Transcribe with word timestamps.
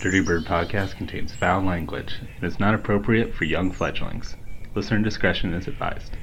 Dirty 0.00 0.20
Bird 0.20 0.46
podcast 0.46 0.96
contains 0.96 1.34
foul 1.34 1.60
language 1.60 2.14
and 2.20 2.44
is 2.44 2.58
not 2.58 2.74
appropriate 2.74 3.34
for 3.34 3.44
young 3.44 3.70
fledglings. 3.70 4.34
Listener 4.74 5.00
discretion 5.00 5.52
is 5.52 5.68
advised. 5.68 6.16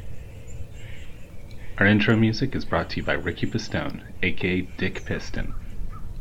Our 1.78 1.86
intro 1.86 2.16
music 2.16 2.56
is 2.56 2.66
brought 2.66 2.90
to 2.90 2.98
you 2.98 3.04
by 3.04 3.14
Ricky 3.14 3.46
Pistone, 3.46 4.02
aka 4.24 4.62
Dick 4.62 5.06
Piston. 5.06 5.54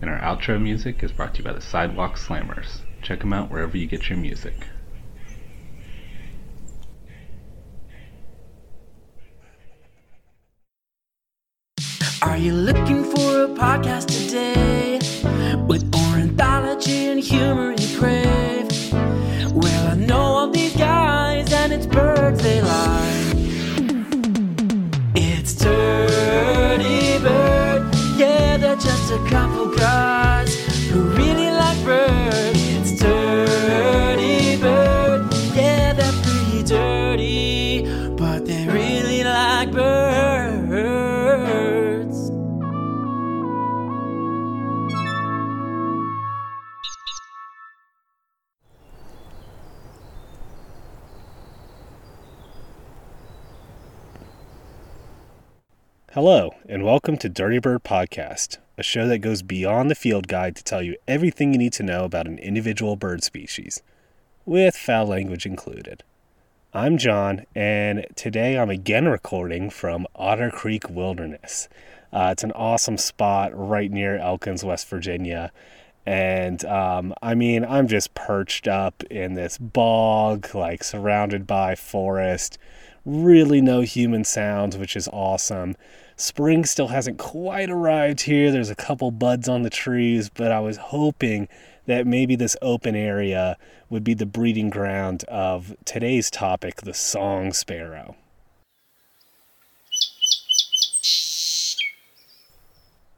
And 0.03 0.11
our 0.11 0.19
outro 0.19 0.61
music 0.61 1.03
is 1.03 1.13
brought 1.13 1.33
to 1.37 1.38
you 1.38 1.45
by 1.45 1.54
the 1.54 1.63
Sidewalk 1.63 2.19
Slammers. 2.19 2.81
Check 3.01 3.21
them 3.21 3.33
out 3.33 3.51
wherever 3.51 3.79
you 3.79 3.87
get 3.87 4.11
your 4.11 4.19
music. 4.19 4.67
Are 12.21 12.37
you 12.37 12.53
looking 12.53 13.03
for 13.03 13.45
a 13.45 13.49
podcast 13.49 14.09
today 14.09 14.65
Hello, 56.17 56.55
and 56.67 56.83
welcome 56.83 57.19
to 57.19 57.29
Dirty 57.29 57.59
Bird 57.59 57.85
Podcast, 57.85 58.57
a 58.79 58.83
show 58.83 59.07
that 59.07 59.19
goes 59.19 59.43
beyond 59.43 59.91
the 59.91 59.95
field 59.95 60.29
guide 60.29 60.57
to 60.57 60.65
tell 60.65 60.81
you 60.81 60.97
everything 61.07 61.53
you 61.53 61.59
need 61.59 61.75
to 61.75 61.83
know 61.83 62.07
about 62.07 62.27
an 62.27 62.39
individual 62.39 62.97
bird 62.97 63.23
species, 63.23 63.83
with 64.47 64.75
foul 64.75 65.09
language 65.09 65.44
included. 65.44 66.03
I'm 66.72 66.97
John, 66.97 67.44
and 67.55 68.06
today 68.17 68.59
I'm 68.59 68.70
again 68.70 69.06
recording 69.06 69.69
from 69.69 70.06
Otter 70.17 70.50
Creek 70.50 70.89
Wilderness. 70.89 71.69
Uh, 72.11 72.31
it's 72.33 72.44
an 72.44 72.53
awesome 72.53 72.97
spot 72.97 73.50
right 73.53 73.92
near 73.92 74.17
Elkins, 74.17 74.64
West 74.64 74.89
Virginia. 74.89 75.53
And 76.06 76.64
um, 76.64 77.12
I 77.20 77.34
mean, 77.34 77.62
I'm 77.62 77.89
just 77.89 78.14
perched 78.14 78.67
up 78.67 79.03
in 79.11 79.34
this 79.34 79.59
bog, 79.59 80.55
like 80.55 80.83
surrounded 80.83 81.47
by 81.47 81.75
forest 81.75 82.56
really 83.06 83.61
no 83.61 83.81
human 83.83 84.25
sounds, 84.25 84.77
which 84.77 84.97
is 84.97 85.09
awesome. 85.12 85.77
Spring 86.17 86.64
still 86.64 86.89
hasn't 86.89 87.19
quite 87.19 87.69
arrived 87.69 88.22
here. 88.22 88.50
There's 88.50 88.70
a 88.70 88.75
couple 88.75 89.11
buds 89.11 89.48
on 89.48 89.62
the 89.62 89.70
trees, 89.70 90.31
but 90.31 90.50
I 90.50 90.61
was 90.61 90.78
hoping 90.78 91.47
that 91.84 92.06
maybe 92.06 92.34
this 92.36 92.56
open 92.62 92.97
area 92.97 93.59
would 93.91 94.03
be 94.03 94.14
the 94.14 94.25
breeding 94.25 94.70
ground 94.70 95.25
of 95.25 95.77
today's 95.84 96.31
topic, 96.31 96.77
the 96.83 96.94
song 96.94 97.53
sparrow. 97.53 98.17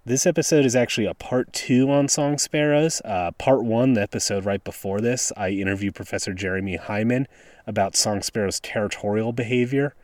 This 0.05 0.27
episode 0.27 0.65
is 0.65 0.75
actually 0.75 1.07
a 1.07 1.15
part 1.15 1.53
two 1.53 1.91
on 1.93 2.09
song 2.09 2.39
sparrows. 2.39 3.01
Uh, 3.05 3.31
part 3.33 3.63
one, 3.63 3.93
the 3.93 4.03
episode 4.03 4.45
right 4.45 4.65
before 4.65 5.01
this, 5.01 5.33
I 5.37 5.51
interview 5.51 5.93
Professor 5.93 6.33
Jeremy 6.33 6.77
Hyman 6.77 7.29
about 7.67 7.95
song 7.95 8.23
sparrows' 8.23 8.59
territorial 8.59 9.33
behavior. 9.33 9.95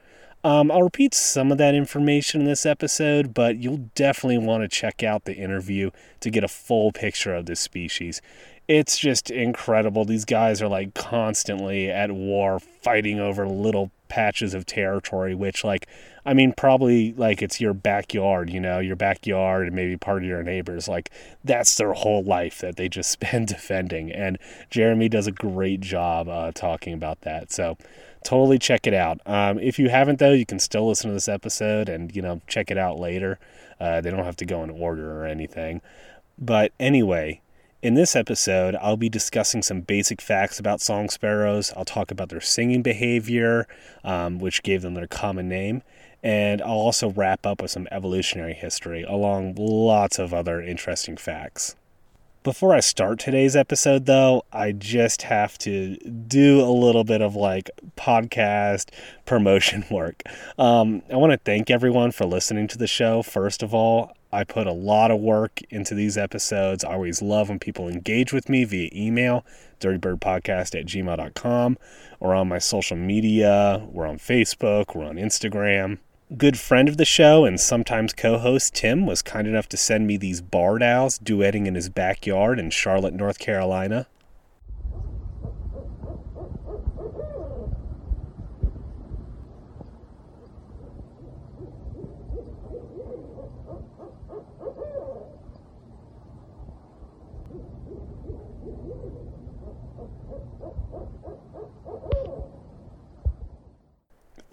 Um, 0.45 0.71
I'll 0.71 0.83
repeat 0.83 1.15
some 1.15 1.51
of 1.51 1.57
that 1.57 1.75
information 1.75 2.43
in 2.43 2.47
this 2.47 2.67
episode, 2.67 3.33
but 3.33 3.57
you'll 3.57 3.89
definitely 3.95 4.37
want 4.37 4.63
to 4.63 4.69
check 4.69 5.03
out 5.03 5.25
the 5.25 5.35
interview 5.35 5.91
to 6.21 6.31
get 6.31 6.45
a 6.45 6.49
full 6.49 6.93
picture 6.93 7.35
of 7.35 7.47
this 7.47 7.61
species. 7.61 8.21
It's 8.69 8.99
just 8.99 9.31
incredible. 9.31 10.05
These 10.05 10.27
guys 10.27 10.61
are 10.61 10.69
like 10.69 10.93
constantly 10.93 11.91
at 11.91 12.13
war 12.13 12.59
fighting 12.59 13.21
over 13.21 13.49
little 13.49 13.91
patches 14.09 14.53
of 14.53 14.67
territory, 14.67 15.35
which, 15.35 15.65
like, 15.65 15.87
I 16.27 16.35
mean, 16.35 16.53
probably 16.53 17.15
like 17.15 17.41
it's 17.43 17.61
your 17.61 17.75
backyard, 17.75 18.51
you 18.51 18.61
know, 18.61 18.81
your 18.81 18.97
backyard 18.97 19.67
and 19.67 19.75
maybe 19.75 19.97
part 19.97 20.23
of 20.23 20.29
your 20.29 20.43
neighbors. 20.43 20.89
Like, 20.89 21.11
that's 21.43 21.77
their 21.77 21.95
whole 21.95 22.23
life 22.23 22.59
that 22.59 22.77
they 22.77 22.89
just 22.89 23.11
spend 23.19 23.49
defending. 23.49 24.13
And 24.13 24.39
Jeremy 24.69 25.09
does 25.09 25.27
a 25.27 25.33
great 25.33 25.81
job 25.81 26.29
uh, 26.29 26.53
talking 26.53 26.93
about 26.93 27.23
that. 27.23 27.51
So, 27.51 27.79
totally 28.25 28.59
check 28.59 28.87
it 28.87 28.95
out. 28.95 29.21
Um, 29.27 29.59
if 29.61 29.79
you 29.79 29.89
haven't, 29.89 30.19
though, 30.19 30.33
you 30.33 30.47
can 30.47 30.59
still 30.59 30.89
listen 30.89 31.11
to 31.11 31.15
this 31.15 31.29
episode 31.29 31.89
and, 31.89 32.15
you 32.15 32.23
know, 32.23 32.41
check 32.49 32.71
it 32.71 32.79
out 32.79 32.99
later. 32.99 33.39
Uh, 33.79 34.01
they 34.01 34.11
don't 34.11 34.25
have 34.25 34.37
to 34.37 34.47
go 34.47 34.65
in 34.65 34.71
order 34.71 35.21
or 35.21 35.27
anything. 35.27 35.81
But 36.37 36.73
anyway, 36.81 37.41
in 37.83 37.95
this 37.95 38.17
episode, 38.17 38.75
I'll 38.81 38.97
be 38.97 39.09
discussing 39.09 39.63
some 39.63 39.83
basic 39.83 40.21
facts 40.21 40.59
about 40.59 40.81
song 40.81 41.09
sparrows. 41.11 41.73
I'll 41.77 41.85
talk 41.85 42.11
about 42.11 42.31
their 42.31 42.41
singing 42.41 42.83
behavior, 42.83 43.69
um, 44.03 44.39
which 44.39 44.63
gave 44.63 44.83
them 44.83 44.95
their 44.95 45.07
common 45.07 45.49
name. 45.49 45.83
And 46.23 46.63
I'll 46.63 46.71
also 46.71 47.11
wrap 47.11 47.45
up 47.45 47.61
with 47.61 47.71
some 47.71 47.87
evolutionary 47.93 48.55
history, 48.55 49.03
along 49.03 49.57
lots 49.59 50.19
of 50.19 50.33
other 50.33 50.63
interesting 50.63 51.19
facts. 51.19 51.77
Before 52.45 52.75
I 52.75 52.81
start 52.81 53.21
today's 53.21 53.57
episode, 53.57 54.05
though, 54.05 54.45
I 54.53 54.73
just 54.73 55.23
have 55.23 55.57
to 55.61 55.97
do 55.97 56.61
a 56.61 56.69
little 56.69 57.03
bit 57.03 57.23
of 57.23 57.35
like 57.35 57.71
podcast 57.97 58.91
promotion 59.25 59.83
work. 59.91 60.23
Um, 60.59 61.01
I 61.11 61.17
want 61.17 61.33
to 61.33 61.39
thank 61.39 61.71
everyone 61.71 62.13
for 62.13 62.27
listening 62.27 62.69
to 62.69 62.77
the 62.77 62.87
show, 62.87 63.23
first 63.23 63.63
of 63.63 63.73
all. 63.73 64.15
I 64.31 64.45
put 64.45 64.67
a 64.67 64.73
lot 64.73 65.11
of 65.11 65.21
work 65.21 65.63
into 65.71 65.95
these 65.95 66.19
episodes. 66.19 66.85
I 66.85 66.93
always 66.93 67.23
love 67.23 67.49
when 67.49 67.61
people 67.61 67.89
engage 67.89 68.35
with 68.35 68.51
me 68.51 68.65
via 68.65 68.91
email, 68.93 69.47
dirtybirdpodcast 69.81 70.79
at 70.79 70.85
gmail.com, 70.85 71.79
or 72.21 72.35
on 72.35 72.49
my 72.49 72.59
social 72.59 72.99
media. 72.99 73.89
We're 73.91 74.07
on 74.07 74.19
Facebook, 74.19 74.95
we're 74.95 75.07
on 75.07 75.17
Instagram 75.17 75.97
good 76.39 76.59
friend 76.59 76.89
of 76.89 76.97
the 76.97 77.05
show 77.05 77.45
and 77.45 77.61
sometimes 77.61 78.13
co-host 78.13 78.75
Tim 78.75 79.07
was 79.07 79.23
kind 79.23 79.47
enough 79.47 79.69
to 79.69 79.77
send 79.77 80.07
me 80.07 80.17
these 80.17 80.41
barred 80.41 80.83
owls 80.83 81.19
duetting 81.19 81.67
in 81.67 81.75
his 81.75 81.89
backyard 81.89 82.59
in 82.59 82.71
Charlotte, 82.71 83.15
North 83.15 83.39
Carolina. 83.39 84.07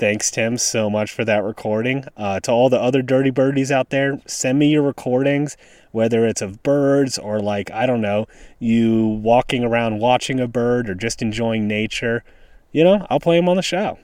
Thanks, 0.02 0.32
Tim, 0.32 0.58
so 0.58 0.90
much 0.90 1.12
for 1.12 1.24
that 1.26 1.44
recording. 1.44 2.06
Uh, 2.18 2.40
to 2.40 2.52
all 2.52 2.72
the 2.72 2.82
other 2.82 3.04
dirty 3.04 3.30
birdies 3.30 3.72
out 3.72 3.92
there, 3.92 4.20
send 4.26 4.58
me 4.58 4.72
your 4.72 4.82
recordings, 4.82 5.58
whether 5.92 6.26
it's 6.26 6.42
of 6.42 6.64
birds 6.64 7.20
or 7.20 7.40
like, 7.40 7.70
I 7.70 7.86
don't 7.86 8.02
know, 8.02 8.28
you 8.58 9.06
walking 9.06 9.64
around 9.64 10.00
watching 10.00 10.40
a 10.40 10.48
bird 10.48 10.90
or 10.90 10.96
just 10.96 11.22
enjoying 11.22 11.68
nature. 11.68 12.24
You 12.72 12.84
know, 12.84 13.06
I'll 13.12 13.20
play 13.20 13.36
them 13.36 13.48
on 13.48 13.58
the 13.58 13.62
show. 13.62 14.00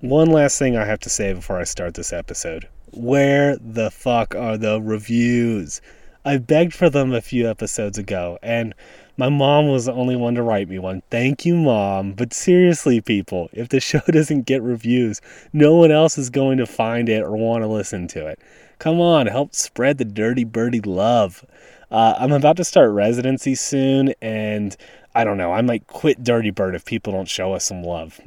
One 0.00 0.30
last 0.30 0.58
thing 0.58 0.78
I 0.78 0.86
have 0.86 1.00
to 1.00 1.10
say 1.10 1.34
before 1.34 1.60
I 1.60 1.64
start 1.64 1.92
this 1.92 2.14
episode 2.14 2.66
where 2.92 3.58
the 3.58 3.90
fuck 3.90 4.34
are 4.34 4.56
the 4.56 4.80
reviews? 4.80 5.82
I 6.24 6.38
begged 6.38 6.72
for 6.72 6.88
them 6.88 7.12
a 7.12 7.20
few 7.20 7.50
episodes 7.50 7.98
ago, 7.98 8.38
and 8.42 8.72
my 9.16 9.28
mom 9.28 9.68
was 9.68 9.84
the 9.84 9.92
only 9.92 10.16
one 10.16 10.34
to 10.34 10.42
write 10.42 10.68
me 10.68 10.78
one. 10.78 11.02
Thank 11.10 11.44
you, 11.44 11.56
mom. 11.56 12.12
But 12.12 12.32
seriously, 12.32 13.00
people, 13.00 13.50
if 13.52 13.68
the 13.68 13.80
show 13.88 14.00
doesn't 14.06 14.46
get 14.46 14.62
reviews, 14.62 15.20
no 15.52 15.74
one 15.74 15.90
else 15.90 16.18
is 16.18 16.30
going 16.30 16.58
to 16.58 16.66
find 16.66 17.08
it 17.08 17.22
or 17.22 17.36
want 17.36 17.62
to 17.62 17.68
listen 17.68 18.08
to 18.08 18.26
it. 18.26 18.38
Come 18.78 19.00
on, 19.00 19.26
help 19.26 19.54
spread 19.54 19.98
the 19.98 20.04
dirty 20.04 20.44
birdie 20.44 20.80
love. 20.80 21.44
Uh, 21.90 22.14
I'm 22.18 22.32
about 22.32 22.56
to 22.56 22.64
start 22.64 22.90
residency 22.90 23.54
soon, 23.54 24.14
and 24.22 24.76
I 25.14 25.24
don't 25.24 25.36
know, 25.36 25.52
I 25.52 25.60
might 25.60 25.86
quit 25.86 26.24
Dirty 26.24 26.50
Bird 26.50 26.74
if 26.74 26.86
people 26.86 27.12
don't 27.12 27.28
show 27.28 27.52
us 27.52 27.66
some 27.66 27.82
love. 27.82 28.18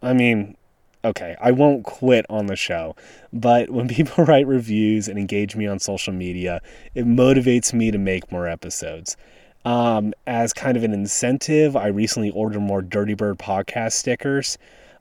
I 0.00 0.12
mean, 0.12 0.56
okay, 1.04 1.36
I 1.40 1.50
won't 1.50 1.84
quit 1.84 2.24
on 2.30 2.46
the 2.46 2.54
show, 2.54 2.94
but 3.32 3.70
when 3.70 3.88
people 3.94 4.24
write 4.24 4.46
reviews 4.46 5.08
and 5.08 5.18
engage 5.18 5.56
me 5.56 5.66
on 5.66 5.80
social 5.80 6.12
media, 6.12 6.60
it 6.94 7.06
motivates 7.06 7.72
me 7.72 7.90
to 7.90 7.98
make 7.98 8.30
more 8.30 8.46
episodes. 8.46 9.16
Um, 9.68 10.14
as 10.26 10.54
kind 10.54 10.78
of 10.78 10.82
an 10.82 10.94
incentive, 10.94 11.76
I 11.76 11.88
recently 11.88 12.30
ordered 12.30 12.60
more 12.60 12.80
Dirty 12.80 13.12
Bird 13.12 13.38
podcast 13.38 13.92
stickers. 13.92 14.56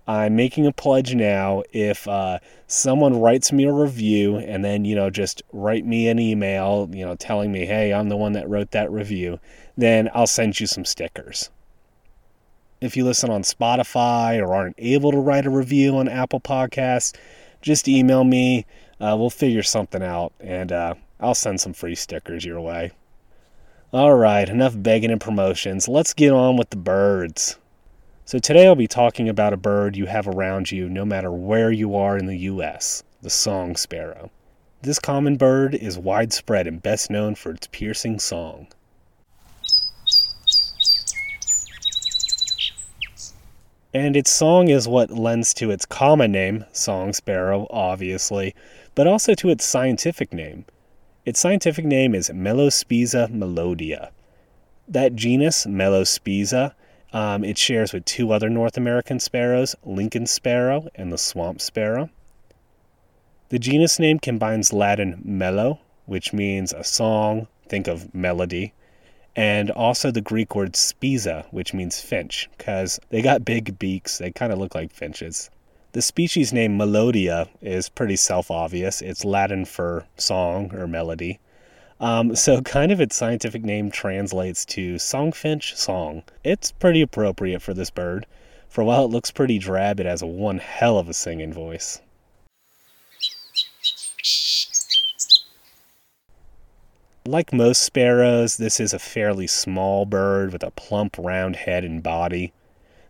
I'm 0.10 0.36
making 0.36 0.68
a 0.68 0.74
pledge 0.74 1.16
now. 1.16 1.64
If 1.72 2.06
uh, 2.06 2.40
someone 2.68 3.18
writes 3.22 3.54
me 3.54 3.64
a 3.64 3.72
review 3.72 4.36
and 4.36 4.66
then, 4.66 4.84
you 4.84 4.94
know, 4.94 5.10
just 5.10 5.42
write 5.54 5.86
me 5.86 6.10
an 6.10 6.20
email, 6.20 6.90
you 6.92 7.06
know, 7.06 7.16
telling 7.16 7.50
me, 7.50 7.66
hey, 7.66 7.94
I'm 7.94 8.10
the 8.10 8.18
one 8.18 8.34
that 8.34 8.50
wrote 8.50 8.72
that 8.72 8.92
review, 8.92 9.40
then 9.78 10.10
I'll 10.14 10.28
send 10.28 10.60
you 10.60 10.68
some 10.68 10.84
stickers. 10.84 11.50
If 12.82 12.98
you 12.98 13.06
listen 13.06 13.30
on 13.30 13.44
Spotify 13.44 14.38
or 14.38 14.54
aren't 14.54 14.76
able 14.80 15.14
to 15.14 15.20
write 15.20 15.46
a 15.46 15.50
review 15.50 15.96
on 15.96 16.10
Apple 16.10 16.42
Podcasts, 16.42 17.16
just 17.62 17.88
email 17.88 18.26
me. 18.26 18.66
Uh, 19.00 19.16
we'll 19.18 19.30
figure 19.30 19.64
something 19.64 20.04
out 20.04 20.34
and 20.42 20.74
uh, 20.74 20.96
I'll 21.22 21.36
send 21.36 21.62
some 21.62 21.72
free 21.72 21.96
stickers 21.96 22.44
your 22.44 22.60
way. 22.60 22.92
All 23.94 24.16
right, 24.16 24.50
enough 24.50 24.74
begging 24.76 25.12
and 25.12 25.22
promotions. 25.22 25.88
Let's 25.88 26.14
get 26.14 26.34
on 26.34 26.58
with 26.58 26.72
the 26.72 26.76
birds. 26.76 27.58
So, 28.26 28.38
today 28.38 28.68
I'll 28.68 28.76
be 28.76 28.86
talking 28.86 29.30
about 29.30 29.54
a 29.54 29.58
bird 29.58 29.96
you 29.96 30.08
have 30.08 30.28
around 30.28 30.74
you 30.74 30.90
no 30.90 31.06
matter 31.06 31.32
where 31.32 31.72
you 31.72 31.96
are 31.96 32.18
in 32.18 32.26
the 32.26 32.36
U.S. 32.36 33.06
the 33.22 33.30
song 33.30 33.78
sparrow. 33.78 34.30
This 34.82 35.00
common 35.00 35.38
bird 35.38 35.74
is 35.74 35.98
widespread 35.98 36.68
and 36.68 36.84
best 36.84 37.10
known 37.10 37.36
for 37.36 37.52
its 37.52 37.68
piercing 37.68 38.20
song. 38.20 38.68
And 43.94 44.18
its 44.18 44.32
song 44.32 44.68
is 44.68 44.90
what 44.90 45.12
lends 45.12 45.54
to 45.54 45.72
its 45.72 45.86
common 45.86 46.34
name, 46.34 46.66
song 46.74 47.14
sparrow, 47.14 47.68
obviously, 47.70 48.54
but 48.96 49.08
also 49.08 49.34
to 49.36 49.50
its 49.50 49.64
scientific 49.64 50.34
name. 50.34 50.66
Its 51.28 51.42
scientific 51.42 51.84
name 51.84 52.16
is 52.16 52.30
Melospiza 52.30 53.30
melodia. 53.30 54.12
That 54.88 55.14
genus, 55.14 55.66
Melospiza, 55.66 56.74
um, 57.12 57.44
it 57.44 57.58
shares 57.58 57.92
with 57.92 58.06
two 58.06 58.32
other 58.32 58.50
North 58.50 58.78
American 58.78 59.20
sparrows, 59.20 59.76
Lincoln 59.84 60.26
sparrow 60.26 60.88
and 60.96 61.12
the 61.12 61.18
swamp 61.18 61.60
sparrow. 61.60 62.10
The 63.50 63.60
genus 63.60 64.00
name 64.00 64.20
combines 64.20 64.72
Latin 64.72 65.22
melo, 65.22 65.82
which 66.06 66.32
means 66.32 66.72
a 66.72 66.86
song, 66.86 67.50
think 67.68 67.90
of 67.90 68.16
melody, 68.16 68.72
and 69.36 69.70
also 69.70 70.12
the 70.12 70.22
Greek 70.22 70.56
word 70.56 70.76
spiza, 70.76 71.46
which 71.52 71.74
means 71.74 72.00
finch, 72.00 72.48
because 72.58 73.02
they 73.10 73.22
got 73.22 73.44
big 73.44 73.78
beaks, 73.78 74.18
they 74.18 74.32
kind 74.32 74.54
of 74.54 74.60
look 74.60 74.76
like 74.76 74.94
finches. 74.94 75.50
The 75.98 76.04
species 76.04 76.54
name 76.54 76.78
Melodia 76.78 77.50
is 77.60 77.90
pretty 77.90 78.18
self 78.18 78.52
obvious. 78.52 79.02
It's 79.02 79.26
Latin 79.26 79.66
for 79.66 80.06
song 80.16 80.72
or 80.76 80.86
melody. 80.86 81.40
Um, 82.00 82.36
so, 82.36 82.62
kind 82.78 82.92
of 82.92 83.02
its 83.02 83.16
scientific 83.16 83.64
name 83.64 83.90
translates 83.90 84.64
to 84.66 84.98
songfinch 84.98 85.76
song. 85.76 86.22
It's 86.44 86.72
pretty 86.72 87.02
appropriate 87.02 87.64
for 87.64 87.74
this 87.74 87.90
bird. 87.90 88.28
For 88.70 88.84
while 88.84 89.06
it 89.06 89.08
looks 89.08 89.32
pretty 89.32 89.58
drab, 89.58 90.00
it 90.00 90.06
has 90.06 90.24
one 90.24 90.60
hell 90.60 91.00
of 91.00 91.10
a 91.10 91.16
singing 91.16 91.52
voice. 91.52 92.00
Like 97.26 97.52
most 97.52 97.82
sparrows, 97.82 98.58
this 98.58 98.80
is 98.80 98.94
a 98.94 99.00
fairly 99.00 99.48
small 99.48 100.06
bird 100.06 100.54
with 100.54 100.62
a 100.62 100.70
plump, 100.70 101.18
round 101.18 101.56
head 101.56 101.84
and 101.84 102.04
body. 102.04 102.54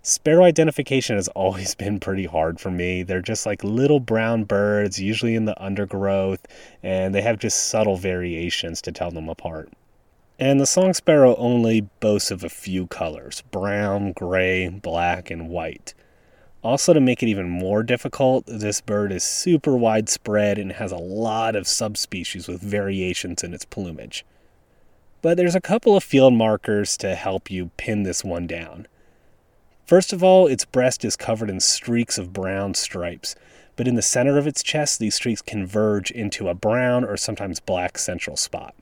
Sparrow 0.07 0.45
identification 0.45 1.17
has 1.17 1.27
always 1.27 1.75
been 1.83 1.99
pretty 1.99 2.23
hard 2.23 2.61
for 2.61 2.71
me. 2.71 3.03
They're 3.03 3.21
just 3.21 3.45
like 3.45 3.61
little 3.61 3.99
brown 3.99 4.45
birds, 4.45 5.01
usually 5.01 5.35
in 5.35 5.43
the 5.43 5.61
undergrowth, 5.61 6.47
and 6.81 7.13
they 7.13 7.21
have 7.21 7.39
just 7.39 7.67
subtle 7.67 7.97
variations 7.97 8.81
to 8.83 8.93
tell 8.93 9.11
them 9.11 9.27
apart. 9.27 9.69
And 10.39 10.61
the 10.61 10.65
song 10.65 10.93
sparrow 10.93 11.35
only 11.35 11.81
boasts 11.81 12.31
of 12.31 12.45
a 12.45 12.49
few 12.49 12.87
colors 12.87 13.43
brown, 13.51 14.13
gray, 14.13 14.69
black, 14.69 15.29
and 15.29 15.49
white. 15.49 15.93
Also, 16.63 16.93
to 16.93 17.01
make 17.01 17.21
it 17.21 17.27
even 17.27 17.49
more 17.49 17.83
difficult, 17.83 18.45
this 18.45 18.79
bird 18.79 19.11
is 19.11 19.25
super 19.25 19.75
widespread 19.75 20.57
and 20.57 20.71
has 20.71 20.93
a 20.93 20.97
lot 20.97 21.53
of 21.53 21.67
subspecies 21.67 22.47
with 22.47 22.61
variations 22.61 23.43
in 23.43 23.53
its 23.53 23.65
plumage. 23.65 24.25
But 25.21 25.35
there's 25.35 25.55
a 25.55 25.59
couple 25.59 25.97
of 25.97 26.03
field 26.05 26.33
markers 26.33 26.95
to 26.97 27.13
help 27.13 27.51
you 27.51 27.71
pin 27.75 28.03
this 28.03 28.23
one 28.23 28.47
down. 28.47 28.87
First 29.87 30.11
of 30.11 30.21
all, 30.21 30.47
its 30.47 30.65
breast 30.65 31.05
is 31.05 31.15
covered 31.15 31.49
in 31.49 31.61
streaks 31.61 32.17
of 32.17 32.33
brown 32.33 32.73
stripes, 32.73 33.35
but 33.77 33.87
in 33.87 33.95
the 33.95 34.01
center 34.01 34.37
of 34.37 34.45
its 34.45 34.61
chest, 34.61 34.99
these 34.99 35.15
streaks 35.15 35.41
converge 35.41 36.11
into 36.11 36.49
a 36.49 36.53
brown 36.53 37.05
or 37.05 37.15
sometimes 37.15 37.61
black 37.61 37.97
central 37.97 38.35
spot. 38.35 38.75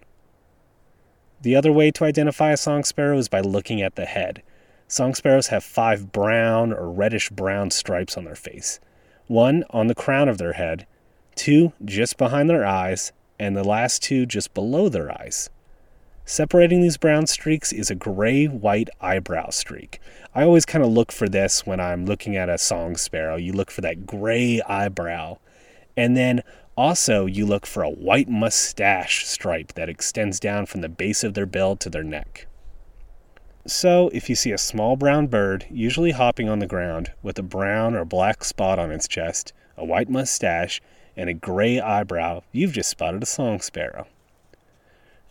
The 1.43 1.55
other 1.55 1.71
way 1.71 1.91
to 1.91 2.05
identify 2.05 2.51
a 2.53 2.57
song 2.57 2.83
sparrow 2.83 3.19
is 3.19 3.27
by 3.27 3.41
looking 3.41 3.83
at 3.83 3.93
the 3.93 4.05
head. 4.05 4.41
Song 4.87 5.13
sparrows 5.13 5.47
have 5.47 5.63
five 5.63 6.11
brown 6.11 6.73
or 6.73 6.89
reddish 6.89 7.29
brown 7.29 7.69
stripes 7.69 8.17
on 8.17 8.23
their 8.23 8.35
face 8.35 8.79
one 9.27 9.63
on 9.69 9.85
the 9.85 9.95
crown 9.95 10.27
of 10.27 10.39
their 10.39 10.53
head, 10.53 10.87
two 11.35 11.73
just 11.83 12.17
behind 12.17 12.49
their 12.49 12.65
eyes, 12.65 13.11
and 13.39 13.55
the 13.55 13.63
last 13.63 14.01
two 14.01 14.25
just 14.25 14.55
below 14.55 14.89
their 14.89 15.11
eyes. 15.11 15.51
Separating 16.27 16.81
these 16.81 16.97
brown 16.97 17.27
streaks 17.27 17.71
is 17.71 17.91
a 17.91 17.95
gray 17.95 18.45
white 18.47 18.89
eyebrow 18.99 19.51
streak. 19.51 19.99
I 20.33 20.41
always 20.41 20.65
kind 20.65 20.83
of 20.83 20.89
look 20.89 21.11
for 21.11 21.29
this 21.29 21.67
when 21.67 21.79
I'm 21.79 22.07
looking 22.07 22.35
at 22.35 22.49
a 22.49 22.57
song 22.57 22.95
sparrow. 22.97 23.35
You 23.35 23.53
look 23.53 23.69
for 23.69 23.81
that 23.81 24.07
gray 24.07 24.59
eyebrow. 24.61 25.37
And 25.95 26.17
then 26.17 26.41
also, 26.75 27.27
you 27.27 27.45
look 27.45 27.67
for 27.67 27.83
a 27.83 27.91
white 27.91 28.27
mustache 28.27 29.23
stripe 29.27 29.73
that 29.73 29.87
extends 29.87 30.39
down 30.39 30.65
from 30.65 30.81
the 30.81 30.89
base 30.89 31.23
of 31.23 31.35
their 31.35 31.45
bill 31.45 31.75
to 31.75 31.91
their 31.91 32.03
neck. 32.03 32.47
So, 33.67 34.09
if 34.11 34.27
you 34.27 34.35
see 34.35 34.51
a 34.51 34.57
small 34.57 34.95
brown 34.95 35.27
bird, 35.27 35.67
usually 35.69 36.11
hopping 36.11 36.49
on 36.49 36.57
the 36.57 36.67
ground, 36.67 37.11
with 37.21 37.37
a 37.37 37.43
brown 37.43 37.95
or 37.95 38.03
black 38.03 38.43
spot 38.43 38.79
on 38.79 38.91
its 38.91 39.07
chest, 39.07 39.53
a 39.77 39.85
white 39.85 40.09
mustache, 40.09 40.81
and 41.15 41.29
a 41.29 41.33
gray 41.33 41.79
eyebrow, 41.79 42.41
you've 42.51 42.73
just 42.73 42.89
spotted 42.89 43.21
a 43.21 43.27
song 43.27 43.61
sparrow. 43.61 44.07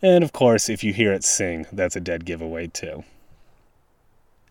And 0.05 0.23
of 0.23 0.33
course, 0.33 0.69
if 0.69 0.83
you 0.83 0.93
hear 0.93 1.11
it 1.13 1.23
sing, 1.23 1.65
that's 1.73 1.95
a 1.95 1.99
dead 1.99 2.25
giveaway 2.25 2.67
too. 2.67 3.05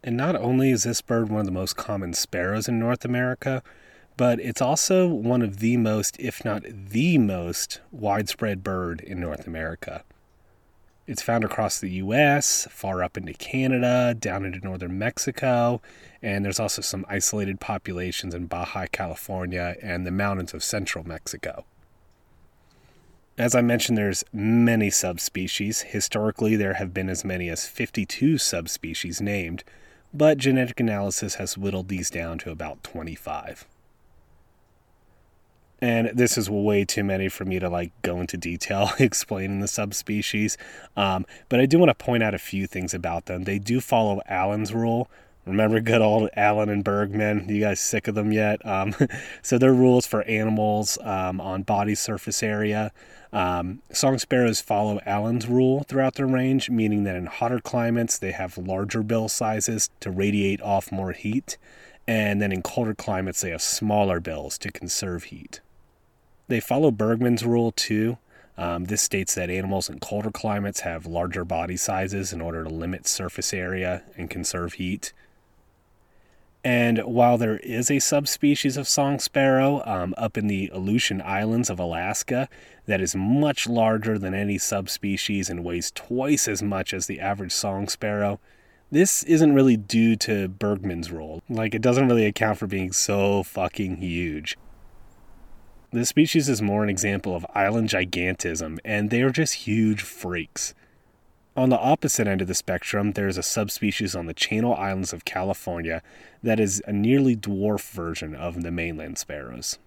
And 0.03 0.17
not 0.17 0.35
only 0.35 0.73
is 0.73 0.83
this 0.83 1.01
bird 1.01 1.29
one 1.29 1.39
of 1.39 1.47
the 1.47 1.53
most 1.53 1.77
common 1.77 2.13
sparrows 2.13 2.67
in 2.67 2.81
North 2.81 3.05
America, 3.05 3.63
but 4.17 4.41
it's 4.41 4.61
also 4.61 5.07
one 5.07 5.43
of 5.43 5.61
the 5.61 5.77
most, 5.77 6.19
if 6.19 6.45
not 6.45 6.65
the 6.65 7.19
most, 7.19 7.81
widespread 7.93 8.65
bird 8.65 9.01
in 9.03 9.21
North 9.21 9.47
America. 9.47 10.03
It's 11.07 11.23
found 11.23 11.45
across 11.45 11.79
the 11.79 11.91
US, 12.03 12.67
far 12.69 13.05
up 13.05 13.17
into 13.17 13.33
Canada, 13.35 14.13
down 14.13 14.45
into 14.45 14.59
northern 14.59 14.99
Mexico, 14.99 15.81
and 16.21 16.45
there's 16.45 16.59
also 16.59 16.83
some 16.83 17.07
isolated 17.09 17.61
populations 17.61 18.35
in 18.35 18.47
Baja 18.47 18.87
California 18.91 19.77
and 19.81 20.05
the 20.05 20.11
mountains 20.11 20.53
of 20.53 20.65
central 20.65 21.07
Mexico. 21.07 21.65
As 23.37 23.55
I 23.55 23.63
mentioned, 23.63 23.99
there's 23.99 24.25
many 24.33 24.91
subspecies. 24.91 25.83
Historically, 25.83 26.55
there 26.55 26.75
have 26.75 26.95
been 26.95 27.09
as 27.09 27.25
many 27.25 27.49
as 27.49 27.67
52 27.67 28.39
subspecies 28.39 29.21
named, 29.21 29.65
but 30.13 30.39
genetic 30.39 30.79
analysis 30.79 31.35
has 31.35 31.59
whittled 31.59 31.89
these 31.89 32.11
down 32.11 32.39
to 32.39 32.51
about 32.53 32.85
25. 32.85 33.67
And 35.81 36.13
this 36.15 36.39
is 36.39 36.49
way 36.49 36.85
too 36.85 37.03
many 37.03 37.29
for 37.29 37.45
me 37.45 37.59
to 37.59 37.69
like 37.69 37.91
go 38.03 38.21
into 38.21 38.37
detail 38.37 38.91
explaining 39.01 39.61
the 39.61 39.69
subspecies. 39.69 40.57
Um, 40.97 41.27
but 41.49 41.59
I 41.59 41.67
do 41.67 41.79
want 41.79 41.91
to 41.91 42.05
point 42.05 42.23
out 42.23 42.35
a 42.35 42.39
few 42.39 42.69
things 42.69 42.95
about 42.95 43.27
them. 43.27 43.45
They 43.45 43.59
do 43.59 43.81
follow 43.81 44.23
Allen's 44.27 44.73
rule. 44.73 45.11
Remember 45.47 45.81
good 45.81 46.01
old 46.01 46.31
Allen 46.37 46.69
and 46.71 46.83
Bergmann? 46.83 47.49
You 47.49 47.61
guys 47.61 47.81
sick 47.81 48.09
of 48.09 48.15
them 48.15 48.33
yet? 48.33 48.65
Um, 48.65 48.95
so 49.43 49.59
their 49.59 49.75
rules 49.75 50.07
for 50.07 50.23
animals 50.23 50.99
um, 51.03 51.41
on 51.41 51.63
body 51.63 51.95
surface 51.95 52.43
area. 52.43 52.93
Um, 53.33 53.83
song 53.93 54.19
sparrows 54.19 54.61
follow 54.61 55.01
Allen's 55.05 55.49
rule 55.49 55.83
throughout 55.83 56.15
their 56.15 56.27
range, 56.27 56.71
meaning 56.71 57.05
that 57.05 57.17
in 57.17 57.27
hotter 57.27 57.59
climates 57.59 58.17
they 58.17 58.33
have 58.33 58.57
larger 58.57 59.03
bill 59.03 59.29
sizes 59.29 59.91
to 60.01 60.11
radiate 60.11 60.63
off 60.63 60.93
more 60.93 61.13
heat, 61.13 61.59
and 62.07 62.41
then 62.41 62.53
in 62.53 62.63
colder 62.63 62.95
climates 62.95 63.41
they 63.41 63.51
have 63.51 63.61
smaller 63.61 64.21
bills 64.21 64.57
to 64.59 64.71
conserve 64.71 65.25
heat. 65.25 65.61
They 66.47 66.61
follow 66.61 66.91
Bergmann's 66.91 67.45
rule 67.45 67.73
too. 67.73 68.19
Um, 68.57 68.85
this 68.85 69.03
states 69.03 69.35
that 69.35 69.51
animals 69.51 69.91
in 69.91 69.99
colder 69.99 70.31
climates 70.31 70.81
have 70.81 71.05
larger 71.05 71.45
body 71.45 71.77
sizes 71.77 72.33
in 72.33 72.41
order 72.41 72.63
to 72.63 72.71
limit 72.71 73.09
surface 73.09 73.53
area 73.53 74.05
and 74.17 74.31
conserve 74.31 74.75
heat. 74.75 75.13
And 76.65 76.99
while 77.01 77.37
there 77.37 77.59
is 77.59 77.91
a 77.91 77.99
subspecies 77.99 78.79
of 78.79 78.89
song 78.89 79.19
sparrow 79.19 79.83
um, 79.85 80.15
up 80.17 80.39
in 80.39 80.47
the 80.47 80.71
Aleutian 80.73 81.21
Islands 81.21 81.69
of 81.69 81.79
Alaska 81.79 82.49
that 82.87 83.03
is 83.03 83.15
much 83.15 83.69
larger 83.69 84.19
than 84.19 84.33
any 84.33 84.57
subspecies 84.57 85.51
and 85.51 85.63
weighs 85.63 85.91
twice 85.91 86.49
as 86.49 86.63
much 86.63 86.95
as 86.95 87.07
the 87.07 87.21
average 87.21 87.53
song 87.53 87.87
sparrow, 87.87 88.41
this 88.91 89.23
isn't 89.25 89.55
really 89.55 89.77
due 89.77 90.17
to 90.17 90.49
Bergmann's 90.49 91.11
rule. 91.11 91.43
Like, 91.51 91.75
it 91.75 91.83
doesn't 91.83 92.09
really 92.09 92.25
account 92.25 92.59
for 92.59 92.67
being 92.67 92.93
so 92.93 93.43
fucking 93.43 93.97
huge. 93.99 94.57
This 95.93 96.09
species 96.09 96.49
is 96.49 96.63
more 96.63 96.83
an 96.83 96.91
example 96.91 97.37
of 97.37 97.47
island 97.55 97.91
gigantism, 97.91 98.79
and 98.85 99.11
they 99.11 99.21
are 99.21 99.31
just 99.31 99.55
huge 99.55 100.03
freaks. 100.03 100.75
On 101.57 101.69
the 101.69 101.79
opposite 101.79 102.27
end 102.27 102.41
of 102.41 102.49
the 102.49 102.55
spectrum, 102.55 103.13
there 103.13 103.29
is 103.29 103.39
a 103.39 103.43
subspecies 103.43 104.17
on 104.17 104.27
the 104.27 104.35
Channel 104.35 104.75
Islands 104.75 105.13
of 105.13 105.25
California 105.25 106.03
that 106.43 106.59
is 106.59 106.83
a 106.87 106.93
nearly 106.93 107.37
dwarf 107.37 107.93
version 107.93 108.35
of 108.35 108.63
the 108.63 108.73
mainland 108.73 109.19
sparrows. 109.19 109.79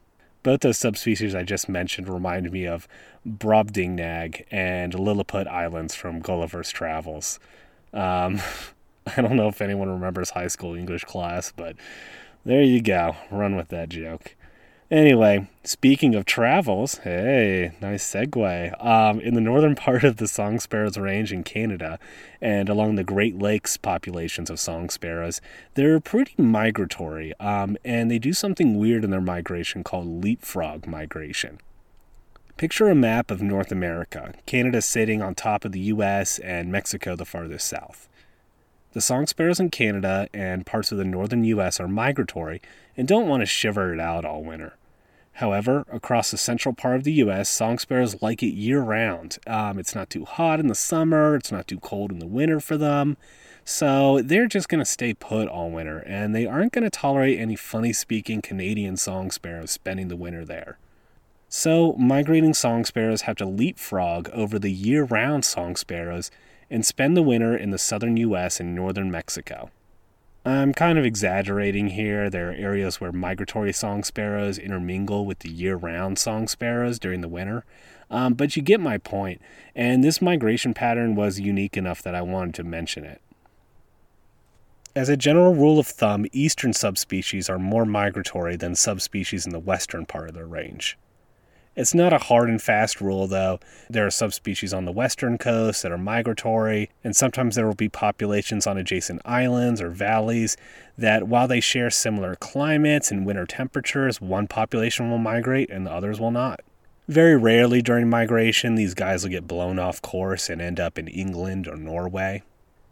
Both 0.44 0.62
those 0.62 0.78
subspecies 0.78 1.36
I 1.36 1.44
just 1.44 1.68
mentioned 1.68 2.08
remind 2.08 2.50
me 2.52 2.66
of 2.66 2.88
Brobdingnag 3.28 4.46
and 4.50 4.94
Lilliput 4.94 5.46
Islands 5.46 5.94
from 5.94 6.22
Gulliver's 6.22 6.72
Travels. 6.72 7.38
Um, 7.94 8.40
I 9.18 9.22
don't 9.22 9.36
know 9.36 9.50
if 9.50 9.62
anyone 9.62 9.90
remembers 9.90 10.30
high 10.30 10.48
school 10.48 10.74
English 10.74 11.04
class, 11.04 11.52
but 11.54 11.76
there 12.46 12.64
you 12.64 12.82
go. 12.82 13.18
Run 13.30 13.58
with 13.58 13.68
that 13.70 13.90
joke. 13.90 14.36
Anyway, 14.90 15.46
speaking 15.66 16.16
of 16.16 16.24
travels, 16.24 17.00
hey, 17.00 17.74
nice 17.82 18.10
segue. 18.10 18.86
Um, 18.86 19.20
in 19.20 19.34
the 19.34 19.42
northern 19.42 19.76
part 19.76 20.06
of 20.06 20.16
the 20.16 20.30
song 20.30 20.62
sparrows 20.62 20.98
range 20.98 21.34
in 21.34 21.44
Canada 21.44 22.00
and 22.40 22.70
along 22.70 22.96
the 22.96 23.04
Great 23.04 23.38
Lakes 23.38 23.76
populations 23.76 24.50
of 24.50 24.62
song 24.62 24.90
sparrows, 24.90 25.42
they're 25.74 26.00
pretty 26.00 26.42
migratory, 26.42 27.34
um, 27.38 27.76
and 27.84 28.10
they 28.10 28.18
do 28.18 28.32
something 28.32 28.78
weird 28.78 29.04
in 29.04 29.10
their 29.10 29.20
migration 29.20 29.84
called 29.84 30.24
leapfrog 30.24 30.88
migration. 30.88 31.60
Picture 32.56 32.88
a 32.88 32.96
map 32.96 33.30
of 33.30 33.42
North 33.42 33.74
America, 33.74 34.34
Canada 34.46 34.82
sitting 34.82 35.22
on 35.22 35.36
top 35.36 35.66
of 35.66 35.74
the 35.74 35.82
US 35.82 36.40
and 36.40 36.72
Mexico 36.72 37.18
the 37.18 37.26
farthest 37.26 37.68
south. 37.68 38.08
The 38.94 39.02
song 39.02 39.28
sparrows 39.28 39.60
in 39.60 39.70
Canada 39.70 40.28
and 40.34 40.66
parts 40.66 40.92
of 40.92 40.98
the 40.98 41.04
northern 41.04 41.44
US 41.44 41.80
are 41.80 41.88
migratory 41.88 42.62
and 42.96 43.08
don't 43.08 43.28
want 43.28 43.42
to 43.42 43.46
shiver 43.46 43.94
it 43.94 44.00
out 44.00 44.26
all 44.26 44.44
winter. 44.44 44.76
However, 45.34 45.86
across 45.92 46.32
the 46.32 46.38
central 46.38 46.74
part 46.74 46.96
of 46.96 47.04
the 47.04 47.14
US, 47.14 47.48
song 47.48 47.78
sparrows 47.78 48.24
like 48.24 48.42
it 48.42 48.56
year 48.56 48.80
round. 48.80 49.38
Um, 49.46 49.78
it's 49.78 49.94
not 49.94 50.10
too 50.10 50.26
hot 50.26 50.60
in 50.60 50.68
the 50.68 50.74
summer, 50.74 51.36
it's 51.36 51.52
not 51.52 51.68
too 51.68 51.80
cold 51.80 52.12
in 52.12 52.18
the 52.18 52.26
winter 52.26 52.60
for 52.60 52.76
them. 52.76 53.18
So 53.64 54.22
they're 54.22 54.48
just 54.48 54.70
going 54.70 54.80
to 54.80 54.86
stay 54.86 55.14
put 55.14 55.48
all 55.48 55.70
winter, 55.70 56.00
and 56.00 56.34
they 56.34 56.48
aren't 56.48 56.72
going 56.72 56.86
to 56.86 56.90
tolerate 56.90 57.38
any 57.38 57.56
funny 57.56 57.94
speaking 57.94 58.42
Canadian 58.42 58.98
song 58.98 59.30
sparrows 59.30 59.72
spending 59.72 60.08
the 60.08 60.16
winter 60.16 60.44
there. 60.44 60.80
So, 61.50 61.94
migrating 61.94 62.54
song 62.54 62.84
sparrows 62.86 63.22
have 63.22 63.36
to 63.38 63.46
leapfrog 63.46 64.30
over 64.30 64.58
the 64.58 64.72
year 64.72 65.04
round 65.04 65.46
song 65.46 65.76
sparrows 65.76 66.32
and 66.70 66.86
spend 66.86 67.16
the 67.16 67.24
winter 67.24 67.56
in 67.56 67.72
the 67.72 67.78
southern 67.78 68.18
US 68.18 68.60
and 68.60 68.76
northern 68.76 69.10
Mexico. 69.12 69.72
I'm 70.46 70.74
kind 70.74 70.98
of 70.98 71.04
exaggerating 71.04 71.90
here. 71.90 72.30
There 72.30 72.50
are 72.50 72.54
areas 72.54 73.02
where 73.02 73.12
migratory 73.12 73.74
song 73.74 74.04
sparrows 74.04 74.58
intermingle 74.58 75.26
with 75.26 75.40
the 75.40 75.50
year 75.50 75.76
round 75.76 76.18
song 76.18 76.48
sparrows 76.48 77.00
during 77.00 77.20
the 77.20 77.28
winter. 77.28 77.66
Um, 78.10 78.34
but 78.34 78.56
you 78.56 78.62
get 78.62 78.80
my 78.80 78.98
point, 78.98 79.42
and 79.76 80.04
this 80.04 80.22
migration 80.22 80.74
pattern 80.74 81.16
was 81.16 81.42
unique 81.42 81.76
enough 81.76 82.02
that 82.04 82.16
I 82.16 82.22
wanted 82.22 82.54
to 82.56 82.64
mention 82.64 83.04
it. 83.04 83.22
As 84.96 85.10
a 85.10 85.18
general 85.18 85.54
rule 85.54 85.78
of 85.78 85.86
thumb, 85.86 86.26
eastern 86.32 86.72
subspecies 86.72 87.50
are 87.50 87.60
more 87.60 87.86
migratory 87.86 88.56
than 88.56 88.74
subspecies 88.74 89.46
in 89.46 89.52
the 89.52 89.60
western 89.60 90.06
part 90.06 90.30
of 90.30 90.36
their 90.36 90.48
range. 90.48 90.98
It's 91.78 91.94
not 91.94 92.12
a 92.12 92.18
hard 92.18 92.50
and 92.50 92.60
fast 92.60 93.00
rule, 93.00 93.28
though. 93.28 93.60
There 93.88 94.08
are 94.08 94.12
subspecies 94.12 94.74
on 94.74 94.86
the 94.86 94.92
western 94.92 95.38
coast 95.38 95.84
that 95.84 95.92
are 95.92 95.98
migratory, 95.98 96.90
and 97.04 97.16
sometimes 97.16 97.56
there 97.56 97.68
will 97.68 97.76
be 97.76 97.88
populations 97.88 98.66
on 98.66 98.80
adjacent 98.80 99.22
islands 99.24 99.80
or 99.80 99.92
valleys 99.92 100.58
that, 100.98 101.28
while 101.28 101.48
they 101.48 101.60
share 101.60 101.92
similar 101.92 102.36
climates 102.36 103.12
and 103.12 103.28
winter 103.28 103.46
temperatures, 103.46 104.20
one 104.20 104.48
population 104.48 105.12
will 105.12 105.20
migrate 105.20 105.70
and 105.70 105.86
the 105.86 105.92
others 105.92 106.20
will 106.20 106.32
not. 106.32 106.62
Very 107.08 107.38
rarely 107.38 107.84
during 107.84 108.10
migration, 108.10 108.74
these 108.74 108.96
guys 108.96 109.22
will 109.22 109.30
get 109.30 109.48
blown 109.48 109.78
off 109.78 110.02
course 110.02 110.50
and 110.50 110.60
end 110.60 110.80
up 110.80 110.98
in 110.98 111.08
England 111.08 111.68
or 111.68 111.78
Norway. 111.78 112.42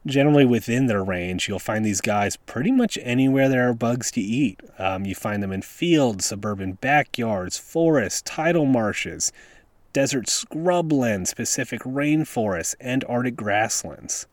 Generally, 0.06 0.46
within 0.46 0.86
their 0.86 1.04
range, 1.04 1.48
you'll 1.48 1.58
find 1.58 1.84
these 1.84 2.02
guys 2.02 2.38
pretty 2.38 2.72
much 2.72 2.98
anywhere 3.02 3.50
there 3.50 3.68
are 3.68 3.74
bugs 3.74 4.12
to 4.12 4.22
eat. 4.22 4.60
Um, 4.78 5.04
you 5.06 5.16
find 5.16 5.42
them 5.42 5.52
in 5.52 5.64
fields, 5.64 6.28
suburban 6.28 6.74
backyards, 6.74 7.58
forests, 7.58 8.22
tidal 8.22 8.66
marshes, 8.66 9.32
desert 9.94 10.28
scrublands, 10.28 11.36
Pacific 11.36 11.82
rainforests, 11.82 12.76
and 12.80 13.04
Arctic 13.10 13.36
grasslands. 13.36 14.28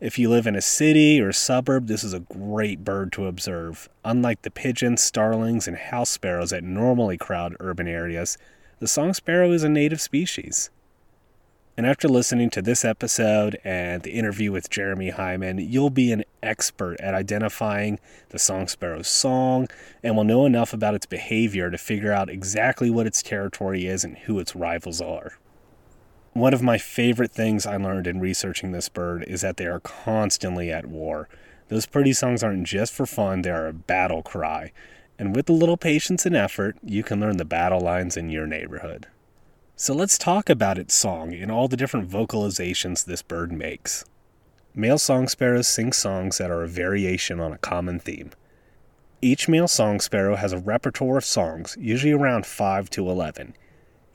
If 0.00 0.18
you 0.18 0.30
live 0.30 0.46
in 0.46 0.54
a 0.54 0.62
city 0.62 1.20
or 1.20 1.32
suburb, 1.32 1.88
this 1.88 2.04
is 2.04 2.14
a 2.14 2.20
great 2.20 2.84
bird 2.84 3.12
to 3.12 3.26
observe. 3.26 3.90
Unlike 4.04 4.42
the 4.42 4.50
pigeons, 4.50 5.02
starlings, 5.02 5.66
and 5.66 5.76
house 5.76 6.10
sparrows 6.10 6.50
that 6.50 6.62
normally 6.62 7.18
crowd 7.18 7.56
urban 7.58 7.88
areas, 7.88 8.38
the 8.78 8.86
song 8.86 9.12
sparrow 9.12 9.50
is 9.50 9.64
a 9.64 9.68
native 9.68 10.00
species. 10.00 10.70
And 11.78 11.86
after 11.86 12.08
listening 12.08 12.50
to 12.50 12.60
this 12.60 12.84
episode 12.84 13.56
and 13.62 14.02
the 14.02 14.10
interview 14.10 14.50
with 14.50 14.68
Jeremy 14.68 15.10
Hyman, 15.10 15.58
you'll 15.58 15.90
be 15.90 16.10
an 16.10 16.24
expert 16.42 16.96
at 16.98 17.14
identifying 17.14 18.00
the 18.30 18.38
song 18.40 18.66
sparrow's 18.66 19.06
song 19.06 19.68
and 20.02 20.16
will 20.16 20.24
know 20.24 20.44
enough 20.44 20.72
about 20.72 20.96
its 20.96 21.06
behavior 21.06 21.70
to 21.70 21.78
figure 21.78 22.10
out 22.12 22.28
exactly 22.28 22.90
what 22.90 23.06
its 23.06 23.22
territory 23.22 23.86
is 23.86 24.02
and 24.02 24.18
who 24.18 24.40
its 24.40 24.56
rivals 24.56 25.00
are. 25.00 25.38
One 26.32 26.52
of 26.52 26.62
my 26.62 26.78
favorite 26.78 27.30
things 27.30 27.64
I 27.64 27.76
learned 27.76 28.08
in 28.08 28.18
researching 28.18 28.72
this 28.72 28.88
bird 28.88 29.22
is 29.28 29.42
that 29.42 29.56
they 29.56 29.66
are 29.66 29.78
constantly 29.78 30.72
at 30.72 30.86
war. 30.86 31.28
Those 31.68 31.86
pretty 31.86 32.12
songs 32.12 32.42
aren't 32.42 32.66
just 32.66 32.92
for 32.92 33.06
fun, 33.06 33.42
they 33.42 33.50
are 33.50 33.68
a 33.68 33.72
battle 33.72 34.24
cry. 34.24 34.72
And 35.16 35.32
with 35.32 35.48
a 35.48 35.52
little 35.52 35.76
patience 35.76 36.26
and 36.26 36.34
effort, 36.34 36.76
you 36.82 37.04
can 37.04 37.20
learn 37.20 37.36
the 37.36 37.44
battle 37.44 37.80
lines 37.80 38.16
in 38.16 38.30
your 38.30 38.48
neighborhood. 38.48 39.06
So 39.80 39.94
let's 39.94 40.18
talk 40.18 40.50
about 40.50 40.76
its 40.76 40.92
song 40.92 41.32
and 41.32 41.52
all 41.52 41.68
the 41.68 41.76
different 41.76 42.10
vocalizations 42.10 43.04
this 43.04 43.22
bird 43.22 43.52
makes. 43.52 44.04
Male 44.74 44.98
song 44.98 45.28
sparrows 45.28 45.68
sing 45.68 45.92
songs 45.92 46.38
that 46.38 46.50
are 46.50 46.64
a 46.64 46.68
variation 46.68 47.38
on 47.38 47.52
a 47.52 47.58
common 47.58 48.00
theme. 48.00 48.32
Each 49.22 49.48
male 49.48 49.68
song 49.68 50.00
sparrow 50.00 50.34
has 50.34 50.52
a 50.52 50.58
repertoire 50.58 51.18
of 51.18 51.24
songs, 51.24 51.76
usually 51.78 52.10
around 52.10 52.44
5 52.44 52.90
to 52.90 53.08
11. 53.08 53.54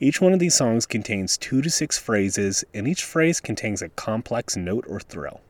Each 0.00 0.20
one 0.20 0.34
of 0.34 0.38
these 0.38 0.54
songs 0.54 0.84
contains 0.84 1.38
2 1.38 1.62
to 1.62 1.70
6 1.70 1.98
phrases, 1.98 2.62
and 2.74 2.86
each 2.86 3.02
phrase 3.02 3.40
contains 3.40 3.80
a 3.80 3.88
complex 3.88 4.58
note 4.58 4.84
or 4.86 5.00
trill. 5.00 5.40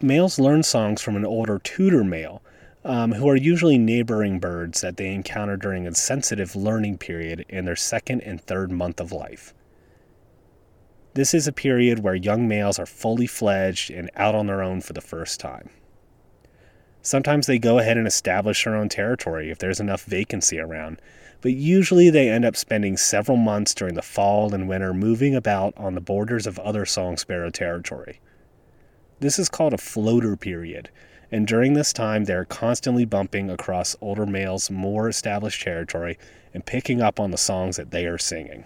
Males 0.00 0.38
learn 0.38 0.62
songs 0.62 1.02
from 1.02 1.14
an 1.14 1.26
older 1.26 1.58
tutor 1.58 2.02
male 2.02 2.40
um, 2.84 3.12
who 3.12 3.28
are 3.28 3.36
usually 3.36 3.78
neighboring 3.78 4.38
birds 4.38 4.82
that 4.82 4.96
they 4.96 5.12
encounter 5.12 5.56
during 5.56 5.86
a 5.86 5.94
sensitive 5.94 6.54
learning 6.54 6.98
period 6.98 7.44
in 7.48 7.64
their 7.64 7.76
second 7.76 8.20
and 8.20 8.40
third 8.40 8.70
month 8.70 9.00
of 9.00 9.12
life. 9.12 9.54
This 11.14 11.32
is 11.32 11.46
a 11.46 11.52
period 11.52 12.00
where 12.00 12.14
young 12.14 12.46
males 12.48 12.78
are 12.78 12.86
fully 12.86 13.26
fledged 13.26 13.90
and 13.90 14.10
out 14.16 14.34
on 14.34 14.46
their 14.46 14.62
own 14.62 14.80
for 14.80 14.92
the 14.92 15.00
first 15.00 15.40
time. 15.40 15.70
Sometimes 17.00 17.46
they 17.46 17.58
go 17.58 17.78
ahead 17.78 17.96
and 17.96 18.06
establish 18.06 18.64
their 18.64 18.74
own 18.74 18.88
territory 18.88 19.50
if 19.50 19.58
there's 19.58 19.80
enough 19.80 20.04
vacancy 20.04 20.58
around, 20.58 21.00
but 21.40 21.52
usually 21.52 22.10
they 22.10 22.30
end 22.30 22.44
up 22.44 22.56
spending 22.56 22.96
several 22.96 23.36
months 23.36 23.74
during 23.74 23.94
the 23.94 24.02
fall 24.02 24.52
and 24.54 24.68
winter 24.68 24.92
moving 24.92 25.34
about 25.34 25.74
on 25.76 25.94
the 25.94 26.00
borders 26.00 26.46
of 26.46 26.58
other 26.58 26.84
song 26.84 27.16
sparrow 27.16 27.50
territory. 27.50 28.20
This 29.20 29.38
is 29.38 29.48
called 29.48 29.74
a 29.74 29.78
floater 29.78 30.36
period, 30.36 30.90
and 31.34 31.48
during 31.48 31.74
this 31.74 31.92
time 31.92 32.26
they're 32.26 32.44
constantly 32.44 33.04
bumping 33.04 33.50
across 33.50 33.96
older 34.00 34.24
males' 34.24 34.70
more 34.70 35.08
established 35.08 35.62
territory 35.62 36.16
and 36.54 36.64
picking 36.64 37.02
up 37.02 37.18
on 37.18 37.32
the 37.32 37.36
songs 37.36 37.76
that 37.76 37.90
they 37.90 38.06
are 38.06 38.18
singing. 38.18 38.64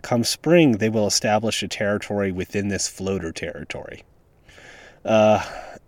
Come 0.00 0.22
spring, 0.22 0.78
they 0.78 0.88
will 0.88 1.08
establish 1.08 1.60
a 1.64 1.66
territory 1.66 2.30
within 2.30 2.68
this 2.68 2.86
floater 2.86 3.32
territory. 3.32 4.04
Uh, 5.04 5.44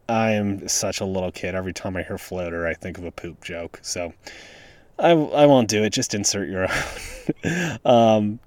I 0.09 0.33
am 0.33 0.67
such 0.67 1.01
a 1.01 1.05
little 1.05 1.31
kid. 1.31 1.55
Every 1.55 1.73
time 1.73 1.97
I 1.97 2.03
hear 2.03 2.19
floater, 2.19 2.67
I 2.67 2.75
think 2.75 2.99
of 2.99 3.05
a 3.05 3.13
poop 3.13 3.45
joke. 3.45 3.79
So 3.83 4.15
I, 4.99 5.11
I 5.11 5.47
won't 5.47 5.69
do 5.69 5.85
it. 5.85 5.91
Just 5.91 6.13
insert 6.13 6.49
your 6.49 6.67
own. 7.45 7.79
um, 7.85 8.41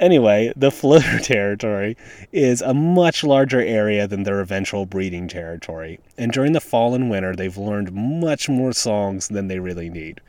Anyway, 0.00 0.52
the 0.56 0.72
floater 0.72 1.18
territory 1.22 1.96
is 2.32 2.60
a 2.60 2.74
much 2.74 3.22
larger 3.22 3.60
area 3.60 4.08
than 4.08 4.24
their 4.24 4.40
eventual 4.40 4.86
breeding 4.86 5.28
territory, 5.28 6.00
and 6.18 6.32
during 6.32 6.52
the 6.52 6.60
fall 6.60 6.94
and 6.94 7.08
winter, 7.08 7.36
they've 7.36 7.56
learned 7.56 7.92
much 7.92 8.48
more 8.48 8.72
songs 8.72 9.28
than 9.28 9.46
they 9.46 9.60
really 9.60 9.88
need. 9.88 10.20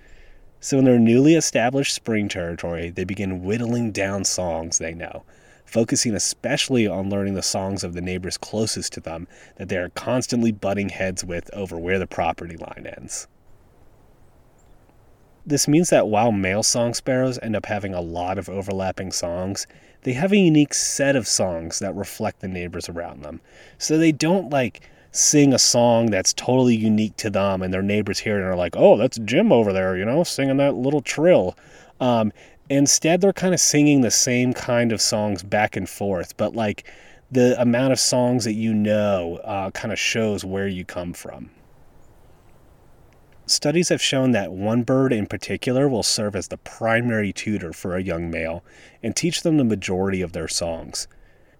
So, 0.59 0.77
in 0.77 0.85
their 0.85 0.99
newly 0.99 1.33
established 1.33 1.95
spring 1.95 2.29
territory, 2.29 2.91
they 2.91 3.03
begin 3.03 3.43
whittling 3.43 3.91
down 3.91 4.23
songs 4.23 4.77
they 4.77 4.93
know, 4.93 5.23
focusing 5.65 6.13
especially 6.13 6.85
on 6.87 7.09
learning 7.09 7.33
the 7.33 7.41
songs 7.41 7.83
of 7.83 7.93
the 7.93 8.01
neighbors 8.01 8.37
closest 8.37 8.93
to 8.93 8.99
them 8.99 9.27
that 9.57 9.69
they 9.69 9.77
are 9.77 9.89
constantly 9.89 10.51
butting 10.51 10.89
heads 10.89 11.25
with 11.25 11.51
over 11.53 11.77
where 11.77 11.97
the 11.97 12.07
property 12.07 12.55
line 12.55 12.87
ends. 12.97 13.27
This 15.47 15.67
means 15.67 15.91
that 15.91 16.07
while 16.07 16.31
male 16.31 16.63
song 16.63 16.95
sparrows 16.95 17.37
end 17.41 17.55
up 17.55 17.67
having 17.67 17.93
a 17.93 18.01
lot 18.01 18.39
of 18.39 18.49
overlapping 18.49 19.11
songs, 19.11 19.67
they 20.01 20.13
have 20.13 20.31
a 20.31 20.37
unique 20.37 20.73
set 20.73 21.15
of 21.15 21.27
songs 21.27 21.79
that 21.79 21.93
reflect 21.95 22.39
the 22.39 22.47
neighbors 22.47 22.89
around 22.89 23.21
them. 23.21 23.41
So 23.77 23.97
they 23.97 24.11
don't 24.11 24.49
like 24.49 24.89
sing 25.11 25.53
a 25.53 25.59
song 25.59 26.07
that's 26.07 26.33
totally 26.33 26.75
unique 26.75 27.15
to 27.17 27.29
them 27.29 27.61
and 27.61 27.73
their 27.73 27.81
neighbors 27.81 28.19
hear 28.19 28.37
it 28.37 28.41
and 28.41 28.47
are 28.47 28.55
like, 28.55 28.75
oh, 28.75 28.97
that's 28.97 29.17
Jim 29.19 29.51
over 29.51 29.71
there, 29.71 29.95
you 29.95 30.03
know, 30.03 30.23
singing 30.23 30.57
that 30.57 30.75
little 30.75 31.01
trill. 31.01 31.55
Um, 31.99 32.33
instead, 32.69 33.21
they're 33.21 33.31
kind 33.31 33.53
of 33.53 33.59
singing 33.59 34.01
the 34.01 34.11
same 34.11 34.51
kind 34.53 34.91
of 34.91 34.99
songs 34.99 35.43
back 35.43 35.75
and 35.75 35.87
forth, 35.87 36.35
but 36.37 36.55
like 36.55 36.91
the 37.31 37.59
amount 37.61 37.93
of 37.93 37.99
songs 37.99 38.43
that 38.45 38.53
you 38.53 38.73
know 38.73 39.37
uh, 39.43 39.71
kind 39.71 39.91
of 39.91 39.99
shows 39.99 40.43
where 40.43 40.67
you 40.67 40.83
come 40.85 41.13
from. 41.13 41.49
Studies 43.47 43.89
have 43.89 44.01
shown 44.01 44.31
that 44.31 44.51
one 44.51 44.81
bird 44.81 45.13
in 45.13 45.27
particular 45.27 45.87
will 45.87 46.01
serve 46.01 46.35
as 46.35 46.47
the 46.47 46.57
primary 46.57 47.31
tutor 47.31 47.73
for 47.73 47.95
a 47.95 48.01
young 48.01 48.31
male 48.31 48.63
and 49.03 49.15
teach 49.15 49.43
them 49.43 49.57
the 49.57 49.63
majority 49.63 50.21
of 50.21 50.31
their 50.31 50.47
songs. 50.47 51.07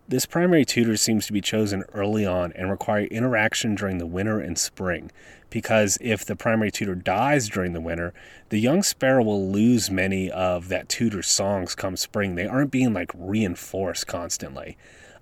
This 0.07 0.25
primary 0.25 0.65
tutor 0.65 0.97
seems 0.97 1.27
to 1.27 1.33
be 1.33 1.41
chosen 1.41 1.83
early 1.93 2.25
on 2.25 2.53
and 2.53 2.71
require 2.71 3.05
interaction 3.05 3.75
during 3.75 3.99
the 3.99 4.07
winter 4.07 4.39
and 4.39 4.57
spring, 4.57 5.11
because 5.51 5.99
if 6.01 6.25
the 6.25 6.35
primary 6.35 6.71
tutor 6.71 6.95
dies 6.95 7.49
during 7.49 7.73
the 7.73 7.81
winter, 7.81 8.15
the 8.49 8.59
young 8.59 8.81
sparrow 8.81 9.23
will 9.23 9.51
lose 9.51 9.91
many 9.91 10.31
of 10.31 10.69
that 10.69 10.89
tutor's 10.89 11.27
songs 11.27 11.75
come 11.75 11.97
spring. 11.97 12.33
They 12.33 12.47
aren't 12.47 12.71
being 12.71 12.93
like 12.93 13.11
reinforced 13.13 14.07
constantly. 14.07 14.75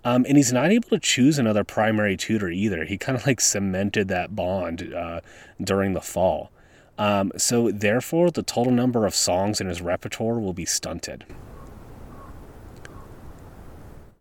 Um, 0.06 0.26
and 0.28 0.36
he's 0.36 0.52
not 0.52 0.72
able 0.72 0.90
to 0.90 1.00
choose 1.00 1.40
another 1.40 1.64
primary 1.64 2.18
tutor 2.18 2.50
either. 2.50 2.84
He 2.84 2.98
kind 2.98 3.18
of 3.18 3.26
like 3.26 3.40
cemented 3.40 4.10
that 4.10 4.36
bond 4.36 4.94
uh, 4.94 5.22
during 5.62 5.94
the 5.94 6.02
fall. 6.02 6.52
Um, 6.98 7.32
so, 7.38 7.72
therefore, 7.72 8.30
the 8.30 8.44
total 8.44 8.72
number 8.72 9.06
of 9.06 9.16
songs 9.16 9.60
in 9.60 9.68
his 9.68 9.82
repertoire 9.82 10.40
will 10.40 10.54
be 10.54 10.66
stunted. 10.66 11.26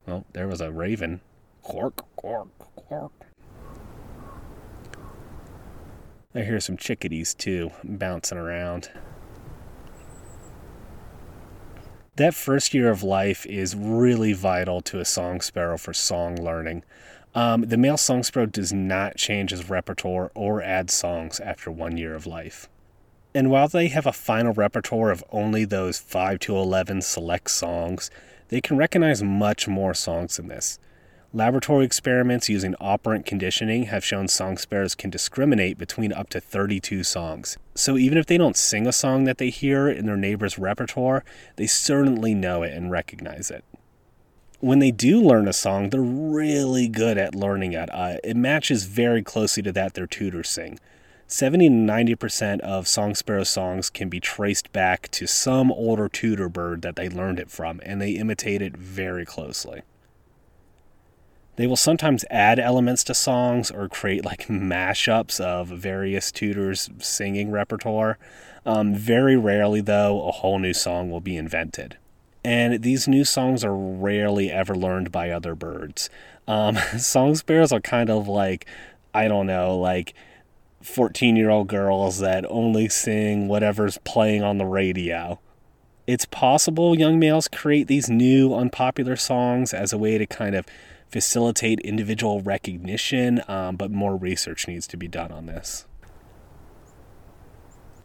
Well, 0.07 0.25
there 0.33 0.49
was 0.49 0.61
a 0.61 0.71
raven. 0.73 1.21
Quark, 1.63 2.05
quark, 2.17 2.49
quark. 2.59 3.13
I 6.35 6.41
hear 6.43 6.61
some 6.61 6.79
chickadees 6.79 7.35
too, 7.35 7.73
bouncing 7.85 8.39
around. 8.39 8.91
That 12.17 12.35
first 12.35 12.75
year 12.75 12.91
of 12.91 13.03
life 13.03 13.47
is 13.47 13.75
really 13.75 14.35
vital 14.35 14.83
to 14.83 15.01
a 15.01 15.05
song 15.05 15.41
sparrow 15.41 15.79
for 15.79 15.95
song 15.95 16.37
learning. 16.37 16.83
Um, 17.35 17.63
the 17.63 17.79
male 17.79 17.97
song 17.97 18.23
sparrow 18.23 18.45
does 18.45 18.71
not 18.71 19.17
change 19.17 19.51
his 19.51 19.71
repertoire 19.71 20.31
or 20.35 20.61
add 20.61 20.91
songs 20.91 21.41
after 21.41 21.71
one 21.71 21.97
year 21.97 22.15
of 22.15 22.27
life. 22.27 22.69
And 23.35 23.51
while 23.51 23.67
they 23.67 23.89
have 23.89 24.05
a 24.05 24.13
final 24.13 24.53
repertoire 24.53 25.11
of 25.11 25.25
only 25.33 25.65
those 25.65 25.99
5 25.99 26.39
to 26.41 26.55
11 26.55 27.01
select 27.01 27.51
songs, 27.51 28.11
they 28.49 28.61
can 28.61 28.77
recognize 28.77 29.23
much 29.23 29.67
more 29.67 29.95
songs 29.95 30.37
than 30.37 30.49
this. 30.49 30.79
Laboratory 31.35 31.87
experiments 31.87 32.51
using 32.51 32.75
operant 32.79 33.25
conditioning 33.25 33.85
have 33.85 34.05
shown 34.05 34.29
song 34.29 34.59
sparrows 34.59 34.95
can 34.95 35.09
discriminate 35.09 35.79
between 35.79 36.13
up 36.13 36.29
to 36.29 36.41
32 36.41 37.05
songs. 37.05 37.57
So 37.75 37.97
even 37.97 38.19
if 38.19 38.27
they 38.27 38.37
don't 38.37 38.57
sing 38.57 38.87
a 38.87 38.93
song 38.93 39.25
that 39.25 39.39
they 39.39 39.49
hear 39.49 39.89
in 39.89 40.05
their 40.05 40.17
neighbor's 40.17 40.59
repertoire, 40.59 41.25
they 41.57 41.67
certainly 41.67 42.35
know 42.35 42.63
it 42.63 42.75
and 42.75 42.91
recognize 42.91 43.51
it 43.51 43.65
when 44.63 44.79
they 44.79 44.93
do 44.93 45.21
learn 45.21 45.49
a 45.49 45.53
song, 45.53 45.91
they're 45.91 46.01
really 46.01 46.87
good 46.87 47.19
at 47.19 47.35
learning 47.35 47.73
it. 47.73 47.93
Uh, 47.93 48.19
it 48.23 48.37
matches 48.37 48.85
very 48.85 49.21
closely 49.21 49.61
to 49.61 49.73
that 49.73 49.95
their 49.95 50.07
tutors 50.07 50.49
sing. 50.49 50.79
70 51.27 51.69
to 51.69 51.75
90% 51.75 52.61
of 52.61 52.87
Song 52.87 53.17
Sparrow 53.17 53.43
songs 53.43 53.91
can 53.91 54.09
be 54.09 54.21
traced 54.21 54.73
back 54.73 55.11
to 55.11 55.27
some 55.27 55.73
older 55.73 56.09
tutor 56.09 56.49
bird 56.49 56.83
that 56.83 56.95
they 56.95 57.09
learned 57.09 57.41
it 57.41 57.51
from, 57.51 57.81
and 57.85 58.01
they 58.01 58.13
imitate 58.13 58.63
it 58.63 58.77
very 58.77 59.27
closely. 59.27 59.83
They 61.57 61.67
will 61.67 61.77
sometimes 61.77 62.25
add 62.31 62.59
elements 62.59 63.05
to 63.05 63.15
songs 63.15 63.71
or 63.71 63.89
create 63.89 64.25
like 64.25 64.47
mashups 64.49 65.41
of 65.41 65.69
various 65.69 66.33
tutors' 66.33 66.91
singing 66.99 67.51
repertoire. 67.51 68.19
Um, 68.65 68.95
very 68.95 69.37
rarely, 69.37 69.81
though, 69.81 70.27
a 70.29 70.33
whole 70.33 70.59
new 70.59 70.73
song 70.73 71.11
will 71.11 71.21
be 71.21 71.37
invented 71.37 71.97
and 72.45 72.83
these 72.83 73.07
new 73.07 73.25
songs 73.25 73.65
are 73.65 73.75
rarely 73.75 74.51
ever 74.51 74.75
learned 74.75 75.13
by 75.13 75.31
other 75.31 75.55
birds. 75.55 76.11
Um, 76.49 76.77
song 76.99 77.35
sparrows 77.35 77.73
are 77.73 77.81
kind 77.81 78.11
of 78.11 78.29
like, 78.29 78.67
I 79.15 79.29
don't 79.29 79.47
know, 79.47 79.79
like 79.79 80.15
14 80.83 81.37
year 81.37 81.51
old 81.51 81.69
girls 81.69 82.19
that 82.19 82.45
only 82.49 82.89
sing 82.89 83.49
whatever's 83.49 83.99
playing 83.99 84.43
on 84.43 84.59
the 84.59 84.67
radio. 84.67 85.39
It's 86.07 86.25
possible 86.25 86.99
young 86.99 87.21
males 87.21 87.47
create 87.47 87.87
these 87.87 88.11
new 88.11 88.53
unpopular 88.55 89.15
songs 89.15 89.73
as 89.73 89.93
a 89.93 89.99
way 89.99 90.19
to 90.19 90.27
kind 90.27 90.57
of 90.57 90.67
facilitate 91.13 91.79
individual 91.81 92.41
recognition, 92.41 93.43
um, 93.47 93.77
but 93.77 93.91
more 93.91 94.17
research 94.17 94.67
needs 94.67 94.87
to 94.89 94.97
be 94.97 95.07
done 95.07 95.31
on 95.31 95.47
this. 95.47 95.87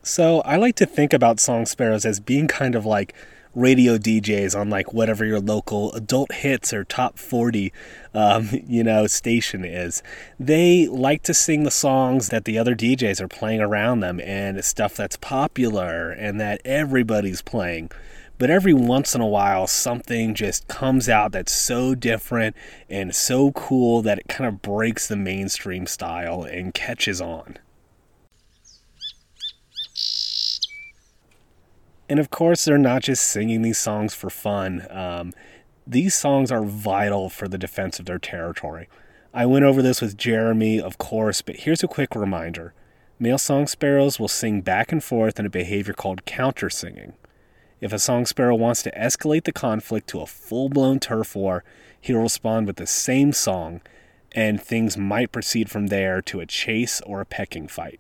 So 0.04 0.42
I 0.42 0.58
like 0.58 0.76
to 0.76 0.86
think 0.86 1.14
about 1.14 1.40
song 1.40 1.66
sparrows 1.66 2.06
as 2.06 2.20
being 2.20 2.48
kind 2.48 2.76
of 2.76 2.86
like 2.86 3.14
radio 3.56 3.98
DJs 3.98 4.58
on 4.58 4.70
like 4.70 4.94
whatever 4.94 5.26
your 5.26 5.40
local 5.40 5.92
adult 5.94 6.32
hits 6.32 6.72
or 6.72 6.84
top 6.84 7.18
40 7.18 7.74
um, 8.14 8.50
you 8.68 8.84
know 8.84 9.08
station 9.08 9.66
is 9.66 10.04
they 10.40 10.88
like 10.88 11.24
to 11.24 11.34
sing 11.34 11.64
the 11.64 11.72
songs 11.72 12.30
that 12.30 12.46
the 12.46 12.60
other 12.60 12.76
DJs 12.76 13.20
are 13.20 13.28
playing 13.28 13.60
around 13.60 14.02
them 14.02 14.20
and 14.20 14.64
stuff 14.64 14.96
that's 14.96 15.18
popular 15.18 16.12
and 16.12 16.40
that 16.40 16.62
everybody's 16.64 17.42
playing 17.42 17.90
but 18.38 18.50
every 18.50 18.74
once 18.74 19.16
in 19.16 19.22
a 19.22 19.28
while 19.28 19.68
something 19.68 20.34
just 20.34 20.68
comes 20.68 21.10
out 21.10 21.32
that's 21.32 21.52
so 21.52 21.96
different 21.96 22.56
and 22.90 23.16
so 23.16 23.52
cool 23.52 24.02
that 24.02 24.20
it 24.20 24.28
kind 24.28 24.48
of 24.48 24.62
breaks 24.62 25.08
the 25.08 25.16
mainstream 25.16 25.86
style 25.86 26.44
and 26.44 26.74
catches 26.74 27.20
on 27.22 27.58
And 32.10 32.20
of 32.20 32.30
course, 32.30 32.66
they're 32.66 32.78
not 32.78 33.04
just 33.04 33.26
singing 33.26 33.62
these 33.62 33.78
songs 33.78 34.14
for 34.14 34.30
fun. 34.30 34.88
Um, 34.90 35.34
these 35.86 36.16
songs 36.16 36.52
are 36.52 36.64
vital 36.64 37.30
for 37.30 37.48
the 37.48 37.58
defense 37.58 38.00
of 38.00 38.06
their 38.06 38.20
territory. 38.20 38.88
I 39.34 39.46
went 39.46 39.66
over 39.66 39.82
this 39.82 40.02
with 40.02 40.18
Jeremy, 40.18 40.80
of 40.80 40.98
course, 40.98 41.42
but 41.42 41.58
here's 41.58 41.84
a 41.84 41.88
quick 41.88 42.16
reminder. 42.16 42.74
Male 43.20 43.38
song 43.38 43.68
sparrows 43.68 44.20
will 44.20 44.28
sing 44.28 44.62
back 44.62 44.92
and 44.92 45.04
forth 45.04 45.40
in 45.40 45.46
a 45.46 45.50
behavior 45.50 45.94
called 45.94 46.26
counter 46.26 46.70
singing. 46.70 47.14
If 47.80 47.94
a 47.94 48.00
song 48.00 48.26
sparrow 48.26 48.56
wants 48.56 48.82
to 48.84 48.92
escalate 48.92 49.44
the 49.44 49.52
conflict 49.52 50.08
to 50.10 50.22
a 50.22 50.26
full 50.26 50.68
blown 50.68 51.00
turf 51.00 51.36
war, 51.36 51.64
he'll 52.02 52.22
respond 52.22 52.66
with 52.66 52.78
the 52.78 52.88
same 52.88 53.32
song, 53.34 53.82
and 54.32 54.62
things 54.62 54.98
might 54.98 55.32
proceed 55.32 55.70
from 55.70 55.88
there 55.88 56.22
to 56.24 56.40
a 56.40 56.48
chase 56.48 57.02
or 57.02 57.22
a 57.22 57.26
pecking 57.26 57.68
fight. 57.68 58.00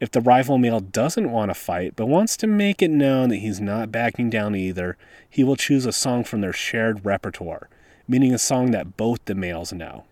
If 0.00 0.10
the 0.10 0.20
rival 0.20 0.58
male 0.58 0.80
doesn't 0.80 1.30
want 1.30 1.50
to 1.50 1.54
fight 1.54 1.94
but 1.94 2.06
wants 2.06 2.36
to 2.38 2.48
make 2.48 2.82
it 2.82 2.90
known 2.90 3.28
that 3.28 3.36
he's 3.36 3.60
not 3.60 3.92
backing 3.92 4.30
down 4.30 4.56
either, 4.56 4.96
he 5.30 5.44
will 5.44 5.54
choose 5.54 5.86
a 5.86 5.92
song 5.92 6.24
from 6.24 6.40
their 6.40 6.52
shared 6.52 7.04
repertoire, 7.04 7.68
meaning 8.08 8.34
a 8.34 8.38
song 8.38 8.72
that 8.72 8.96
both 8.96 9.24
the 9.26 9.36
males 9.36 9.72
know. 9.72 10.06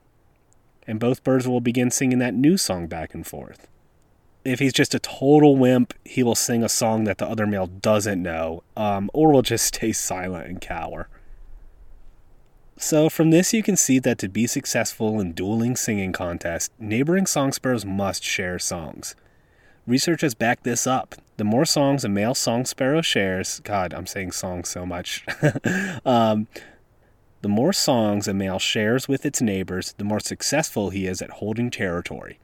And 0.86 1.00
both 1.00 1.24
birds 1.24 1.48
will 1.48 1.60
begin 1.60 1.90
singing 1.90 2.20
that 2.20 2.34
new 2.34 2.56
song 2.56 2.86
back 2.86 3.14
and 3.14 3.26
forth. 3.26 3.66
If 4.44 4.58
he's 4.58 4.72
just 4.72 4.94
a 4.94 4.98
total 4.98 5.56
wimp, 5.56 5.92
he 6.04 6.22
will 6.22 6.34
sing 6.34 6.62
a 6.62 6.68
song 6.68 7.04
that 7.04 7.18
the 7.18 7.26
other 7.26 7.46
male 7.46 7.66
doesn't 7.66 8.22
know, 8.22 8.62
um, 8.76 9.10
or 9.12 9.32
will 9.32 9.42
just 9.42 9.66
stay 9.74 9.92
silent 9.92 10.46
and 10.46 10.60
cower. 10.60 11.08
So, 12.76 13.10
from 13.10 13.30
this, 13.30 13.52
you 13.52 13.62
can 13.62 13.76
see 13.76 13.98
that 13.98 14.16
to 14.18 14.28
be 14.28 14.46
successful 14.46 15.20
in 15.20 15.32
dueling 15.32 15.76
singing 15.76 16.12
contests, 16.12 16.70
neighboring 16.78 17.26
song 17.26 17.52
sparrows 17.52 17.84
must 17.84 18.24
share 18.24 18.58
songs. 18.58 19.14
Research 19.86 20.22
has 20.22 20.34
backed 20.34 20.64
this 20.64 20.86
up. 20.86 21.14
The 21.36 21.44
more 21.44 21.66
songs 21.66 22.04
a 22.04 22.08
male 22.08 22.34
song 22.34 22.64
sparrow 22.64 23.02
shares, 23.02 23.60
God, 23.60 23.92
I'm 23.92 24.06
saying 24.06 24.32
songs 24.32 24.70
so 24.70 24.86
much. 24.86 25.26
um, 26.06 26.48
the 27.42 27.48
more 27.48 27.72
songs 27.72 28.28
a 28.28 28.34
male 28.34 28.58
shares 28.58 29.08
with 29.08 29.26
its 29.26 29.42
neighbors, 29.42 29.94
the 29.98 30.04
more 30.04 30.20
successful 30.20 30.90
he 30.90 31.06
is 31.06 31.20
at 31.20 31.30
holding 31.30 31.70
territory. 31.70 32.38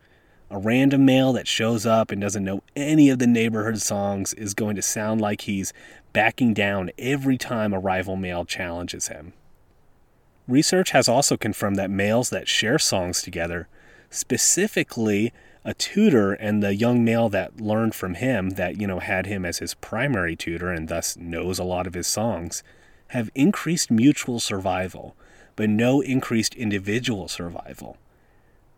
A 0.48 0.59
random 0.59 1.04
male 1.04 1.32
that 1.32 1.48
shows 1.48 1.85
up 1.87 2.12
and 2.12 2.20
doesn't 2.20 2.44
know 2.44 2.62
any 2.76 3.11
of 3.11 3.18
the 3.18 3.26
neighborhood 3.26 3.80
songs 3.80 4.32
is 4.35 4.54
going 4.54 4.76
to 4.76 4.82
sound 4.82 5.20
like 5.20 5.42
he's 5.42 5.72
backing 6.12 6.54
down 6.54 6.90
every 6.98 7.37
time 7.37 7.72
a 7.72 7.80
rival 7.80 8.14
male 8.14 8.44
challenges 8.44 9.09
him. 9.09 9.32
Research 10.46 10.90
has 10.90 11.09
also 11.09 11.37
confirmed 11.37 11.76
that 11.76 11.90
males 11.90 12.30
that 12.30 12.46
share 12.46 12.78
songs 12.78 13.22
together, 13.22 13.66
specifically 14.09 15.32
a 15.64 15.74
tutor 15.74 16.32
and 16.32 16.62
the 16.62 16.76
young 16.76 17.04
male 17.04 17.28
that 17.28 17.61
learned 17.61 17.92
from 17.92 18.14
him 18.14 18.50
that 18.50 18.80
you 18.80 18.87
know 18.87 19.00
had 19.00 19.26
him 19.26 19.44
as 19.44 19.59
his 19.59 19.74
primary 19.74 20.37
tutor 20.37 20.70
and 20.70 20.87
thus 20.88 21.16
knows 21.16 21.59
a 21.59 21.64
lot 21.64 21.88
of 21.88 21.94
his 21.94 22.06
songs 22.06 22.62
have 23.09 23.30
increased 23.35 23.90
mutual 23.90 24.38
survival 24.38 25.16
but 25.56 25.68
no 25.68 26.00
increased 26.00 26.54
individual 26.54 27.26
survival 27.26 27.96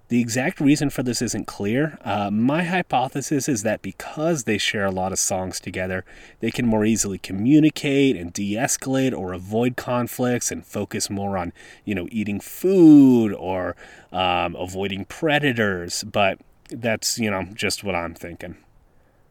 The 0.09 0.21
exact 0.23 0.59
reason 0.59 0.89
for 0.89 1.03
this 1.03 1.21
isn't 1.21 1.47
clear. 1.47 1.99
Uh, 2.03 2.31
my 2.31 2.65
hypothesis 2.65 3.47
is 3.47 3.63
that 3.63 3.83
because 3.83 4.45
they 4.45 4.57
share 4.57 4.87
a 4.87 4.91
lot 4.91 5.13
of 5.13 5.19
songs 5.19 5.61
together, 5.61 6.03
they 6.41 6.51
can 6.51 6.67
more 6.67 6.87
easily 6.87 7.19
communicate 7.19 8.17
and 8.17 8.33
de 8.33 8.55
escalate 8.55 9.17
or 9.17 9.35
avoid 9.35 9.77
conflicts 9.77 10.51
and 10.51 10.65
focus 10.65 11.11
more 11.11 11.37
on, 11.37 11.53
you 11.85 11.95
know, 11.95 12.09
eating 12.11 12.41
food 12.41 13.35
or 13.35 13.77
um, 14.11 14.57
avoiding 14.57 15.05
predators. 15.05 16.05
But 16.05 16.39
that's, 16.71 17.19
you 17.19 17.31
know, 17.31 17.45
just 17.53 17.85
what 17.85 17.95
I'm 17.95 18.15
thinking. 18.15 18.57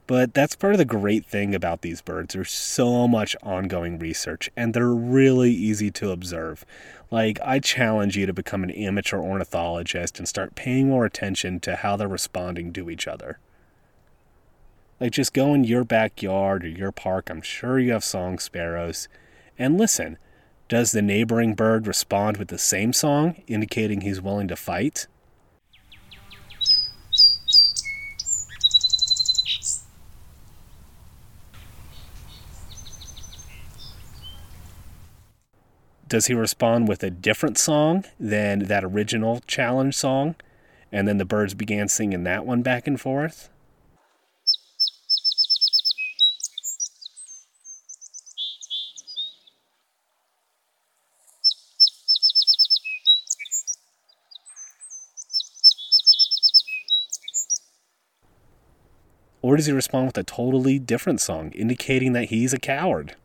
But 0.08 0.34
that's 0.34 0.56
part 0.56 0.74
of 0.74 0.78
the 0.78 0.86
great 0.86 1.26
thing 1.26 1.54
about 1.54 1.82
these 1.82 2.02
birds. 2.02 2.34
There's 2.34 2.52
so 2.52 3.10
much 3.10 3.36
ongoing 3.44 4.00
research, 4.00 4.50
and 4.56 4.74
they're 4.74 4.88
really 4.88 5.52
easy 5.52 5.92
to 5.92 6.12
observe. 6.12 6.66
Like, 7.12 7.40
I 7.44 7.60
challenge 7.60 8.16
you 8.16 8.26
to 8.26 8.34
become 8.34 8.64
an 8.64 8.72
amateur 8.72 9.20
ornithologist 9.20 10.18
and 10.18 10.28
start 10.28 10.56
paying 10.56 10.88
more 10.88 11.06
attention 11.06 11.60
to 11.62 11.76
how 11.76 11.98
they're 11.98 12.08
responding 12.08 12.72
to 12.74 12.90
each 12.90 13.06
other. 13.06 13.40
Like, 15.02 15.12
just 15.12 15.34
go 15.34 15.54
in 15.54 15.66
your 15.66 15.84
backyard 15.84 16.64
or 16.64 16.70
your 16.70 16.94
park, 16.94 17.30
I'm 17.30 17.42
sure 17.42 17.78
you 17.78 17.92
have 17.92 18.04
song 18.04 18.40
sparrows, 18.40 19.10
and 19.60 19.78
listen. 19.78 20.18
Does 20.70 20.92
the 20.92 21.02
neighboring 21.02 21.54
bird 21.54 21.88
respond 21.88 22.38
with 22.38 22.48
the 22.50 22.58
same 22.58 22.92
song, 22.92 23.42
indicating 23.48 24.02
he's 24.02 24.22
willing 24.22 24.48
to 24.50 24.56
fight? 24.56 25.08
Does 36.08 36.28
he 36.28 36.34
respond 36.34 36.88
with 36.88 37.04
a 37.04 37.10
different 37.10 37.58
song 37.58 38.06
than 38.20 38.60
that 38.60 38.84
original 38.84 39.42
challenge 39.48 39.96
song? 39.96 40.36
And 40.92 41.08
then 41.08 41.18
the 41.18 41.26
birds 41.26 41.54
began 41.54 41.88
singing 41.90 42.24
that 42.24 42.46
one 42.46 42.62
back 42.62 42.88
and 42.88 43.00
forth? 43.00 43.50
Or 59.42 59.56
does 59.56 59.68
he 59.68 59.72
respond 59.72 60.08
with 60.08 60.18
a 60.18 60.24
totally 60.24 60.78
different 60.78 61.22
song, 61.22 61.52
indicating 61.52 62.14
that 62.14 62.26
he's 62.26 62.54
a 62.54 62.60
coward? 62.60 63.16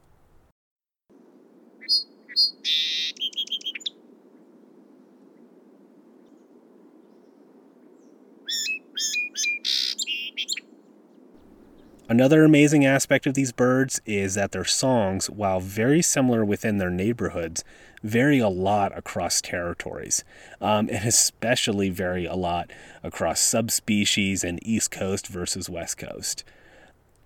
Another 12.12 12.44
amazing 12.44 12.84
aspect 12.84 13.26
of 13.26 13.32
these 13.32 13.52
birds 13.52 14.02
is 14.04 14.34
that 14.34 14.52
their 14.52 14.66
songs, 14.66 15.30
while 15.30 15.60
very 15.60 16.02
similar 16.02 16.44
within 16.44 16.76
their 16.76 16.90
neighborhoods, 16.90 17.64
vary 18.02 18.38
a 18.38 18.50
lot 18.50 18.94
across 18.94 19.40
territories, 19.40 20.22
um, 20.60 20.90
and 20.90 21.08
especially 21.08 21.88
vary 21.88 22.26
a 22.26 22.34
lot 22.34 22.70
across 23.02 23.40
subspecies 23.40 24.44
and 24.44 24.58
East 24.62 24.90
Coast 24.90 25.26
versus 25.26 25.70
West 25.70 25.96
Coast. 25.96 26.44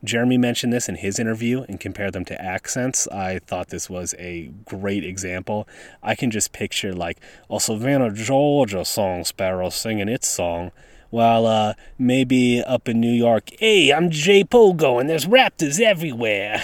Jeremy 0.04 0.38
mentioned 0.38 0.72
this 0.72 0.88
in 0.88 0.94
his 0.94 1.18
interview 1.18 1.62
and 1.62 1.80
compared 1.80 2.12
them 2.12 2.24
to 2.24 2.40
accents. 2.40 3.08
I 3.08 3.40
thought 3.40 3.70
this 3.70 3.90
was 3.90 4.14
a 4.20 4.52
great 4.66 5.02
example. 5.02 5.66
I 6.00 6.14
can 6.14 6.30
just 6.30 6.52
picture 6.52 6.92
like 6.94 7.18
a 7.50 7.58
Savannah, 7.58 8.12
Georgia 8.12 8.84
song 8.84 9.24
sparrow 9.24 9.68
singing 9.68 10.08
its 10.08 10.28
song 10.28 10.70
while 11.16 11.46
uh, 11.46 11.72
maybe 11.98 12.62
up 12.62 12.90
in 12.90 13.00
New 13.00 13.10
York, 13.10 13.48
hey, 13.58 13.90
I'm 13.90 14.10
Jay 14.10 14.44
Pogo 14.44 15.00
and 15.00 15.08
there's 15.08 15.24
raptors 15.24 15.80
everywhere. 15.80 16.62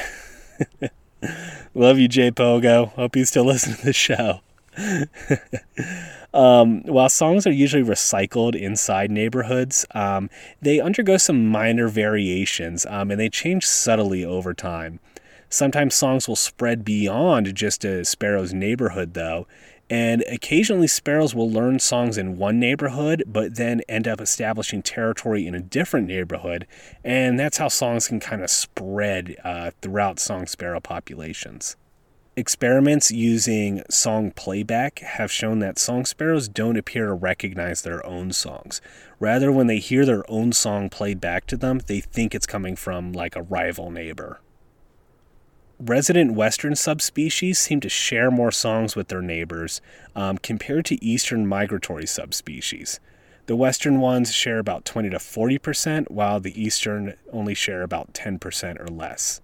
Love 1.74 1.98
you, 1.98 2.06
Jay 2.06 2.30
Pogo. 2.30 2.90
Hope 2.90 3.16
you 3.16 3.24
still 3.24 3.44
listen 3.46 3.76
to 3.76 3.82
the 3.82 3.94
show. 3.94 4.40
um, 6.34 6.82
while 6.82 7.08
songs 7.08 7.46
are 7.46 7.50
usually 7.50 7.82
recycled 7.82 8.54
inside 8.54 9.10
neighborhoods, 9.10 9.86
um, 9.94 10.28
they 10.60 10.80
undergo 10.80 11.16
some 11.16 11.46
minor 11.46 11.88
variations 11.88 12.84
um, 12.84 13.10
and 13.10 13.18
they 13.18 13.30
change 13.30 13.66
subtly 13.66 14.22
over 14.22 14.52
time. 14.52 15.00
Sometimes 15.48 15.94
songs 15.94 16.28
will 16.28 16.36
spread 16.36 16.84
beyond 16.84 17.54
just 17.54 17.86
a 17.86 18.04
sparrow's 18.04 18.52
neighborhood, 18.52 19.14
though, 19.14 19.46
and 19.92 20.24
occasionally, 20.26 20.87
sparrows 20.87 21.35
will 21.35 21.50
learn 21.50 21.78
songs 21.78 22.16
in 22.16 22.38
one 22.38 22.59
neighborhood, 22.59 23.24
but 23.26 23.57
then 23.57 23.83
end 23.90 24.09
up 24.09 24.22
establishing 24.22 24.81
territory 24.81 25.46
in 25.46 25.55
a 25.55 25.61
different 25.61 26.09
neighborhood. 26.09 26.66
And 27.05 27.38
that's 27.38 27.59
how 27.59 27.68
songs 27.68 28.09
can 28.09 28.18
kind 28.18 28.42
of 28.42 28.48
spread 28.48 29.37
uh, 29.44 29.72
throughout 29.83 30.18
song 30.18 30.46
sparrow 30.46 30.81
populations. 30.81 31.76
Experiments 32.37 33.11
using 33.11 33.83
song 33.90 34.31
playback 34.31 35.00
have 35.00 35.31
shown 35.31 35.59
that 35.59 35.78
song 35.78 36.07
sparrows 36.07 36.48
don't 36.48 36.78
appear 36.78 37.05
to 37.05 37.12
recognize 37.12 37.83
their 37.83 38.05
own 38.07 38.33
songs. 38.33 38.81
Rather, 39.20 39.52
when 39.52 39.66
they 39.66 39.78
hear 39.78 40.07
their 40.07 40.24
own 40.31 40.52
song 40.52 40.88
played 40.88 41.20
back 41.20 41.46
to 41.48 41.57
them, 41.59 41.83
they 41.87 42.00
think 42.00 42.35
it's 42.35 42.46
coming 42.46 42.76
from 42.76 43.12
like 43.12 43.37
a 43.37 43.42
rival 43.42 43.90
neighbor 43.90 44.40
resident 45.78 46.35
western 46.35 46.76
subspecies 46.76 47.58
seem 47.58 47.80
to 47.80 47.88
share 47.88 48.30
more 48.30 48.52
songs 48.52 48.94
with 48.94 49.08
their 49.08 49.22
neighbors 49.22 49.80
um, 50.14 50.38
compared 50.38 50.85
to 50.87 51.04
eastern 51.04 51.46
migratory 51.46 52.06
subspecies. 52.06 53.00
The 53.46 53.56
western 53.56 54.00
ones 54.00 54.32
share 54.32 54.58
about 54.58 54.85
20 54.85 55.11
to 55.11 55.16
40%, 55.16 56.11
while 56.11 56.38
the 56.38 56.61
eastern 56.61 57.14
only 57.32 57.54
share 57.54 57.82
about 57.82 58.14
10% 58.14 58.80
or 58.80 58.87
less. 58.87 59.40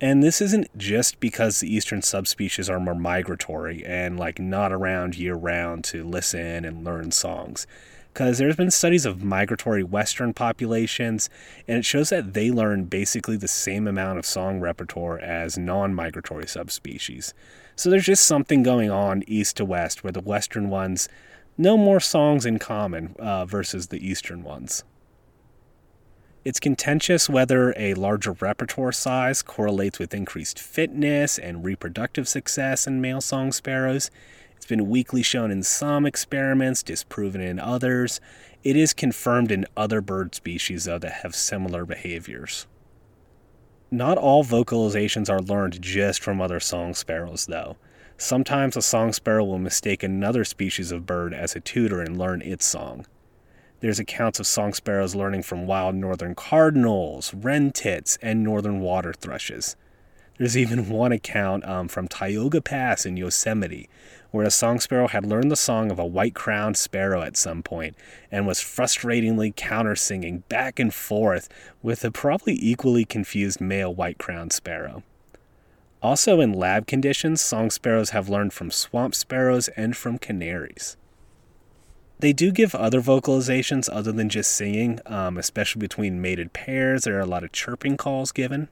And 0.00 0.22
this 0.22 0.40
isn't 0.40 0.76
just 0.78 1.20
because 1.20 1.60
the 1.60 1.74
eastern 1.74 2.00
subspecies 2.00 2.70
are 2.70 2.80
more 2.80 2.94
migratory 2.94 3.84
and 3.84 4.18
like 4.18 4.38
not 4.38 4.72
around 4.72 5.14
year 5.16 5.34
round 5.34 5.84
to 5.84 6.04
listen 6.04 6.64
and 6.64 6.84
learn 6.84 7.10
songs 7.10 7.66
because 8.12 8.38
there's 8.38 8.56
been 8.56 8.70
studies 8.70 9.06
of 9.06 9.22
migratory 9.22 9.82
western 9.82 10.34
populations 10.34 11.30
and 11.68 11.78
it 11.78 11.84
shows 11.84 12.10
that 12.10 12.34
they 12.34 12.50
learn 12.50 12.84
basically 12.84 13.36
the 13.36 13.48
same 13.48 13.86
amount 13.86 14.18
of 14.18 14.26
song 14.26 14.60
repertoire 14.60 15.18
as 15.18 15.56
non-migratory 15.56 16.46
subspecies. 16.46 17.32
So 17.76 17.88
there's 17.88 18.06
just 18.06 18.26
something 18.26 18.62
going 18.62 18.90
on 18.90 19.22
east 19.26 19.56
to 19.58 19.64
west 19.64 20.02
where 20.02 20.12
the 20.12 20.20
western 20.20 20.68
ones 20.68 21.08
know 21.56 21.76
more 21.76 22.00
songs 22.00 22.44
in 22.44 22.58
common 22.58 23.14
uh, 23.18 23.44
versus 23.44 23.88
the 23.88 24.06
eastern 24.06 24.42
ones. 24.42 24.82
It's 26.42 26.58
contentious 26.58 27.28
whether 27.28 27.74
a 27.76 27.94
larger 27.94 28.32
repertoire 28.32 28.92
size 28.92 29.42
correlates 29.42 29.98
with 29.98 30.14
increased 30.14 30.58
fitness 30.58 31.38
and 31.38 31.64
reproductive 31.64 32.26
success 32.26 32.86
in 32.86 33.00
male 33.00 33.20
song 33.20 33.52
sparrows 33.52 34.10
it's 34.60 34.66
been 34.66 34.90
weakly 34.90 35.22
shown 35.22 35.50
in 35.50 35.62
some 35.62 36.04
experiments, 36.04 36.82
disproven 36.82 37.40
in 37.40 37.58
others. 37.58 38.20
It 38.62 38.76
is 38.76 38.92
confirmed 38.92 39.50
in 39.50 39.64
other 39.74 40.02
bird 40.02 40.34
species, 40.34 40.84
though, 40.84 40.98
that 40.98 41.22
have 41.22 41.34
similar 41.34 41.86
behaviors. 41.86 42.66
Not 43.90 44.18
all 44.18 44.44
vocalizations 44.44 45.30
are 45.30 45.40
learned 45.40 45.80
just 45.80 46.22
from 46.22 46.42
other 46.42 46.60
song 46.60 46.92
sparrows, 46.92 47.46
though. 47.46 47.78
Sometimes 48.18 48.76
a 48.76 48.82
song 48.82 49.14
sparrow 49.14 49.44
will 49.44 49.58
mistake 49.58 50.02
another 50.02 50.44
species 50.44 50.92
of 50.92 51.06
bird 51.06 51.32
as 51.32 51.56
a 51.56 51.60
tutor 51.60 52.02
and 52.02 52.18
learn 52.18 52.42
its 52.42 52.66
song. 52.66 53.06
There's 53.80 53.98
accounts 53.98 54.40
of 54.40 54.46
song 54.46 54.74
sparrows 54.74 55.14
learning 55.14 55.44
from 55.44 55.66
wild 55.66 55.94
northern 55.94 56.34
cardinals, 56.34 57.32
wrentits, 57.32 58.18
and 58.20 58.44
northern 58.44 58.80
water 58.80 59.14
thrushes. 59.14 59.74
There's 60.36 60.56
even 60.56 60.88
one 60.90 61.12
account 61.12 61.64
um, 61.64 61.88
from 61.88 62.08
Tioga 62.08 62.60
Pass 62.60 63.06
in 63.06 63.16
Yosemite 63.16 63.88
where 64.30 64.46
a 64.46 64.50
song 64.50 64.80
sparrow 64.80 65.08
had 65.08 65.26
learned 65.26 65.50
the 65.50 65.56
song 65.56 65.90
of 65.90 65.98
a 65.98 66.06
white 66.06 66.34
crowned 66.34 66.76
sparrow 66.76 67.22
at 67.22 67.36
some 67.36 67.62
point 67.62 67.96
and 68.30 68.46
was 68.46 68.60
frustratingly 68.60 69.54
counter 69.54 69.96
singing 69.96 70.44
back 70.48 70.78
and 70.78 70.94
forth 70.94 71.48
with 71.82 72.04
a 72.04 72.10
probably 72.10 72.56
equally 72.60 73.04
confused 73.04 73.60
male 73.60 73.94
white 73.94 74.18
crowned 74.18 74.52
sparrow. 74.52 75.02
Also, 76.02 76.40
in 76.40 76.52
lab 76.52 76.86
conditions, 76.86 77.40
song 77.40 77.70
sparrows 77.70 78.10
have 78.10 78.28
learned 78.28 78.52
from 78.52 78.70
swamp 78.70 79.14
sparrows 79.14 79.68
and 79.68 79.96
from 79.96 80.16
canaries. 80.16 80.96
They 82.20 82.32
do 82.32 82.52
give 82.52 82.74
other 82.74 83.00
vocalizations 83.00 83.88
other 83.90 84.12
than 84.12 84.28
just 84.28 84.52
singing, 84.52 85.00
um, 85.06 85.38
especially 85.38 85.80
between 85.80 86.20
mated 86.20 86.52
pairs. 86.52 87.04
There 87.04 87.16
are 87.16 87.20
a 87.20 87.26
lot 87.26 87.44
of 87.44 87.52
chirping 87.52 87.96
calls 87.96 88.30
given. 88.30 88.68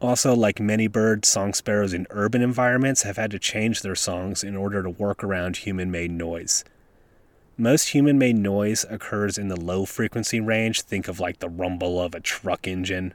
Also, 0.00 0.32
like 0.32 0.60
many 0.60 0.86
birds, 0.86 1.26
song 1.26 1.52
sparrows 1.52 1.92
in 1.92 2.06
urban 2.10 2.40
environments 2.40 3.02
have 3.02 3.16
had 3.16 3.32
to 3.32 3.38
change 3.38 3.82
their 3.82 3.96
songs 3.96 4.44
in 4.44 4.54
order 4.54 4.80
to 4.80 4.90
work 4.90 5.24
around 5.24 5.56
human 5.56 5.90
made 5.90 6.12
noise. 6.12 6.64
Most 7.56 7.88
human 7.88 8.16
made 8.16 8.36
noise 8.36 8.86
occurs 8.88 9.36
in 9.36 9.48
the 9.48 9.58
low 9.58 9.84
frequency 9.84 10.38
range, 10.40 10.82
think 10.82 11.08
of 11.08 11.18
like 11.18 11.40
the 11.40 11.48
rumble 11.48 12.00
of 12.00 12.14
a 12.14 12.20
truck 12.20 12.68
engine. 12.68 13.12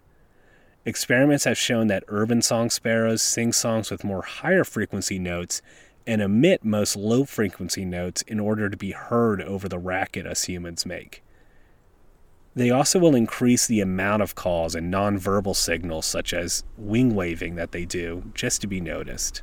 Experiments 0.83 1.45
have 1.45 1.57
shown 1.57 1.87
that 1.87 2.03
urban 2.09 2.41
song 2.41 2.69
sparrows 2.69 3.21
sing 3.21 3.53
songs 3.53 3.89
with 3.89 4.03
more 4.03 4.23
higher 4.23 4.65
frequency 4.65 5.17
notes 5.17 5.61
and 6.05 6.21
emit 6.21 6.65
most 6.65 6.97
low 6.97 7.23
frequency 7.23 7.85
notes 7.85 8.23
in 8.23 8.41
order 8.41 8.69
to 8.69 8.75
be 8.75 8.91
heard 8.91 9.41
over 9.41 9.69
the 9.69 9.79
racket 9.79 10.25
us 10.25 10.43
humans 10.43 10.85
make. 10.85 11.23
They 12.55 12.69
also 12.69 12.99
will 12.99 13.15
increase 13.15 13.65
the 13.65 13.81
amount 13.81 14.21
of 14.21 14.35
calls 14.35 14.75
and 14.75 14.93
nonverbal 14.93 15.55
signals, 15.55 16.05
such 16.05 16.33
as 16.33 16.63
wing 16.77 17.15
waving, 17.15 17.55
that 17.55 17.71
they 17.71 17.85
do 17.85 18.31
just 18.35 18.61
to 18.61 18.67
be 18.67 18.79
noticed. 18.79 19.41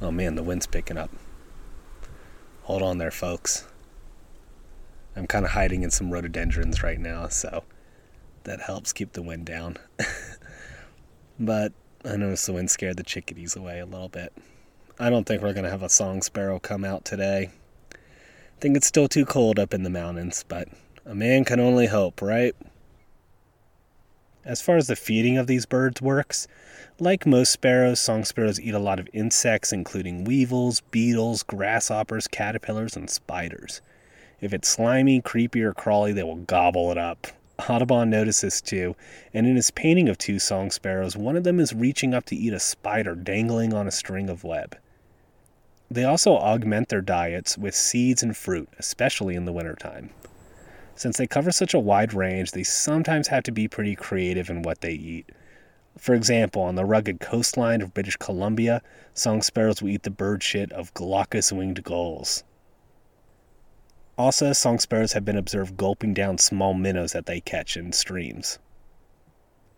Oh 0.00 0.10
man, 0.10 0.34
the 0.34 0.42
wind's 0.42 0.66
picking 0.66 0.96
up. 0.96 1.10
Hold 2.62 2.82
on 2.82 2.98
there, 2.98 3.10
folks. 3.10 3.66
I'm 5.14 5.26
kind 5.26 5.44
of 5.44 5.52
hiding 5.52 5.82
in 5.82 5.90
some 5.90 6.10
rhododendrons 6.10 6.82
right 6.82 6.98
now, 6.98 7.28
so 7.28 7.64
that 8.44 8.62
helps 8.62 8.92
keep 8.92 9.12
the 9.12 9.22
wind 9.22 9.44
down. 9.44 9.76
but 11.38 11.72
I 12.04 12.16
noticed 12.16 12.46
the 12.46 12.54
wind 12.54 12.70
scared 12.70 12.96
the 12.96 13.02
chickadees 13.02 13.56
away 13.56 13.78
a 13.78 13.86
little 13.86 14.08
bit. 14.08 14.32
I 14.98 15.10
don't 15.10 15.24
think 15.24 15.42
we're 15.42 15.52
going 15.52 15.64
to 15.64 15.70
have 15.70 15.82
a 15.82 15.88
song 15.88 16.22
sparrow 16.22 16.58
come 16.58 16.84
out 16.84 17.04
today. 17.04 17.50
I 17.92 18.60
think 18.60 18.76
it's 18.76 18.86
still 18.86 19.08
too 19.08 19.26
cold 19.26 19.58
up 19.58 19.74
in 19.74 19.82
the 19.82 19.90
mountains, 19.90 20.44
but 20.46 20.68
a 21.04 21.14
man 21.14 21.44
can 21.44 21.60
only 21.60 21.86
hope, 21.86 22.22
right? 22.22 22.54
As 24.44 24.60
far 24.60 24.76
as 24.76 24.88
the 24.88 24.96
feeding 24.96 25.38
of 25.38 25.46
these 25.46 25.66
birds 25.66 26.02
works, 26.02 26.48
like 26.98 27.26
most 27.26 27.52
sparrows, 27.52 28.00
song 28.00 28.24
sparrows 28.24 28.60
eat 28.60 28.74
a 28.74 28.78
lot 28.78 28.98
of 28.98 29.08
insects, 29.12 29.72
including 29.72 30.24
weevils, 30.24 30.80
beetles, 30.90 31.42
grasshoppers, 31.42 32.26
caterpillars, 32.26 32.96
and 32.96 33.08
spiders. 33.08 33.80
If 34.40 34.52
it's 34.52 34.68
slimy, 34.68 35.20
creepy, 35.20 35.62
or 35.62 35.72
crawly, 35.72 36.12
they 36.12 36.24
will 36.24 36.36
gobble 36.36 36.90
it 36.90 36.98
up. 36.98 37.28
Audubon 37.68 38.10
notices 38.10 38.60
too, 38.60 38.96
and 39.32 39.46
in 39.46 39.54
his 39.54 39.70
painting 39.70 40.08
of 40.08 40.18
two 40.18 40.38
song 40.40 40.70
sparrows, 40.70 41.16
one 41.16 41.36
of 41.36 41.44
them 41.44 41.60
is 41.60 41.72
reaching 41.72 42.12
up 42.12 42.24
to 42.26 42.36
eat 42.36 42.52
a 42.52 42.58
spider 42.58 43.14
dangling 43.14 43.72
on 43.72 43.86
a 43.86 43.92
string 43.92 44.28
of 44.28 44.42
web. 44.42 44.76
They 45.88 46.04
also 46.04 46.32
augment 46.32 46.88
their 46.88 47.00
diets 47.00 47.56
with 47.56 47.76
seeds 47.76 48.22
and 48.22 48.36
fruit, 48.36 48.68
especially 48.78 49.36
in 49.36 49.44
the 49.44 49.52
wintertime. 49.52 50.10
Since 50.94 51.16
they 51.16 51.26
cover 51.26 51.50
such 51.50 51.74
a 51.74 51.80
wide 51.80 52.12
range, 52.12 52.52
they 52.52 52.62
sometimes 52.62 53.28
have 53.28 53.42
to 53.44 53.52
be 53.52 53.66
pretty 53.68 53.94
creative 53.94 54.50
in 54.50 54.62
what 54.62 54.80
they 54.80 54.92
eat. 54.92 55.30
For 55.98 56.14
example, 56.14 56.62
on 56.62 56.74
the 56.74 56.84
rugged 56.84 57.20
coastline 57.20 57.82
of 57.82 57.94
British 57.94 58.16
Columbia, 58.16 58.82
song 59.14 59.42
sparrows 59.42 59.82
will 59.82 59.90
eat 59.90 60.04
the 60.04 60.10
bird 60.10 60.42
shit 60.42 60.72
of 60.72 60.94
glaucous 60.94 61.52
winged 61.52 61.82
gulls. 61.84 62.44
Also, 64.18 64.52
song 64.52 64.78
sparrows 64.78 65.12
have 65.12 65.24
been 65.24 65.36
observed 65.36 65.76
gulping 65.76 66.14
down 66.14 66.38
small 66.38 66.74
minnows 66.74 67.12
that 67.12 67.26
they 67.26 67.40
catch 67.40 67.76
in 67.76 67.92
streams. 67.92 68.58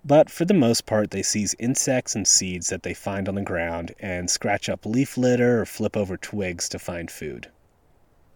But 0.05 0.29
for 0.29 0.45
the 0.45 0.53
most 0.53 0.85
part, 0.85 1.11
they 1.11 1.23
seize 1.23 1.55
insects 1.59 2.15
and 2.15 2.29
seeds 2.29 2.69
that 2.69 2.83
they 2.83 2.93
find 2.93 3.29
on 3.29 3.37
the 3.37 3.43
ground 3.43 3.95
and 4.01 4.29
scratch 4.29 4.69
up 4.69 4.85
leaf 4.85 5.17
litter 5.17 5.63
or 5.63 5.67
flip 5.67 5.97
over 5.97 6.17
twigs 6.17 6.69
to 6.71 6.79
find 6.79 7.11
food. 7.11 7.49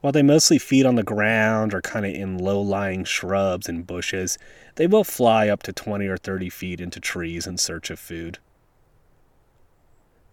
While 0.01 0.13
they 0.13 0.23
mostly 0.23 0.59
feed 0.59 0.87
on 0.87 0.95
the 0.95 1.03
ground 1.03 1.75
or 1.75 1.81
kind 1.81 2.07
of 2.07 2.15
in 2.15 2.39
low 2.39 2.61
lying 2.61 3.05
shrubs 3.05 3.69
and 3.69 3.87
bushes, 3.87 4.39
they 4.77 4.87
will 4.87 5.03
fly 5.03 5.49
up 5.49 5.63
to 5.65 5.73
20 5.73 6.07
or 6.07 6.17
30 6.17 6.49
feet 6.51 6.81
into 6.81 7.01
trees 7.01 7.47
in 7.47 7.59
search 7.59 7.91
of 7.91 7.99
food. 7.99 8.39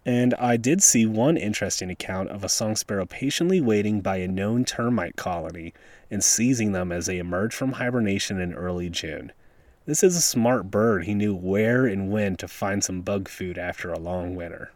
And 0.04 0.34
I 0.34 0.56
did 0.56 0.84
see 0.84 1.04
one 1.04 1.36
interesting 1.36 1.90
account 1.90 2.30
of 2.30 2.44
a 2.44 2.48
song 2.48 2.76
sparrow 2.76 3.06
patiently 3.06 3.60
waiting 3.60 4.00
by 4.00 4.18
a 4.18 4.28
known 4.28 4.64
termite 4.64 5.16
colony 5.16 5.74
and 6.12 6.22
seizing 6.22 6.70
them 6.70 6.92
as 6.92 7.06
they 7.06 7.18
emerged 7.18 7.54
from 7.54 7.72
hibernation 7.72 8.40
in 8.40 8.54
early 8.54 8.88
June. 8.88 9.32
This 9.84 10.04
is 10.04 10.16
a 10.16 10.20
smart 10.20 10.70
bird. 10.70 11.06
He 11.06 11.14
knew 11.14 11.34
where 11.34 11.86
and 11.86 12.08
when 12.08 12.36
to 12.36 12.46
find 12.46 12.84
some 12.84 13.00
bug 13.00 13.28
food 13.28 13.58
after 13.58 13.92
a 13.92 13.98
long 13.98 14.36
winter. 14.36 14.70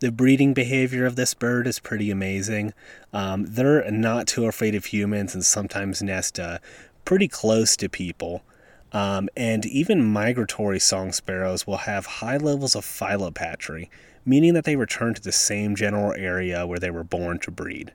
The 0.00 0.12
breeding 0.12 0.54
behavior 0.54 1.06
of 1.06 1.16
this 1.16 1.34
bird 1.34 1.66
is 1.66 1.80
pretty 1.80 2.08
amazing. 2.12 2.72
Um, 3.12 3.46
they're 3.48 3.90
not 3.90 4.28
too 4.28 4.46
afraid 4.46 4.76
of 4.76 4.86
humans 4.86 5.34
and 5.34 5.44
sometimes 5.44 6.00
nest 6.00 6.38
uh, 6.38 6.58
pretty 7.04 7.26
close 7.26 7.76
to 7.78 7.88
people. 7.88 8.44
Um, 8.92 9.28
and 9.36 9.66
even 9.66 10.04
migratory 10.04 10.78
song 10.78 11.10
sparrows 11.10 11.66
will 11.66 11.78
have 11.78 12.06
high 12.06 12.36
levels 12.36 12.76
of 12.76 12.84
philopatry, 12.84 13.88
meaning 14.24 14.54
that 14.54 14.64
they 14.64 14.76
return 14.76 15.14
to 15.14 15.22
the 15.22 15.32
same 15.32 15.74
general 15.74 16.12
area 16.12 16.64
where 16.64 16.78
they 16.78 16.90
were 16.90 17.02
born 17.02 17.40
to 17.40 17.50
breed. 17.50 17.92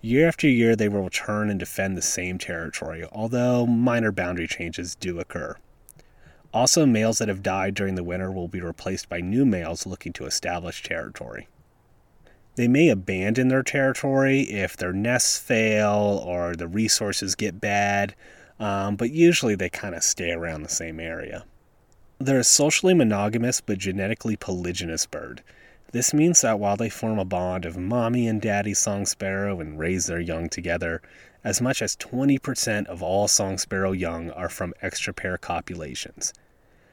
Year 0.00 0.28
after 0.28 0.48
year, 0.48 0.76
they 0.76 0.88
will 0.88 1.02
return 1.02 1.50
and 1.50 1.58
defend 1.58 1.96
the 1.96 2.02
same 2.02 2.38
territory, 2.38 3.04
although 3.10 3.66
minor 3.66 4.12
boundary 4.12 4.46
changes 4.46 4.94
do 4.94 5.18
occur. 5.18 5.56
Also, 6.52 6.84
males 6.84 7.18
that 7.18 7.28
have 7.28 7.42
died 7.42 7.74
during 7.74 7.94
the 7.94 8.04
winter 8.04 8.32
will 8.32 8.48
be 8.48 8.60
replaced 8.60 9.08
by 9.08 9.20
new 9.20 9.44
males 9.44 9.86
looking 9.86 10.12
to 10.12 10.26
establish 10.26 10.82
territory. 10.82 11.46
They 12.56 12.66
may 12.66 12.88
abandon 12.88 13.48
their 13.48 13.62
territory 13.62 14.40
if 14.42 14.76
their 14.76 14.92
nests 14.92 15.38
fail 15.38 16.22
or 16.24 16.56
the 16.56 16.66
resources 16.66 17.36
get 17.36 17.60
bad, 17.60 18.14
um, 18.58 18.96
but 18.96 19.12
usually 19.12 19.54
they 19.54 19.70
kind 19.70 19.94
of 19.94 20.02
stay 20.02 20.32
around 20.32 20.62
the 20.62 20.68
same 20.68 20.98
area. 20.98 21.44
They're 22.18 22.40
a 22.40 22.44
socially 22.44 22.92
monogamous 22.92 23.60
but 23.60 23.78
genetically 23.78 24.36
polygynous 24.36 25.08
bird. 25.08 25.42
This 25.92 26.12
means 26.12 26.42
that 26.42 26.60
while 26.60 26.76
they 26.76 26.90
form 26.90 27.18
a 27.18 27.24
bond 27.24 27.64
of 27.64 27.76
mommy 27.76 28.28
and 28.28 28.42
daddy 28.42 28.74
song 28.74 29.06
sparrow 29.06 29.60
and 29.60 29.78
raise 29.78 30.06
their 30.06 30.20
young 30.20 30.48
together, 30.48 31.00
as 31.42 31.60
much 31.60 31.80
as 31.82 31.96
20% 31.96 32.86
of 32.86 33.02
all 33.02 33.28
song 33.28 33.58
sparrow 33.58 33.92
young 33.92 34.30
are 34.30 34.48
from 34.48 34.74
extra 34.82 35.12
pair 35.12 35.38
copulations. 35.38 36.32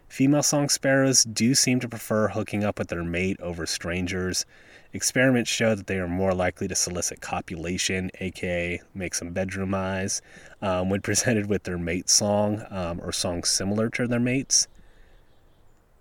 Female 0.08 0.44
song 0.44 0.70
sparrows 0.70 1.24
do 1.24 1.54
seem 1.54 1.80
to 1.82 1.90
prefer 1.90 2.30
hooking 2.30 2.64
up 2.64 2.80
with 2.80 2.88
their 2.88 3.04
mate 3.04 3.40
over 3.42 3.66
strangers. 3.66 4.46
Experiments 4.94 5.50
show 5.50 5.76
that 5.76 5.88
they 5.88 6.00
are 6.00 6.08
more 6.08 6.34
likely 6.34 6.68
to 6.70 6.76
solicit 6.76 7.20
copulation, 7.20 8.10
aka 8.22 8.82
make 8.94 9.14
some 9.14 9.32
bedroom 9.32 9.74
eyes, 9.74 10.22
um, 10.62 10.90
when 10.90 11.02
presented 11.02 11.48
with 11.48 11.64
their 11.64 11.78
mate 11.78 12.10
song 12.10 12.66
um, 12.70 13.02
or 13.02 13.12
songs 13.12 13.50
similar 13.50 13.90
to 13.90 14.08
their 14.08 14.20
mates. 14.20 14.68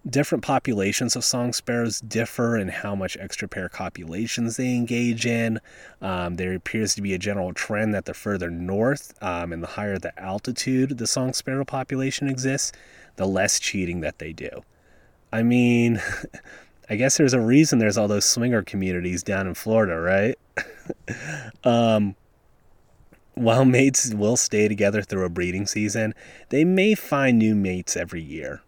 Different 0.09 0.45
populations 0.45 1.17
of 1.17 1.25
song 1.25 1.53
sparrows 1.53 2.01
differ 2.01 2.57
in 2.57 2.69
how 2.69 2.95
much 2.95 3.17
extra 3.19 3.49
pair 3.49 3.69
copulations 3.69 4.57
they 4.57 4.75
engage 4.75 5.27
in. 5.27 5.59
Um, 6.01 6.37
there 6.37 6.55
appears 6.55 6.95
to 6.95 7.03
be 7.03 7.13
a 7.13 7.19
general 7.19 7.53
trend 7.53 7.93
that 7.95 8.05
the 8.05 8.15
further 8.15 8.49
north 8.49 9.15
um, 9.21 9.53
and 9.53 9.65
the 9.65 9.69
higher 9.69 9.99
the 9.99 10.17
altitude 10.21 10.99
the 10.99 11.09
song 11.09 11.33
sparrow 11.33 11.65
population 11.65 12.29
exists, 12.29 12.71
the 13.17 13.27
less 13.27 13.59
cheating 13.59 14.01
that 14.03 14.21
they 14.21 14.33
do. 14.33 14.63
I 15.33 15.43
mean, 15.43 16.01
I 16.89 16.95
guess 16.95 17.17
there's 17.17 17.35
a 17.35 17.41
reason 17.41 17.81
there's 17.81 17.99
all 17.99 18.07
those 18.07 18.25
swinger 18.25 18.63
communities 18.63 19.25
down 19.25 19.49
in 19.49 19.55
Florida, 19.55 19.99
right? 19.99 20.39
um, 21.65 22.15
while 23.35 23.65
mates 23.67 24.15
will 24.15 24.37
stay 24.37 24.69
together 24.69 25.03
through 25.03 25.25
a 25.25 25.29
breeding 25.29 25.67
season, 25.67 26.15
they 26.51 26.65
may 26.65 26.95
find 26.95 27.39
new 27.39 27.57
mates 27.57 27.97
every 27.97 28.23
year. 28.23 28.63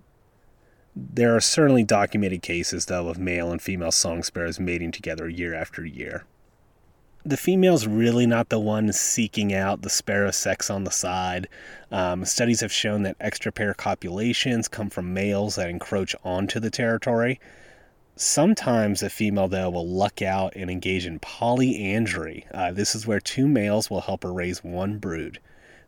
There 1.00 1.36
are 1.36 1.40
certainly 1.40 1.84
documented 1.84 2.42
cases, 2.42 2.86
though, 2.86 3.08
of 3.08 3.18
male 3.18 3.52
and 3.52 3.62
female 3.62 3.92
song 3.92 4.24
sparrows 4.24 4.58
mating 4.58 4.90
together 4.90 5.28
year 5.28 5.54
after 5.54 5.84
year. 5.84 6.24
The 7.24 7.36
female's 7.36 7.86
really 7.86 8.26
not 8.26 8.48
the 8.48 8.58
one 8.58 8.92
seeking 8.92 9.54
out 9.54 9.82
the 9.82 9.90
sparrow 9.90 10.32
sex 10.32 10.70
on 10.70 10.82
the 10.82 10.90
side. 10.90 11.46
Um, 11.92 12.24
studies 12.24 12.62
have 12.62 12.72
shown 12.72 13.04
that 13.04 13.16
extra 13.20 13.52
pair 13.52 13.74
copulations 13.74 14.66
come 14.66 14.90
from 14.90 15.14
males 15.14 15.54
that 15.54 15.68
encroach 15.68 16.16
onto 16.24 16.58
the 16.58 16.70
territory. 16.70 17.38
Sometimes 18.16 19.00
a 19.00 19.08
female, 19.08 19.46
though, 19.46 19.70
will 19.70 19.86
luck 19.86 20.20
out 20.20 20.54
and 20.56 20.68
engage 20.68 21.06
in 21.06 21.20
polyandry. 21.20 22.44
Uh, 22.52 22.72
this 22.72 22.96
is 22.96 23.06
where 23.06 23.20
two 23.20 23.46
males 23.46 23.88
will 23.88 24.00
help 24.00 24.24
her 24.24 24.32
raise 24.32 24.64
one 24.64 24.98
brood. 24.98 25.38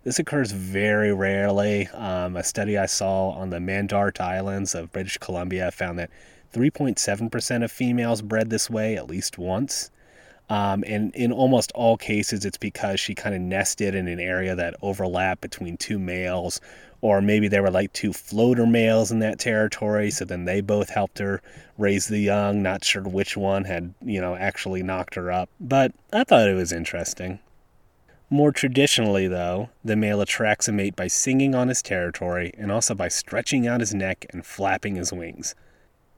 This 0.02 0.18
occurs 0.18 0.52
very 0.52 1.12
rarely. 1.12 1.88
Um, 1.88 2.34
a 2.36 2.42
study 2.42 2.78
I 2.78 2.86
saw 2.86 3.30
on 3.30 3.50
the 3.50 3.58
Mandarte 3.58 4.20
Islands 4.20 4.74
of 4.74 4.92
British 4.92 5.18
Columbia 5.18 5.70
found 5.70 5.98
that 5.98 6.10
3.7% 6.54 7.64
of 7.64 7.70
females 7.70 8.22
bred 8.22 8.48
this 8.48 8.70
way 8.70 8.96
at 8.96 9.08
least 9.08 9.36
once. 9.36 9.90
Um, 10.48 10.82
and 10.86 11.14
in 11.14 11.30
almost 11.30 11.70
all 11.74 11.96
cases, 11.96 12.44
it's 12.44 12.56
because 12.56 12.98
she 12.98 13.14
kind 13.14 13.34
of 13.34 13.40
nested 13.42 13.94
in 13.94 14.08
an 14.08 14.18
area 14.18 14.56
that 14.56 14.74
overlapped 14.82 15.42
between 15.42 15.76
two 15.76 15.98
males, 15.98 16.60
or 17.02 17.20
maybe 17.20 17.46
there 17.46 17.62
were 17.62 17.70
like 17.70 17.92
two 17.92 18.12
floater 18.12 18.66
males 18.66 19.12
in 19.12 19.20
that 19.20 19.38
territory, 19.38 20.10
so 20.10 20.24
then 20.24 20.46
they 20.46 20.60
both 20.60 20.88
helped 20.88 21.18
her 21.18 21.40
raise 21.78 22.08
the 22.08 22.18
young. 22.18 22.62
Not 22.62 22.84
sure 22.84 23.02
which 23.02 23.36
one 23.36 23.64
had, 23.64 23.94
you 24.02 24.20
know, 24.20 24.34
actually 24.34 24.82
knocked 24.82 25.14
her 25.14 25.30
up, 25.30 25.50
but 25.60 25.92
I 26.12 26.24
thought 26.24 26.48
it 26.48 26.54
was 26.54 26.72
interesting. 26.72 27.38
More 28.32 28.52
traditionally, 28.52 29.26
though, 29.26 29.70
the 29.84 29.96
male 29.96 30.20
attracts 30.20 30.68
a 30.68 30.72
mate 30.72 30.94
by 30.94 31.08
singing 31.08 31.52
on 31.52 31.66
his 31.66 31.82
territory 31.82 32.52
and 32.56 32.70
also 32.70 32.94
by 32.94 33.08
stretching 33.08 33.66
out 33.66 33.80
his 33.80 33.92
neck 33.92 34.24
and 34.30 34.46
flapping 34.46 34.94
his 34.94 35.12
wings. 35.12 35.56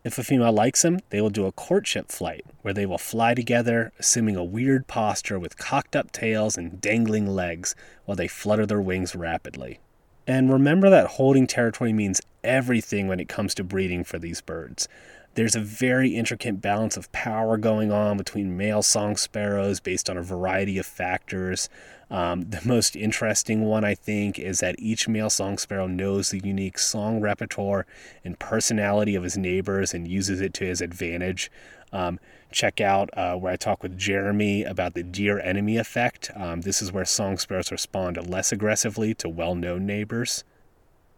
If 0.05 0.19
a 0.19 0.23
female 0.23 0.53
likes 0.53 0.85
him, 0.85 1.01
they 1.09 1.23
will 1.23 1.31
do 1.31 1.47
a 1.47 1.53
courtship 1.53 2.11
flight 2.11 2.45
where 2.61 2.75
they 2.75 2.85
will 2.85 2.99
fly 2.99 3.33
together, 3.33 3.93
assuming 3.99 4.37
a 4.37 4.45
weird 4.45 4.89
posture 4.89 5.39
with 5.39 5.57
cocked 5.57 5.97
up 5.97 6.13
tails 6.13 6.59
and 6.59 6.83
dangling 6.83 7.29
legs 7.29 7.75
while 8.05 8.17
they 8.17 8.29
flutter 8.29 8.67
their 8.67 8.83
wings 8.83 9.17
rapidly. 9.17 9.81
And 10.27 10.53
remember 10.53 10.91
that 10.91 11.13
holding 11.13 11.47
territory 11.47 11.95
means 11.95 12.21
everything 12.45 13.09
when 13.09 13.21
it 13.21 13.29
comes 13.29 13.55
to 13.55 13.65
breeding 13.65 14.05
for 14.05 14.19
these 14.19 14.43
birds. 14.43 14.87
There's 15.35 15.57
a 15.57 15.61
very 15.61 16.11
intricate 16.11 16.61
balance 16.61 16.99
of 16.99 17.11
power 17.13 17.57
going 17.57 17.91
on 17.91 18.19
between 18.19 18.57
male 18.57 18.83
song 18.83 19.17
sparrows 19.17 19.81
based 19.81 20.11
on 20.11 20.19
a 20.19 20.23
variety 20.23 20.77
of 20.77 20.85
factors. 20.85 21.71
Um, 22.13 22.51
the 22.51 22.61
most 22.65 22.95
interesting 22.95 23.65
one, 23.65 23.85
I 23.85 23.95
think, 23.95 24.39
is 24.39 24.61
that 24.61 24.77
each 24.79 25.09
male 25.09 25.31
song 25.31 25.59
sparrow 25.59 25.89
knows 25.89 26.31
the 26.31 26.41
unique 26.45 26.79
song 26.79 27.21
repertoire 27.21 27.87
and 28.23 28.39
personality 28.39 29.17
of 29.17 29.25
his 29.25 29.37
neighbors 29.37 29.95
and 29.95 30.07
uses 30.07 30.41
it 30.41 30.55
to 30.55 30.65
his 30.65 30.81
advantage. 30.81 31.51
Um, 31.93 32.21
check 32.53 32.81
out 32.81 33.11
uh, 33.15 33.35
where 33.37 33.53
I 33.53 33.57
talk 33.57 33.83
with 33.83 33.99
Jeremy 33.99 34.63
about 34.63 34.95
the 34.95 35.03
dear 35.03 35.41
enemy 35.41 35.79
effect. 35.79 36.31
Um, 36.37 36.61
this 36.61 36.83
is 36.83 36.93
where 36.93 37.05
song 37.05 37.39
sparrows 37.39 37.73
respond 37.73 38.25
less 38.29 38.53
aggressively 38.53 39.15
to 39.15 39.29
well 39.29 39.55
known 39.55 39.87
neighbors. 39.87 40.45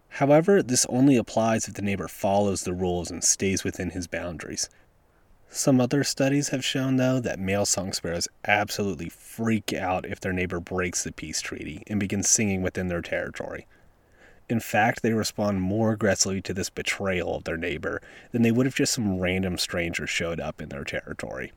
However, 0.09 0.63
this 0.63 0.85
only 0.87 1.17
applies 1.17 1.67
if 1.67 1.73
the 1.73 1.81
neighbor 1.81 2.07
follows 2.07 2.63
the 2.63 2.73
rules 2.73 3.11
and 3.11 3.21
stays 3.21 3.65
within 3.65 3.89
his 3.89 4.07
boundaries. 4.07 4.69
Some 5.49 5.79
other 5.79 6.03
studies 6.03 6.49
have 6.49 6.65
shown, 6.65 6.97
though, 6.97 7.19
that 7.19 7.39
male 7.39 7.65
song 7.65 7.93
sparrows 7.93 8.27
absolutely 8.45 9.09
freak 9.09 9.73
out 9.73 10.05
if 10.05 10.19
their 10.19 10.33
neighbor 10.33 10.59
breaks 10.59 11.03
the 11.03 11.11
peace 11.11 11.41
treaty 11.41 11.83
and 11.87 11.99
begins 11.99 12.27
singing 12.29 12.61
within 12.61 12.87
their 12.89 13.01
territory. 13.01 13.65
In 14.49 14.59
fact, 14.59 15.01
they 15.01 15.13
respond 15.13 15.61
more 15.61 15.93
aggressively 15.93 16.41
to 16.41 16.53
this 16.53 16.69
betrayal 16.69 17.35
of 17.35 17.45
their 17.45 17.57
neighbor 17.57 18.01
than 18.31 18.41
they 18.41 18.51
would 18.51 18.67
if 18.67 18.75
just 18.75 18.93
some 18.93 19.19
random 19.19 19.57
stranger 19.57 20.05
showed 20.05 20.39
up 20.39 20.61
in 20.61 20.69
their 20.69 20.83
territory. 20.83 21.51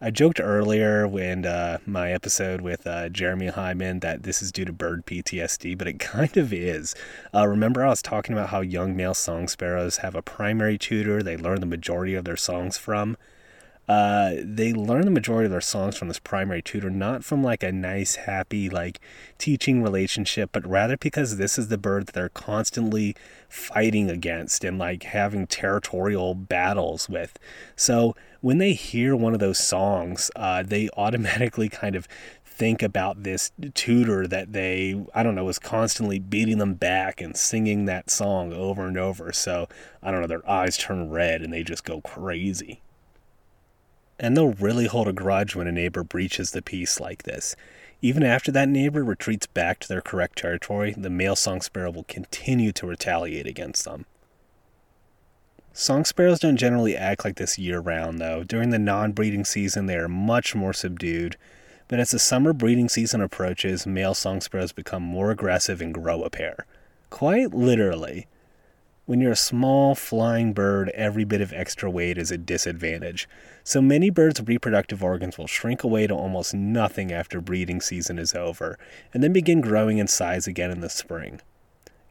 I 0.00 0.10
joked 0.10 0.40
earlier 0.40 1.06
when 1.06 1.46
uh, 1.46 1.78
my 1.86 2.10
episode 2.12 2.60
with 2.60 2.86
uh, 2.86 3.08
Jeremy 3.08 3.46
Hyman 3.46 4.00
that 4.00 4.24
this 4.24 4.42
is 4.42 4.50
due 4.50 4.64
to 4.64 4.72
bird 4.72 5.06
PTSD, 5.06 5.78
but 5.78 5.86
it 5.86 5.98
kind 6.00 6.36
of 6.36 6.52
is. 6.52 6.94
Uh, 7.32 7.46
remember, 7.46 7.84
I 7.84 7.90
was 7.90 8.02
talking 8.02 8.34
about 8.34 8.48
how 8.48 8.60
young 8.60 8.96
male 8.96 9.14
song 9.14 9.46
sparrows 9.46 9.98
have 9.98 10.14
a 10.14 10.22
primary 10.22 10.78
tutor 10.78 11.22
they 11.22 11.36
learn 11.36 11.60
the 11.60 11.66
majority 11.66 12.14
of 12.14 12.24
their 12.24 12.36
songs 12.36 12.76
from? 12.76 13.16
Uh, 13.86 14.34
they 14.42 14.72
learn 14.72 15.04
the 15.04 15.10
majority 15.10 15.44
of 15.44 15.50
their 15.50 15.60
songs 15.60 15.96
from 15.96 16.08
this 16.08 16.18
primary 16.18 16.62
tutor, 16.62 16.90
not 16.90 17.24
from 17.24 17.42
like 17.42 17.62
a 17.62 17.70
nice, 17.70 18.14
happy, 18.16 18.70
like 18.70 18.98
teaching 19.36 19.82
relationship, 19.82 20.50
but 20.52 20.66
rather 20.66 20.96
because 20.96 21.36
this 21.36 21.58
is 21.58 21.68
the 21.68 21.76
bird 21.76 22.06
that 22.06 22.12
they're 22.14 22.28
constantly 22.30 23.14
fighting 23.48 24.08
against 24.08 24.64
and 24.64 24.78
like 24.78 25.02
having 25.02 25.46
territorial 25.46 26.34
battles 26.34 27.08
with. 27.08 27.38
So 27.76 28.16
when 28.40 28.58
they 28.58 28.72
hear 28.72 29.14
one 29.14 29.34
of 29.34 29.40
those 29.40 29.58
songs, 29.58 30.30
uh, 30.34 30.62
they 30.62 30.88
automatically 30.96 31.68
kind 31.68 31.94
of 31.94 32.08
think 32.44 32.82
about 32.82 33.24
this 33.24 33.50
tutor 33.74 34.28
that 34.28 34.52
they, 34.52 35.04
I 35.14 35.22
don't 35.22 35.34
know, 35.34 35.44
was 35.44 35.58
constantly 35.58 36.20
beating 36.20 36.58
them 36.58 36.74
back 36.74 37.20
and 37.20 37.36
singing 37.36 37.84
that 37.86 38.10
song 38.10 38.52
over 38.52 38.86
and 38.86 38.96
over. 38.96 39.32
So, 39.32 39.68
I 40.02 40.10
don't 40.10 40.20
know, 40.20 40.26
their 40.28 40.48
eyes 40.48 40.78
turn 40.78 41.10
red 41.10 41.42
and 41.42 41.52
they 41.52 41.64
just 41.64 41.84
go 41.84 42.00
crazy. 42.00 42.80
And 44.18 44.36
they'll 44.36 44.52
really 44.52 44.86
hold 44.86 45.08
a 45.08 45.12
grudge 45.12 45.56
when 45.56 45.66
a 45.66 45.72
neighbor 45.72 46.04
breaches 46.04 46.52
the 46.52 46.62
peace 46.62 47.00
like 47.00 47.24
this. 47.24 47.56
Even 48.00 48.22
after 48.22 48.52
that 48.52 48.68
neighbor 48.68 49.02
retreats 49.02 49.46
back 49.46 49.80
to 49.80 49.88
their 49.88 50.00
correct 50.00 50.38
territory, 50.38 50.94
the 50.96 51.10
male 51.10 51.36
song 51.36 51.60
sparrow 51.60 51.90
will 51.90 52.04
continue 52.04 52.70
to 52.72 52.86
retaliate 52.86 53.46
against 53.46 53.84
them. 53.84 54.06
Song 55.72 56.04
sparrows 56.04 56.38
don't 56.38 56.56
generally 56.56 56.96
act 56.96 57.24
like 57.24 57.36
this 57.36 57.58
year 57.58 57.80
round, 57.80 58.20
though. 58.20 58.44
During 58.44 58.70
the 58.70 58.78
non 58.78 59.12
breeding 59.12 59.44
season, 59.44 59.86
they 59.86 59.96
are 59.96 60.06
much 60.06 60.54
more 60.54 60.72
subdued. 60.72 61.36
But 61.88 61.98
as 61.98 62.12
the 62.12 62.18
summer 62.18 62.52
breeding 62.52 62.88
season 62.88 63.20
approaches, 63.20 63.86
male 63.86 64.14
song 64.14 64.40
sparrows 64.40 64.72
become 64.72 65.02
more 65.02 65.30
aggressive 65.30 65.80
and 65.80 65.92
grow 65.92 66.22
a 66.22 66.30
pair. 66.30 66.66
Quite 67.10 67.52
literally. 67.52 68.26
When 69.06 69.20
you're 69.20 69.32
a 69.32 69.36
small 69.36 69.94
flying 69.94 70.54
bird, 70.54 70.88
every 70.94 71.24
bit 71.24 71.42
of 71.42 71.52
extra 71.52 71.90
weight 71.90 72.16
is 72.16 72.30
a 72.30 72.38
disadvantage. 72.38 73.28
So 73.62 73.82
many 73.82 74.08
birds' 74.08 74.40
reproductive 74.40 75.04
organs 75.04 75.36
will 75.36 75.46
shrink 75.46 75.84
away 75.84 76.06
to 76.06 76.14
almost 76.14 76.54
nothing 76.54 77.12
after 77.12 77.42
breeding 77.42 77.82
season 77.82 78.18
is 78.18 78.34
over, 78.34 78.78
and 79.12 79.22
then 79.22 79.34
begin 79.34 79.60
growing 79.60 79.98
in 79.98 80.06
size 80.06 80.46
again 80.46 80.70
in 80.70 80.80
the 80.80 80.88
spring. 80.88 81.42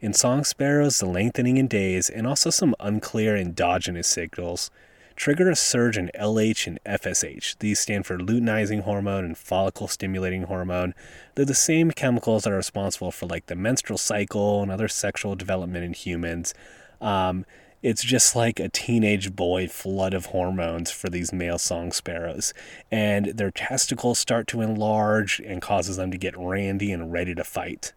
In 0.00 0.12
song 0.12 0.44
sparrows, 0.44 1.00
the 1.00 1.06
lengthening 1.06 1.56
in 1.56 1.66
days 1.66 2.08
and 2.08 2.28
also 2.28 2.48
some 2.50 2.76
unclear 2.78 3.36
endogenous 3.36 4.06
signals 4.06 4.70
trigger 5.16 5.50
a 5.50 5.56
surge 5.56 5.98
in 5.98 6.10
LH 6.14 6.66
and 6.66 6.78
FSH. 6.84 7.56
These 7.58 7.80
stand 7.80 8.06
for 8.06 8.18
luteinizing 8.18 8.82
hormone 8.82 9.24
and 9.24 9.38
follicle 9.38 9.88
stimulating 9.88 10.44
hormone. 10.44 10.94
They're 11.34 11.44
the 11.44 11.54
same 11.54 11.90
chemicals 11.90 12.44
that 12.44 12.52
are 12.52 12.56
responsible 12.56 13.10
for 13.10 13.26
like 13.26 13.46
the 13.46 13.56
menstrual 13.56 13.98
cycle 13.98 14.62
and 14.62 14.70
other 14.70 14.88
sexual 14.88 15.34
development 15.34 15.84
in 15.84 15.92
humans. 15.92 16.54
Um, 17.00 17.44
it's 17.82 18.02
just 18.02 18.34
like 18.34 18.58
a 18.58 18.70
teenage 18.70 19.36
boy 19.36 19.68
flood 19.68 20.14
of 20.14 20.26
hormones 20.26 20.90
for 20.90 21.10
these 21.10 21.34
male 21.34 21.58
song 21.58 21.92
sparrows. 21.92 22.54
And 22.90 23.26
their 23.26 23.50
testicles 23.50 24.18
start 24.18 24.46
to 24.48 24.62
enlarge 24.62 25.38
and 25.44 25.60
causes 25.60 25.96
them 25.96 26.10
to 26.10 26.16
get 26.16 26.34
randy 26.38 26.92
and 26.92 27.12
ready 27.12 27.34
to 27.34 27.44
fight. 27.44 27.92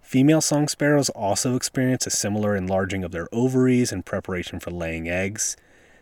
Female 0.00 0.40
song 0.40 0.68
sparrows 0.68 1.10
also 1.10 1.54
experience 1.54 2.06
a 2.06 2.10
similar 2.10 2.56
enlarging 2.56 3.04
of 3.04 3.12
their 3.12 3.28
ovaries 3.30 3.92
in 3.92 4.02
preparation 4.02 4.58
for 4.58 4.70
laying 4.70 5.06
eggs. 5.06 5.54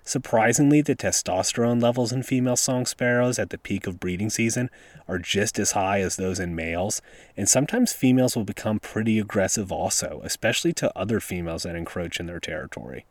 Surprisingly, 0.06 0.80
the 0.80 0.94
testosterone 0.94 1.82
levels 1.82 2.12
in 2.12 2.22
female 2.22 2.54
song 2.54 2.86
sparrows 2.86 3.40
at 3.40 3.50
the 3.50 3.58
peak 3.58 3.88
of 3.88 3.98
breeding 3.98 4.30
season 4.30 4.70
are 5.08 5.18
just 5.18 5.58
as 5.58 5.72
high 5.72 6.00
as 6.00 6.14
those 6.14 6.38
in 6.38 6.54
males, 6.54 7.02
and 7.36 7.48
sometimes 7.48 7.92
females 7.92 8.36
will 8.36 8.44
become 8.44 8.78
pretty 8.78 9.18
aggressive 9.18 9.72
also, 9.72 10.20
especially 10.22 10.72
to 10.72 10.96
other 10.96 11.18
females 11.18 11.64
that 11.64 11.74
encroach 11.74 12.20
in 12.20 12.26
their 12.26 12.38
territory. 12.38 13.04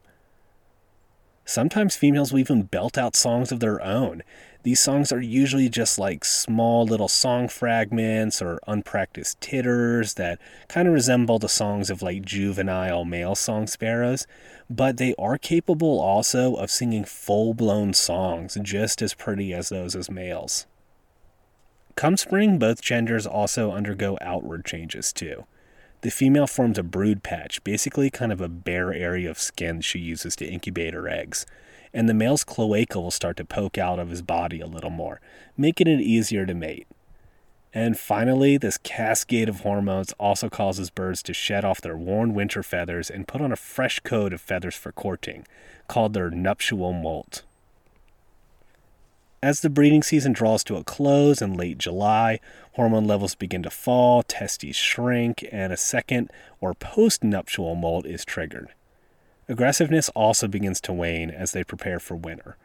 Sometimes 1.48 1.96
females 1.96 2.32
will 2.32 2.40
even 2.40 2.64
belt 2.64 2.98
out 2.98 3.16
songs 3.16 3.52
of 3.52 3.60
their 3.60 3.80
own. 3.82 4.24
These 4.64 4.80
songs 4.80 5.12
are 5.12 5.22
usually 5.22 5.70
just 5.70 6.00
like 6.00 6.26
small 6.26 6.88
little 6.88 7.08
song 7.08 7.48
fragments 7.48 8.42
or 8.42 8.60
unpracticed 8.66 9.40
titters 9.42 10.16
that 10.16 10.40
kind 10.68 10.88
of 10.88 10.94
resemble 10.96 11.38
the 11.38 11.48
songs 11.48 11.92
of 11.92 12.02
like 12.02 12.26
juvenile 12.26 13.06
male 13.06 13.36
song 13.36 13.68
sparrows, 13.68 14.26
but 14.72 14.98
they 14.98 15.14
are 15.20 15.38
capable 15.38 16.00
also 16.00 16.56
of 16.56 16.72
singing 16.72 17.06
full 17.06 17.54
blown 17.54 17.94
songs 17.94 18.58
just 18.64 19.04
as 19.04 19.14
pretty 19.14 19.54
as 19.54 19.70
those 19.70 19.96
as 19.96 20.10
males. 20.10 20.66
Come 21.96 22.18
spring, 22.18 22.58
both 22.58 22.82
genders 22.82 23.28
also 23.28 23.72
undergo 23.72 24.18
outward 24.20 24.66
changes 24.66 25.14
too. 25.14 25.46
The 26.06 26.12
female 26.12 26.46
forms 26.46 26.78
a 26.78 26.84
brood 26.84 27.24
patch, 27.24 27.64
basically 27.64 28.12
kind 28.12 28.32
of 28.32 28.40
a 28.40 28.48
bare 28.48 28.94
area 28.94 29.28
of 29.28 29.40
skin 29.40 29.82
she 29.82 29.98
uses 29.98 30.36
to 30.36 30.46
incubate 30.46 30.94
her 30.94 31.10
eggs, 31.10 31.48
and 31.96 32.08
the 32.08 32.14
male's 32.14 32.44
cloaca 32.44 33.02
will 33.02 33.10
start 33.10 33.38
to 33.38 33.44
poke 33.44 33.80
out 33.80 33.98
of 33.98 34.12
his 34.12 34.22
body 34.22 34.60
a 34.60 34.68
little 34.68 34.92
more, 34.92 35.20
making 35.58 35.88
it 35.88 36.02
easier 36.02 36.46
to 36.46 36.54
mate. 36.54 36.86
And 37.74 37.98
finally, 37.98 38.56
this 38.56 38.78
cascade 38.78 39.50
of 39.50 39.62
hormones 39.62 40.14
also 40.20 40.48
causes 40.48 40.92
birds 40.92 41.24
to 41.24 41.34
shed 41.34 41.66
off 41.66 41.82
their 41.82 41.98
worn 41.98 42.36
winter 42.36 42.62
feathers 42.62 43.10
and 43.10 43.28
put 43.28 43.42
on 43.42 43.52
a 43.52 43.56
fresh 43.56 44.00
coat 44.02 44.32
of 44.32 44.40
feathers 44.40 44.76
for 44.76 44.92
courting, 44.92 45.48
called 45.88 46.14
their 46.14 46.30
nuptial 46.30 46.94
molt. 46.94 47.42
As 49.46 49.60
the 49.60 49.70
breeding 49.70 50.02
season 50.02 50.34
draws 50.34 50.64
to 50.64 50.76
a 50.76 50.84
close 50.84 51.40
in 51.40 51.54
late 51.54 51.78
July, 51.78 52.40
hormone 52.72 53.06
levels 53.06 53.36
begin 53.36 53.62
to 53.62 53.70
fall, 53.70 54.24
testes 54.24 54.76
shrink, 54.76 55.48
and 55.52 55.72
a 55.72 55.78
second 55.78 56.32
or 56.60 56.74
post-nuptial 56.74 57.76
molt 57.76 58.08
is 58.08 58.26
triggered. 58.26 58.70
Aggressiveness 59.48 60.10
also 60.16 60.48
begins 60.48 60.82
to 60.82 60.92
wane 60.92 61.30
as 61.30 61.52
they 61.52 61.64
prepare 61.64 62.00
for 62.00 62.16
winter. 62.16 62.58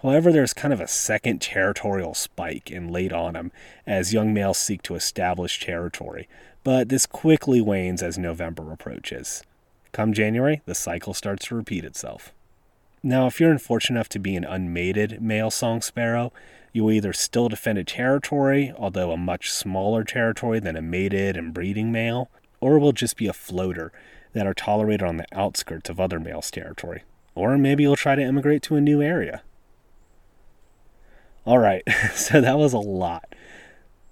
However, 0.00 0.30
there's 0.30 0.54
kind 0.54 0.72
of 0.72 0.80
a 0.80 0.86
second 0.86 1.40
territorial 1.40 2.14
spike 2.14 2.70
in 2.70 2.92
late 2.92 3.12
autumn 3.12 3.50
as 3.84 4.14
young 4.14 4.32
males 4.32 4.58
seek 4.58 4.82
to 4.82 4.94
establish 4.94 5.58
territory, 5.58 6.28
but 6.62 6.88
this 6.88 7.04
quickly 7.04 7.60
wanes 7.60 8.00
as 8.00 8.16
November 8.16 8.70
approaches. 8.70 9.42
Come 9.90 10.12
January, 10.12 10.62
the 10.66 10.76
cycle 10.76 11.14
starts 11.14 11.46
to 11.46 11.56
repeat 11.56 11.84
itself. 11.84 12.32
Now, 13.02 13.26
if 13.26 13.38
you're 13.38 13.52
unfortunate 13.52 13.96
enough 13.96 14.08
to 14.10 14.18
be 14.18 14.34
an 14.34 14.44
unmated 14.44 15.22
male 15.22 15.50
song 15.50 15.82
sparrow, 15.82 16.32
you 16.72 16.84
will 16.84 16.92
either 16.92 17.12
still 17.12 17.48
defend 17.48 17.78
a 17.78 17.84
territory, 17.84 18.72
although 18.76 19.12
a 19.12 19.16
much 19.16 19.50
smaller 19.50 20.02
territory 20.02 20.58
than 20.58 20.76
a 20.76 20.82
mated 20.82 21.36
and 21.36 21.54
breeding 21.54 21.92
male, 21.92 22.28
or 22.60 22.78
will 22.78 22.92
just 22.92 23.16
be 23.16 23.28
a 23.28 23.32
floater 23.32 23.92
that 24.32 24.46
are 24.46 24.54
tolerated 24.54 25.06
on 25.06 25.16
the 25.16 25.26
outskirts 25.32 25.88
of 25.88 26.00
other 26.00 26.18
males' 26.18 26.50
territory. 26.50 27.04
Or 27.34 27.56
maybe 27.56 27.84
you'll 27.84 27.96
try 27.96 28.16
to 28.16 28.22
immigrate 28.22 28.62
to 28.64 28.76
a 28.76 28.80
new 28.80 29.00
area. 29.00 29.42
All 31.44 31.58
right, 31.58 31.82
so 32.14 32.40
that 32.40 32.58
was 32.58 32.72
a 32.72 32.78
lot. 32.78 33.34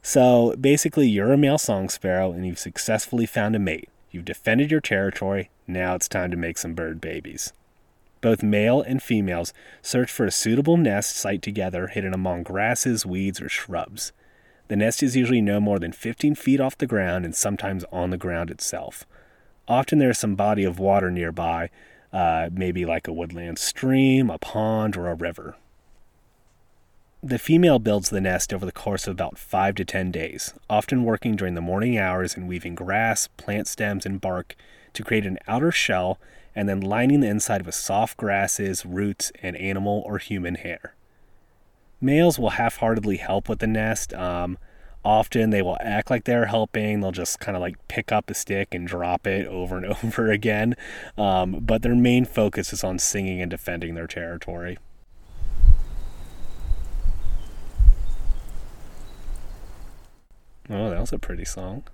So 0.00 0.54
basically, 0.60 1.08
you're 1.08 1.32
a 1.32 1.36
male 1.36 1.58
song 1.58 1.88
sparrow 1.88 2.30
and 2.30 2.46
you've 2.46 2.60
successfully 2.60 3.26
found 3.26 3.56
a 3.56 3.58
mate. 3.58 3.88
You've 4.12 4.24
defended 4.24 4.70
your 4.70 4.80
territory, 4.80 5.50
now 5.66 5.96
it's 5.96 6.08
time 6.08 6.30
to 6.30 6.36
make 6.36 6.56
some 6.56 6.74
bird 6.74 7.00
babies. 7.00 7.52
Both 8.26 8.42
male 8.42 8.82
and 8.82 9.00
females 9.00 9.52
search 9.82 10.10
for 10.10 10.26
a 10.26 10.32
suitable 10.32 10.76
nest 10.76 11.16
site 11.16 11.42
together 11.42 11.86
hidden 11.86 12.12
among 12.12 12.42
grasses, 12.42 13.06
weeds, 13.06 13.40
or 13.40 13.48
shrubs. 13.48 14.10
The 14.66 14.74
nest 14.74 15.00
is 15.00 15.14
usually 15.14 15.40
no 15.40 15.60
more 15.60 15.78
than 15.78 15.92
15 15.92 16.34
feet 16.34 16.58
off 16.58 16.76
the 16.76 16.88
ground 16.88 17.24
and 17.24 17.36
sometimes 17.36 17.84
on 17.92 18.10
the 18.10 18.16
ground 18.16 18.50
itself. 18.50 19.06
Often 19.68 20.00
there 20.00 20.10
is 20.10 20.18
some 20.18 20.34
body 20.34 20.64
of 20.64 20.80
water 20.80 21.08
nearby, 21.08 21.70
uh, 22.12 22.50
maybe 22.52 22.84
like 22.84 23.06
a 23.06 23.12
woodland 23.12 23.60
stream, 23.60 24.28
a 24.28 24.38
pond, 24.38 24.96
or 24.96 25.06
a 25.06 25.14
river. 25.14 25.54
The 27.22 27.38
female 27.38 27.78
builds 27.78 28.10
the 28.10 28.20
nest 28.20 28.52
over 28.52 28.66
the 28.66 28.72
course 28.72 29.06
of 29.06 29.12
about 29.12 29.38
5 29.38 29.76
to 29.76 29.84
10 29.84 30.10
days, 30.10 30.52
often 30.68 31.04
working 31.04 31.36
during 31.36 31.54
the 31.54 31.60
morning 31.60 31.96
hours 31.96 32.34
and 32.34 32.48
weaving 32.48 32.74
grass, 32.74 33.28
plant 33.36 33.68
stems, 33.68 34.04
and 34.04 34.20
bark 34.20 34.56
to 34.94 35.04
create 35.04 35.26
an 35.26 35.38
outer 35.46 35.70
shell 35.70 36.18
and 36.56 36.68
then 36.68 36.80
lining 36.80 37.20
the 37.20 37.28
inside 37.28 37.66
with 37.66 37.74
soft 37.74 38.16
grasses, 38.16 38.86
roots, 38.86 39.30
and 39.42 39.54
animal 39.56 40.02
or 40.06 40.16
human 40.16 40.54
hair. 40.54 40.94
Males 42.00 42.38
will 42.38 42.50
half 42.50 42.78
heartedly 42.78 43.18
help 43.18 43.48
with 43.48 43.58
the 43.58 43.66
nest. 43.66 44.14
Um, 44.14 44.56
often 45.04 45.50
they 45.50 45.60
will 45.60 45.76
act 45.80 46.10
like 46.10 46.24
they're 46.24 46.46
helping. 46.46 47.00
They'll 47.00 47.12
just 47.12 47.40
kind 47.40 47.56
of 47.56 47.60
like 47.60 47.76
pick 47.88 48.10
up 48.10 48.30
a 48.30 48.34
stick 48.34 48.74
and 48.74 48.88
drop 48.88 49.26
it 49.26 49.46
over 49.46 49.76
and 49.76 49.86
over 50.04 50.30
again. 50.30 50.74
Um, 51.18 51.60
but 51.60 51.82
their 51.82 51.94
main 51.94 52.24
focus 52.24 52.72
is 52.72 52.82
on 52.82 52.98
singing 52.98 53.42
and 53.42 53.50
defending 53.50 53.94
their 53.94 54.06
territory. 54.06 54.78
Oh, 60.68 60.90
that 60.90 61.00
was 61.00 61.12
a 61.12 61.18
pretty 61.18 61.44
song. 61.44 61.84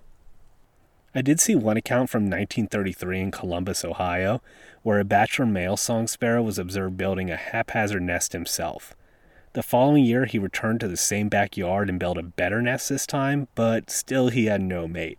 I 1.14 1.20
did 1.20 1.40
see 1.40 1.54
one 1.54 1.76
account 1.76 2.08
from 2.08 2.22
1933 2.22 3.20
in 3.20 3.30
Columbus, 3.30 3.84
Ohio, 3.84 4.40
where 4.82 4.98
a 4.98 5.04
bachelor 5.04 5.44
male 5.44 5.76
song 5.76 6.06
sparrow 6.06 6.42
was 6.42 6.58
observed 6.58 6.96
building 6.96 7.30
a 7.30 7.36
haphazard 7.36 8.02
nest 8.02 8.32
himself. 8.32 8.94
The 9.52 9.62
following 9.62 10.04
year, 10.04 10.24
he 10.24 10.38
returned 10.38 10.80
to 10.80 10.88
the 10.88 10.96
same 10.96 11.28
backyard 11.28 11.90
and 11.90 11.98
built 11.98 12.16
a 12.16 12.22
better 12.22 12.62
nest 12.62 12.88
this 12.88 13.06
time, 13.06 13.48
but 13.54 13.90
still 13.90 14.28
he 14.28 14.46
had 14.46 14.62
no 14.62 14.88
mate. 14.88 15.18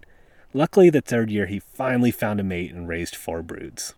Luckily, 0.51 0.89
the 0.89 1.01
third 1.01 1.29
year, 1.29 1.45
he 1.45 1.59
finally 1.59 2.09
found 2.09 2.39
a 2.39 2.43
mate 2.43 2.73
and 2.73 2.87
raised 2.87 3.15
four 3.15 3.43
broods. 3.43 3.93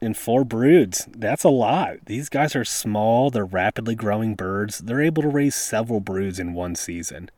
And 0.00 0.16
four 0.16 0.44
broods, 0.44 1.08
that's 1.10 1.42
a 1.42 1.50
lot. 1.50 2.06
These 2.06 2.28
guys 2.28 2.54
are 2.54 2.64
small, 2.64 3.30
they're 3.30 3.44
rapidly 3.44 3.96
growing 3.96 4.36
birds, 4.36 4.78
they're 4.78 5.02
able 5.02 5.22
to 5.22 5.28
raise 5.28 5.56
several 5.56 5.98
broods 5.98 6.38
in 6.38 6.54
one 6.54 6.76
season. 6.76 7.28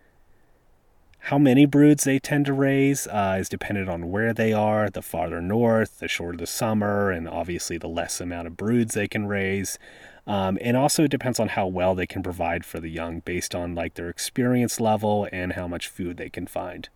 How 1.27 1.39
many 1.39 1.67
broods 1.67 2.03
they 2.03 2.19
tend 2.19 2.47
to 2.47 2.53
raise 2.53 3.07
uh, 3.07 3.37
is 3.39 3.49
dependent 3.49 3.89
on 3.89 4.11
where 4.11 4.35
they 4.35 4.53
are. 4.53 4.91
The 4.91 5.03
farther 5.03 5.41
north, 5.41 6.01
the 6.01 6.09
shorter 6.09 6.37
the 6.37 6.49
summer, 6.49 7.13
and 7.13 7.29
obviously 7.29 7.79
the 7.79 7.87
less 7.89 8.21
amount 8.21 8.49
of 8.49 8.57
broods 8.57 8.95
they 8.95 9.07
can 9.07 9.27
raise. 9.27 9.79
Um, 10.27 10.59
and 10.61 10.77
also 10.77 11.05
it 11.05 11.13
depends 11.13 11.39
on 11.39 11.51
how 11.51 11.69
well 11.69 11.95
they 11.95 12.09
can 12.09 12.25
provide 12.25 12.65
for 12.65 12.81
the 12.81 12.89
young 12.89 13.21
based 13.21 13.55
on 13.55 13.77
like 13.77 13.95
their 13.95 14.09
experience 14.09 14.81
level 14.81 15.29
and 15.31 15.53
how 15.53 15.69
much 15.69 15.87
food 15.87 16.17
they 16.17 16.29
can 16.29 16.49
find. 16.49 16.89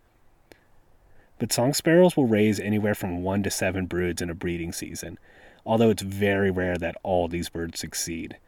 But 1.39 1.53
song 1.53 1.73
sparrows 1.73 2.17
will 2.17 2.27
raise 2.27 2.59
anywhere 2.59 2.97
from 2.97 3.23
one 3.23 3.45
to 3.45 3.51
seven 3.51 3.87
broods 3.87 4.21
in 4.21 4.29
a 4.29 4.35
breeding 4.35 4.73
season, 4.73 5.21
although 5.65 5.91
it's 5.91 6.03
very 6.03 6.51
rare 6.51 6.77
that 6.79 6.97
all 7.05 7.29
these 7.29 7.49
birds 7.49 7.79
succeed. 7.79 8.39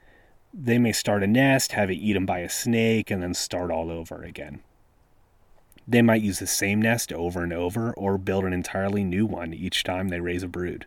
They 0.52 0.78
may 0.78 0.92
start 0.92 1.22
a 1.22 1.28
nest, 1.28 1.72
have 1.72 1.88
it 1.88 1.94
eaten 1.94 2.26
by 2.26 2.40
a 2.40 2.48
snake, 2.48 3.12
and 3.12 3.22
then 3.22 3.34
start 3.34 3.70
all 3.70 3.92
over 3.92 4.24
again. 4.24 4.60
They 5.90 6.02
might 6.02 6.20
use 6.20 6.38
the 6.38 6.46
same 6.46 6.82
nest 6.82 7.14
over 7.14 7.42
and 7.42 7.52
over 7.52 7.94
or 7.94 8.18
build 8.18 8.44
an 8.44 8.52
entirely 8.52 9.02
new 9.02 9.24
one 9.24 9.54
each 9.54 9.82
time 9.84 10.08
they 10.08 10.20
raise 10.20 10.42
a 10.42 10.48
brood. 10.48 10.84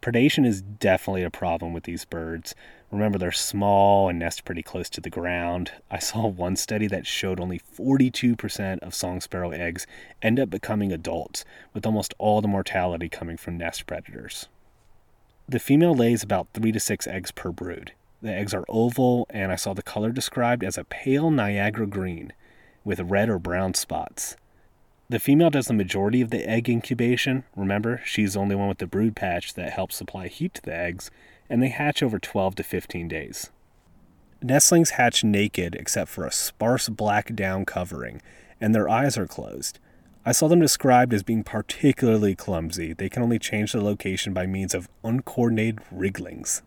Predation 0.00 0.46
is 0.46 0.62
definitely 0.62 1.24
a 1.24 1.30
problem 1.30 1.72
with 1.72 1.84
these 1.84 2.04
birds. 2.04 2.54
Remember, 2.92 3.18
they're 3.18 3.32
small 3.32 4.08
and 4.08 4.18
nest 4.18 4.44
pretty 4.44 4.62
close 4.62 4.88
to 4.90 5.00
the 5.00 5.10
ground. 5.10 5.72
I 5.90 5.98
saw 5.98 6.26
one 6.28 6.54
study 6.54 6.86
that 6.86 7.06
showed 7.06 7.40
only 7.40 7.58
42% 7.58 8.78
of 8.80 8.94
song 8.94 9.20
sparrow 9.20 9.50
eggs 9.50 9.88
end 10.22 10.38
up 10.38 10.50
becoming 10.50 10.92
adults, 10.92 11.44
with 11.72 11.86
almost 11.86 12.14
all 12.18 12.40
the 12.40 12.48
mortality 12.48 13.08
coming 13.08 13.36
from 13.36 13.58
nest 13.58 13.86
predators. 13.86 14.46
The 15.48 15.58
female 15.58 15.96
lays 15.96 16.22
about 16.22 16.48
3 16.54 16.70
to 16.70 16.78
6 16.78 17.06
eggs 17.08 17.32
per 17.32 17.50
brood. 17.50 17.92
The 18.22 18.32
eggs 18.32 18.54
are 18.54 18.64
oval, 18.68 19.26
and 19.30 19.50
I 19.50 19.56
saw 19.56 19.74
the 19.74 19.82
color 19.82 20.12
described 20.12 20.62
as 20.62 20.78
a 20.78 20.84
pale 20.84 21.30
Niagara 21.30 21.86
green 21.86 22.32
with 22.84 23.00
red 23.00 23.28
or 23.28 23.38
brown 23.38 23.74
spots. 23.74 24.36
The 25.08 25.18
female 25.18 25.50
does 25.50 25.66
the 25.66 25.74
majority 25.74 26.20
of 26.20 26.30
the 26.30 26.48
egg 26.48 26.68
incubation. 26.68 27.44
Remember, 27.54 28.00
she's 28.04 28.34
the 28.34 28.40
only 28.40 28.54
one 28.54 28.68
with 28.68 28.78
the 28.78 28.86
brood 28.86 29.14
patch 29.14 29.54
that 29.54 29.72
helps 29.72 29.96
supply 29.96 30.28
heat 30.28 30.54
to 30.54 30.62
the 30.62 30.74
eggs, 30.74 31.10
and 31.50 31.62
they 31.62 31.68
hatch 31.68 32.02
over 32.02 32.18
12 32.18 32.54
to 32.56 32.62
15 32.62 33.08
days. 33.08 33.50
Nestlings 34.42 34.90
hatch 34.90 35.22
naked 35.22 35.74
except 35.74 36.10
for 36.10 36.26
a 36.26 36.32
sparse 36.32 36.88
black 36.88 37.34
down 37.34 37.64
covering, 37.64 38.20
and 38.60 38.74
their 38.74 38.88
eyes 38.88 39.16
are 39.18 39.26
closed. 39.26 39.78
I 40.26 40.32
saw 40.32 40.48
them 40.48 40.60
described 40.60 41.12
as 41.12 41.22
being 41.22 41.44
particularly 41.44 42.34
clumsy. 42.34 42.94
They 42.94 43.10
can 43.10 43.22
only 43.22 43.38
change 43.38 43.72
their 43.72 43.82
location 43.82 44.32
by 44.32 44.46
means 44.46 44.74
of 44.74 44.88
uncoordinated 45.02 45.80
wrigglings. 45.90 46.62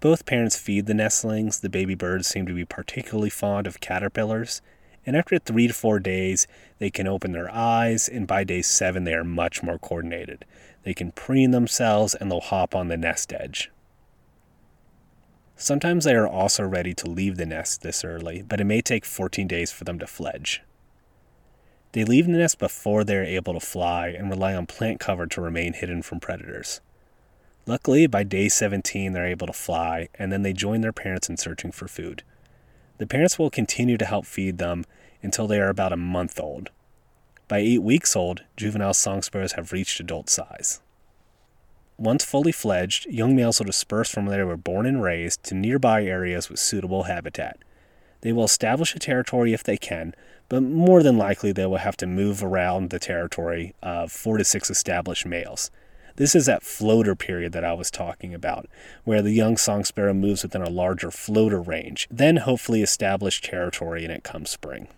Both 0.00 0.24
parents 0.24 0.56
feed 0.56 0.86
the 0.86 0.94
nestlings. 0.94 1.60
The 1.60 1.68
baby 1.68 1.94
birds 1.94 2.26
seem 2.26 2.46
to 2.46 2.54
be 2.54 2.64
particularly 2.64 3.30
fond 3.30 3.66
of 3.66 3.80
caterpillars. 3.80 4.62
And 5.04 5.14
after 5.14 5.38
three 5.38 5.66
to 5.68 5.74
four 5.74 5.98
days, 5.98 6.46
they 6.78 6.90
can 6.90 7.06
open 7.06 7.32
their 7.32 7.50
eyes, 7.50 8.08
and 8.08 8.26
by 8.26 8.44
day 8.44 8.62
seven, 8.62 9.04
they 9.04 9.14
are 9.14 9.24
much 9.24 9.62
more 9.62 9.78
coordinated. 9.78 10.44
They 10.82 10.94
can 10.94 11.12
preen 11.12 11.50
themselves 11.50 12.14
and 12.14 12.30
they'll 12.30 12.40
hop 12.40 12.74
on 12.74 12.88
the 12.88 12.96
nest 12.96 13.32
edge. 13.32 13.70
Sometimes 15.56 16.04
they 16.04 16.14
are 16.14 16.28
also 16.28 16.64
ready 16.64 16.94
to 16.94 17.10
leave 17.10 17.36
the 17.36 17.44
nest 17.44 17.82
this 17.82 18.02
early, 18.02 18.40
but 18.40 18.60
it 18.60 18.64
may 18.64 18.80
take 18.80 19.04
14 19.04 19.46
days 19.46 19.70
for 19.70 19.84
them 19.84 19.98
to 19.98 20.06
fledge. 20.06 20.62
They 21.92 22.04
leave 22.04 22.26
the 22.26 22.32
nest 22.32 22.58
before 22.58 23.04
they 23.04 23.16
are 23.16 23.24
able 23.24 23.52
to 23.52 23.60
fly 23.60 24.08
and 24.08 24.30
rely 24.30 24.54
on 24.54 24.66
plant 24.66 25.00
cover 25.00 25.26
to 25.26 25.40
remain 25.40 25.74
hidden 25.74 26.00
from 26.00 26.20
predators. 26.20 26.80
Luckily, 27.66 28.06
by 28.06 28.22
day 28.22 28.48
17, 28.48 29.12
they're 29.12 29.26
able 29.26 29.46
to 29.46 29.52
fly, 29.52 30.08
and 30.14 30.32
then 30.32 30.42
they 30.42 30.52
join 30.52 30.80
their 30.80 30.92
parents 30.92 31.28
in 31.28 31.36
searching 31.36 31.72
for 31.72 31.88
food. 31.88 32.22
The 32.98 33.06
parents 33.06 33.38
will 33.38 33.50
continue 33.50 33.96
to 33.96 34.04
help 34.04 34.26
feed 34.26 34.58
them 34.58 34.84
until 35.22 35.46
they 35.46 35.60
are 35.60 35.68
about 35.68 35.92
a 35.92 35.96
month 35.96 36.40
old. 36.40 36.70
By 37.48 37.58
eight 37.58 37.82
weeks 37.82 38.14
old, 38.14 38.42
juvenile 38.56 38.94
song 38.94 39.22
sparrows 39.22 39.52
have 39.52 39.72
reached 39.72 40.00
adult 40.00 40.30
size. 40.30 40.80
Once 41.98 42.24
fully 42.24 42.52
fledged, 42.52 43.06
young 43.06 43.36
males 43.36 43.58
will 43.58 43.66
disperse 43.66 44.10
from 44.10 44.24
where 44.24 44.38
they 44.38 44.42
were 44.44 44.56
born 44.56 44.86
and 44.86 45.02
raised 45.02 45.42
to 45.44 45.54
nearby 45.54 46.02
areas 46.04 46.48
with 46.48 46.58
suitable 46.58 47.02
habitat. 47.02 47.58
They 48.22 48.32
will 48.32 48.44
establish 48.44 48.94
a 48.94 48.98
territory 48.98 49.52
if 49.52 49.62
they 49.62 49.76
can, 49.76 50.14
but 50.48 50.62
more 50.62 51.02
than 51.02 51.18
likely 51.18 51.52
they 51.52 51.66
will 51.66 51.78
have 51.78 51.96
to 51.98 52.06
move 52.06 52.42
around 52.42 52.90
the 52.90 52.98
territory 52.98 53.74
of 53.82 54.12
four 54.12 54.38
to 54.38 54.44
six 54.44 54.70
established 54.70 55.26
males. 55.26 55.70
This 56.20 56.34
is 56.34 56.44
that 56.44 56.62
floater 56.62 57.16
period 57.16 57.52
that 57.52 57.64
I 57.64 57.72
was 57.72 57.90
talking 57.90 58.34
about, 58.34 58.68
where 59.04 59.22
the 59.22 59.30
young 59.30 59.56
song 59.56 59.86
sparrow 59.86 60.12
moves 60.12 60.42
within 60.42 60.60
a 60.60 60.68
larger 60.68 61.10
floater 61.10 61.62
range, 61.62 62.06
then 62.10 62.36
hopefully 62.36 62.82
establish 62.82 63.40
territory 63.40 64.04
in 64.04 64.10
it 64.10 64.22
come 64.22 64.44
spring. 64.44 64.88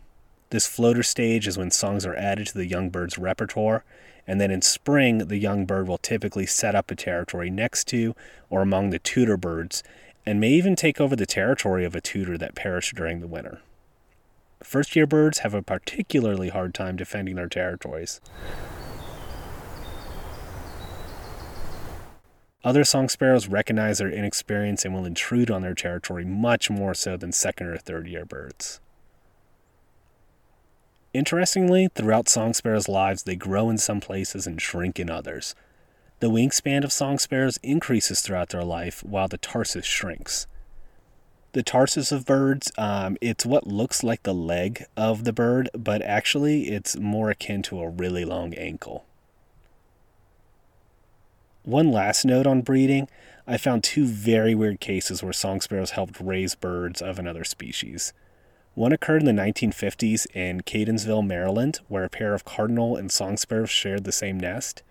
This 0.51 0.67
floater 0.67 1.05
stage 1.05 1.47
is 1.47 1.57
when 1.57 1.71
songs 1.71 2.05
are 2.05 2.17
added 2.17 2.49
to 2.49 2.55
the 2.55 2.67
young 2.67 2.91
bird's 2.91 3.19
repertoire, 3.19 3.85
and 4.27 4.41
then 4.41 4.51
in 4.51 4.63
spring, 4.63 5.19
the 5.29 5.37
young 5.37 5.65
bird 5.65 5.87
will 5.87 5.97
typically 5.97 6.45
set 6.45 6.75
up 6.75 6.91
a 6.91 6.97
territory 6.97 7.51
next 7.51 7.87
to 7.91 8.17
or 8.51 8.61
among 8.61 8.91
the 8.91 8.99
tutor 8.99 9.37
birds, 9.37 9.85
and 10.27 10.41
may 10.41 10.51
even 10.51 10.75
take 10.75 11.01
over 11.01 11.15
the 11.15 11.25
territory 11.25 11.85
of 11.85 11.95
a 11.95 12.01
tutor 12.01 12.37
that 12.37 12.57
perished 12.57 12.97
during 12.97 13.21
the 13.21 13.29
winter. 13.29 13.61
First 14.65 14.97
year 14.97 15.07
birds 15.07 15.39
have 15.39 15.55
a 15.55 15.63
particularly 15.63 16.49
hard 16.49 16.75
time 16.75 16.97
defending 16.97 17.37
their 17.37 17.49
territories. 17.49 18.21
Other 22.65 22.85
song 22.85 23.09
sparrows 23.09 23.49
recognize 23.49 23.99
their 23.99 24.11
inexperience 24.11 24.85
and 24.85 24.95
will 24.95 25.05
intrude 25.05 25.51
on 25.51 25.63
their 25.63 25.75
territory 25.75 26.25
much 26.25 26.71
more 26.71 26.95
so 26.95 27.17
than 27.17 27.33
second 27.33 27.67
or 27.67 27.77
third 27.77 28.07
year 28.07 28.25
birds. 28.25 28.81
Interestingly, 31.13 31.89
throughout 31.95 32.29
song 32.29 32.55
sparrows' 32.55 32.89
lives, 32.89 33.25
they 33.25 33.37
grow 33.37 33.69
in 33.69 33.79
some 33.79 34.01
places 34.01 34.47
and 34.47 34.63
shrink 34.63 35.01
in 35.01 35.11
others. 35.11 35.55
The 36.21 36.31
wingspan 36.31 36.85
of 36.85 36.93
song 36.93 37.19
sparrows 37.19 37.59
increases 37.65 38.23
throughout 38.23 38.51
their 38.51 38.65
life 38.65 39.03
while 39.03 39.29
the 39.29 39.39
tarsus 39.39 39.85
shrinks. 39.85 40.47
The 41.53 41.65
tarsus 41.65 42.13
of 42.13 42.25
birds, 42.25 42.73
um, 42.79 43.19
it's 43.21 43.45
what 43.45 43.67
looks 43.67 44.03
like 44.03 44.23
the 44.23 44.33
leg 44.33 44.87
of 44.97 45.25
the 45.25 45.33
bird, 45.33 45.69
but 45.75 46.01
actually 46.01 46.69
it's 46.69 46.97
more 46.97 47.29
akin 47.29 47.61
to 47.65 47.81
a 47.81 47.91
really 47.91 48.25
long 48.25 48.55
ankle. 48.55 49.05
One 51.65 51.93
last 51.93 52.25
note 52.25 52.45
on 52.45 52.63
breeding 52.63 53.09
I 53.47 53.57
found 53.57 53.85
two 53.85 54.05
very 54.05 54.53
weird 54.53 54.81
cases 54.81 55.23
where 55.23 55.33
song 55.33 55.61
sparrows 55.61 55.93
helped 55.93 56.21
raise 56.21 56.57
birds 56.57 57.01
of 57.01 57.21
another 57.21 57.45
species. 57.45 58.13
One 58.75 58.93
occurred 58.93 59.23
in 59.23 59.37
the 59.37 59.43
1950s 59.43 60.27
in 60.35 60.63
Catonsville, 60.63 61.25
Maryland, 61.25 61.79
where 61.87 62.03
a 62.03 62.09
pair 62.09 62.35
of 62.35 62.45
cardinal 62.45 62.97
and 62.97 63.13
song 63.13 63.37
sparrows 63.37 63.71
shared 63.71 64.03
the 64.03 64.11
same 64.11 64.41
nest. 64.41 64.83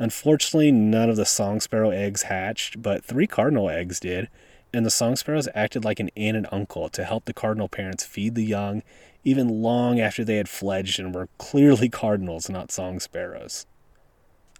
Unfortunately, 0.00 0.72
none 0.72 1.10
of 1.10 1.16
the 1.16 1.24
song 1.24 1.60
sparrow 1.60 1.90
eggs 1.90 2.22
hatched, 2.22 2.82
but 2.82 3.04
three 3.04 3.28
cardinal 3.28 3.70
eggs 3.70 4.00
did, 4.00 4.28
and 4.74 4.84
the 4.84 4.90
song 4.90 5.14
sparrows 5.14 5.48
acted 5.54 5.84
like 5.84 6.00
an 6.00 6.10
aunt 6.16 6.36
and 6.36 6.48
uncle 6.50 6.88
to 6.88 7.04
help 7.04 7.26
the 7.26 7.34
cardinal 7.34 7.68
parents 7.68 8.04
feed 8.04 8.34
the 8.34 8.44
young, 8.44 8.82
even 9.22 9.62
long 9.62 10.00
after 10.00 10.24
they 10.24 10.38
had 10.38 10.48
fledged 10.48 10.98
and 10.98 11.14
were 11.14 11.28
clearly 11.38 11.88
cardinals, 11.90 12.50
not 12.50 12.72
song 12.72 12.98
sparrows. 12.98 13.66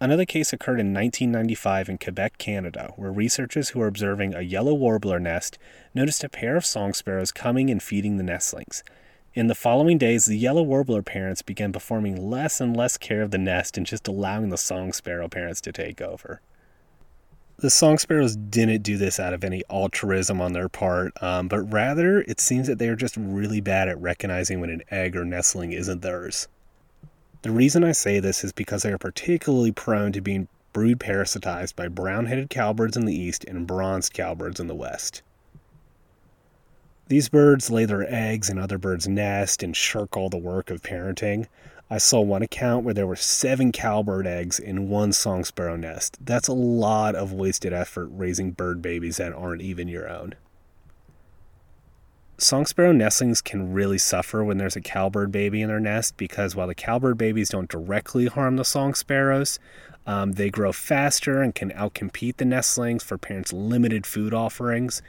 Another 0.03 0.25
case 0.25 0.55
occurred 0.55 0.81
in 0.81 0.95
1995 0.95 1.91
in 1.91 1.99
Quebec, 1.99 2.39
Canada, 2.39 2.95
where 2.97 3.13
researchers 3.13 3.71
who 3.71 3.81
were 3.81 3.87
observing 3.87 4.35
a 4.35 4.41
yellow 4.41 4.73
warbler 4.73 5.21
nest 5.21 5.59
noticed 5.95 6.25
a 6.25 6.29
pair 6.31 6.57
of 6.57 6.65
song 6.65 6.95
sparrows 6.95 7.31
coming 7.31 7.69
and 7.69 7.83
feeding 7.83 8.17
the 8.17 8.23
nestlings. 8.23 8.83
In 9.35 9.49
the 9.49 9.55
following 9.55 9.99
days, 9.99 10.25
the 10.25 10.39
yellow 10.39 10.63
warbler 10.63 11.03
parents 11.03 11.43
began 11.43 11.71
performing 11.71 12.31
less 12.31 12.63
and 12.63 12.75
less 12.75 12.97
care 12.97 13.21
of 13.21 13.31
the 13.31 13.37
nest 13.37 13.77
and 13.77 13.87
just 13.87 14.09
allowing 14.09 14.49
the 14.49 14.57
song 14.57 14.95
sparrow 14.95 15.29
parents 15.29 15.61
to 15.61 15.73
take 15.73 16.01
over. 16.01 16.41
The 17.59 17.69
song 17.69 17.99
sparrows 17.99 18.37
didn't 18.37 18.83
do 18.83 18.97
this 18.97 19.21
out 19.21 19.35
of 19.35 19.45
any 19.45 19.63
altruism 19.69 20.41
on 20.41 20.55
their 20.55 20.71
part, 20.71 21.13
um, 21.23 21.47
but 21.47 21.61
rather 21.61 22.23
it 22.23 22.41
seems 22.41 22.69
that 22.69 22.79
they 22.79 22.89
are 22.89 22.97
just 22.97 23.19
really 23.19 23.61
bad 23.61 23.87
at 23.87 24.01
recognizing 24.01 24.61
when 24.61 24.71
an 24.71 24.83
egg 24.91 25.15
or 25.15 25.27
nestling 25.27 25.73
isn't 25.73 26.01
theirs. 26.01 26.49
The 27.43 27.51
reason 27.51 27.85
I 27.85 27.93
say 27.93 28.21
this 28.21 28.45
is 28.45 28.53
because 28.53 28.83
they 28.83 28.93
are 28.93 28.99
particularly 28.99 29.73
prone 29.73 30.13
to 30.13 30.21
being 30.21 30.49
brood 30.75 31.01
parasitized 31.01 31.75
by 31.75 31.89
brown 31.89 32.27
headed 32.27 32.51
cowbirds 32.51 32.99
in 32.99 33.07
the 33.07 33.15
east 33.15 33.45
and 33.45 33.67
bronzed 33.67 34.13
cowbirds 34.13 34.61
in 34.61 34.67
the 34.67 34.75
west. 34.75 35.23
These 37.09 37.31
birds 37.31 37.71
lay 37.71 37.87
their 37.87 38.07
eggs 38.13 38.51
in 38.51 38.59
other 38.59 38.77
birds' 38.77 39.09
nests 39.09 39.65
and 39.65 39.75
shirk 39.75 40.17
all 40.17 40.29
the 40.29 40.37
work 40.37 40.71
of 40.71 40.83
parenting. 40.83 41.47
I 41.89 41.99
saw 41.99 42.21
one 42.21 42.43
account 42.43 42.85
where 42.85 42.95
there 42.95 43.07
were 43.07 43.17
seven 43.17 43.73
cowbird 43.73 44.27
eggs 44.27 44.61
in 44.61 44.91
one 44.91 45.13
song 45.13 45.45
sparrow 45.45 45.77
nest. 45.77 46.19
That's 46.21 46.47
a 46.47 46.53
lot 46.53 47.17
of 47.17 47.33
wasted 47.33 47.73
effort 47.73 48.11
raising 48.13 48.53
bird 48.53 48.83
babies 48.83 49.17
that 49.17 49.33
aren't 49.33 49.63
even 49.63 49.89
your 49.89 50.09
own. 50.09 50.35
Song 52.43 52.65
sparrow 52.65 52.93
nestlings 52.93 53.43
can 53.43 53.75
really 53.75 53.99
suffer 53.99 54.43
when 54.43 54.57
there's 54.57 54.75
a 54.75 54.81
cowbird 54.81 55.31
baby 55.31 55.61
in 55.61 55.69
their 55.69 55.79
nest 55.79 56.17
because 56.17 56.57
while 56.57 56.69
the 56.69 56.75
cowbird 56.75 57.19
babies 57.19 57.51
don't 57.51 57.69
directly 57.69 58.29
harm 58.29 58.57
the 58.57 58.65
song 58.65 58.95
sparrows, 58.95 59.59
um, 60.07 60.33
they 60.33 60.49
grow 60.49 60.73
faster 60.73 61.43
and 61.43 61.55
can 61.55 61.71
outcompete 61.73 62.39
the 62.39 62.47
nestlings 62.47 63.03
for 63.03 63.19
parents' 63.19 63.53
limited 63.53 64.07
food 64.07 64.33
offerings. 64.33 65.03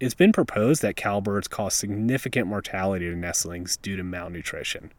It's 0.00 0.14
been 0.14 0.32
proposed 0.32 0.80
that 0.80 0.96
cowbirds 0.96 1.46
cause 1.46 1.74
significant 1.74 2.46
mortality 2.46 3.04
to 3.10 3.16
nestlings 3.16 3.76
due 3.76 3.96
to 3.96 4.02
malnutrition. 4.02 4.92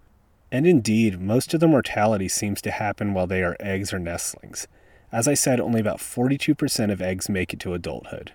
And 0.51 0.67
indeed, 0.67 1.19
most 1.19 1.55
of 1.55 1.59
the 1.59 1.67
mortality 1.67 2.27
seems 2.27 2.61
to 2.61 2.71
happen 2.71 3.15
while 3.15 3.25
they 3.25 3.41
are 3.41 3.57
eggs 3.59 3.91
or 3.91 3.97
nestlings. 3.97 4.67
As 5.11 5.27
I 5.27 5.33
said, 5.33 5.59
only 5.59 5.81
about 5.81 5.97
42% 5.97 6.91
of 6.91 7.01
eggs 7.01 7.29
make 7.29 7.51
it 7.51 7.59
to 7.61 7.73
adulthood. 7.73 8.33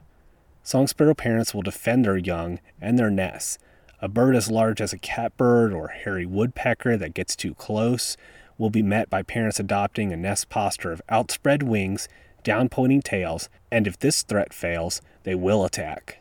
Song 0.68 0.86
sparrow 0.86 1.14
parents 1.14 1.54
will 1.54 1.62
defend 1.62 2.04
their 2.04 2.18
young 2.18 2.60
and 2.78 2.98
their 2.98 3.10
nests. 3.10 3.56
A 4.02 4.06
bird 4.06 4.36
as 4.36 4.50
large 4.50 4.82
as 4.82 4.92
a 4.92 4.98
catbird 4.98 5.72
or 5.72 5.88
hairy 5.88 6.26
woodpecker 6.26 6.98
that 6.98 7.14
gets 7.14 7.34
too 7.34 7.54
close 7.54 8.18
will 8.58 8.68
be 8.68 8.82
met 8.82 9.08
by 9.08 9.22
parents 9.22 9.58
adopting 9.58 10.12
a 10.12 10.16
nest 10.18 10.50
posture 10.50 10.92
of 10.92 11.00
outspread 11.08 11.62
wings, 11.62 12.06
down 12.44 12.68
pointing 12.68 13.00
tails, 13.00 13.48
and 13.70 13.86
if 13.86 13.98
this 13.98 14.22
threat 14.22 14.52
fails, 14.52 15.00
they 15.22 15.34
will 15.34 15.64
attack. 15.64 16.20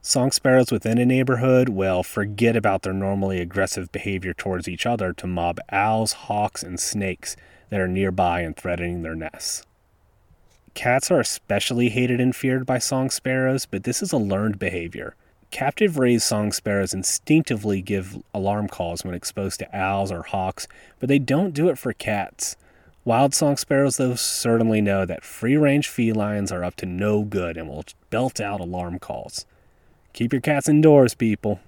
Song 0.00 0.30
sparrows 0.30 0.70
within 0.70 0.98
a 0.98 1.04
neighborhood 1.04 1.70
will 1.70 2.04
forget 2.04 2.54
about 2.54 2.82
their 2.82 2.92
normally 2.92 3.40
aggressive 3.40 3.90
behavior 3.90 4.32
towards 4.32 4.68
each 4.68 4.86
other 4.86 5.12
to 5.14 5.26
mob 5.26 5.58
owls, 5.70 6.12
hawks, 6.12 6.62
and 6.62 6.78
snakes 6.78 7.34
that 7.68 7.80
are 7.80 7.88
nearby 7.88 8.42
and 8.42 8.56
threatening 8.56 9.02
their 9.02 9.16
nests. 9.16 9.66
Cats 10.74 11.10
are 11.10 11.20
especially 11.20 11.88
hated 11.88 12.20
and 12.20 12.34
feared 12.34 12.64
by 12.64 12.78
song 12.78 13.10
sparrows, 13.10 13.66
but 13.66 13.84
this 13.84 14.02
is 14.02 14.12
a 14.12 14.18
learned 14.18 14.58
behavior. 14.58 15.14
Captive 15.50 15.98
raised 15.98 16.22
song 16.22 16.52
sparrows 16.52 16.94
instinctively 16.94 17.82
give 17.82 18.22
alarm 18.32 18.68
calls 18.68 19.04
when 19.04 19.14
exposed 19.14 19.58
to 19.58 19.76
owls 19.76 20.12
or 20.12 20.22
hawks, 20.22 20.68
but 21.00 21.08
they 21.08 21.18
don't 21.18 21.54
do 21.54 21.68
it 21.68 21.78
for 21.78 21.92
cats. 21.92 22.56
Wild 23.04 23.34
song 23.34 23.56
sparrows, 23.56 23.96
though, 23.96 24.14
certainly 24.14 24.80
know 24.80 25.04
that 25.04 25.24
free 25.24 25.56
range 25.56 25.88
felines 25.88 26.52
are 26.52 26.62
up 26.62 26.76
to 26.76 26.86
no 26.86 27.24
good 27.24 27.56
and 27.56 27.68
will 27.68 27.84
belt 28.10 28.40
out 28.40 28.60
alarm 28.60 28.98
calls. 28.98 29.46
Keep 30.12 30.32
your 30.32 30.42
cats 30.42 30.68
indoors, 30.68 31.14
people. 31.14 31.60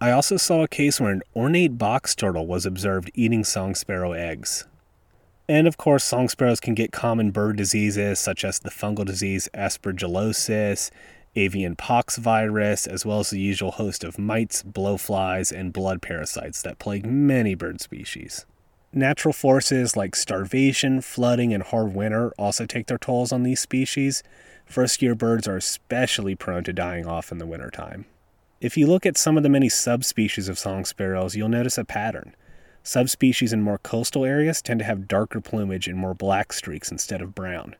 I 0.00 0.10
also 0.10 0.36
saw 0.36 0.62
a 0.62 0.68
case 0.68 1.00
where 1.00 1.12
an 1.12 1.22
ornate 1.34 1.78
box 1.78 2.14
turtle 2.14 2.46
was 2.46 2.66
observed 2.66 3.10
eating 3.14 3.44
song 3.44 3.74
sparrow 3.74 4.12
eggs. 4.12 4.66
And 5.48 5.66
of 5.66 5.76
course, 5.76 6.04
song 6.04 6.28
sparrows 6.28 6.60
can 6.60 6.74
get 6.74 6.90
common 6.90 7.30
bird 7.30 7.56
diseases 7.56 8.18
such 8.18 8.44
as 8.44 8.58
the 8.58 8.70
fungal 8.70 9.04
disease 9.04 9.48
aspergillosis, 9.52 10.90
avian 11.36 11.76
pox 11.76 12.16
virus, 12.16 12.86
as 12.86 13.04
well 13.04 13.20
as 13.20 13.30
the 13.30 13.40
usual 13.40 13.72
host 13.72 14.04
of 14.04 14.18
mites, 14.18 14.62
blowflies, 14.62 15.52
and 15.52 15.72
blood 15.72 16.00
parasites 16.00 16.62
that 16.62 16.78
plague 16.78 17.04
many 17.04 17.54
bird 17.54 17.80
species. 17.80 18.46
Natural 18.92 19.32
forces 19.32 19.96
like 19.96 20.14
starvation, 20.16 21.00
flooding, 21.00 21.52
and 21.52 21.64
hard 21.64 21.94
winter 21.94 22.32
also 22.38 22.64
take 22.64 22.86
their 22.86 22.96
tolls 22.96 23.32
on 23.32 23.42
these 23.42 23.60
species. 23.60 24.22
First 24.64 25.02
year 25.02 25.14
birds 25.14 25.48
are 25.48 25.56
especially 25.56 26.36
prone 26.36 26.64
to 26.64 26.72
dying 26.72 27.04
off 27.04 27.32
in 27.32 27.38
the 27.38 27.46
wintertime. 27.46 28.06
If 28.60 28.76
you 28.78 28.86
look 28.86 29.04
at 29.04 29.18
some 29.18 29.36
of 29.36 29.42
the 29.42 29.48
many 29.48 29.68
subspecies 29.68 30.48
of 30.48 30.58
song 30.58 30.84
sparrows, 30.84 31.34
you'll 31.36 31.48
notice 31.48 31.76
a 31.76 31.84
pattern. 31.84 32.34
Subspecies 32.86 33.54
in 33.54 33.62
more 33.62 33.78
coastal 33.78 34.26
areas 34.26 34.60
tend 34.60 34.78
to 34.80 34.84
have 34.84 35.08
darker 35.08 35.40
plumage 35.40 35.88
and 35.88 35.96
more 35.96 36.12
black 36.12 36.52
streaks 36.52 36.92
instead 36.92 37.22
of 37.22 37.34
brown. 37.34 37.76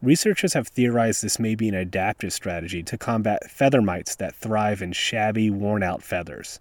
Researchers 0.00 0.54
have 0.54 0.66
theorized 0.66 1.22
this 1.22 1.38
may 1.38 1.54
be 1.54 1.68
an 1.68 1.74
adaptive 1.74 2.32
strategy 2.32 2.82
to 2.84 2.96
combat 2.96 3.50
feather 3.50 3.82
mites 3.82 4.16
that 4.16 4.34
thrive 4.34 4.80
in 4.80 4.92
shabby, 4.92 5.50
worn 5.50 5.82
out 5.82 6.02
feathers. 6.02 6.58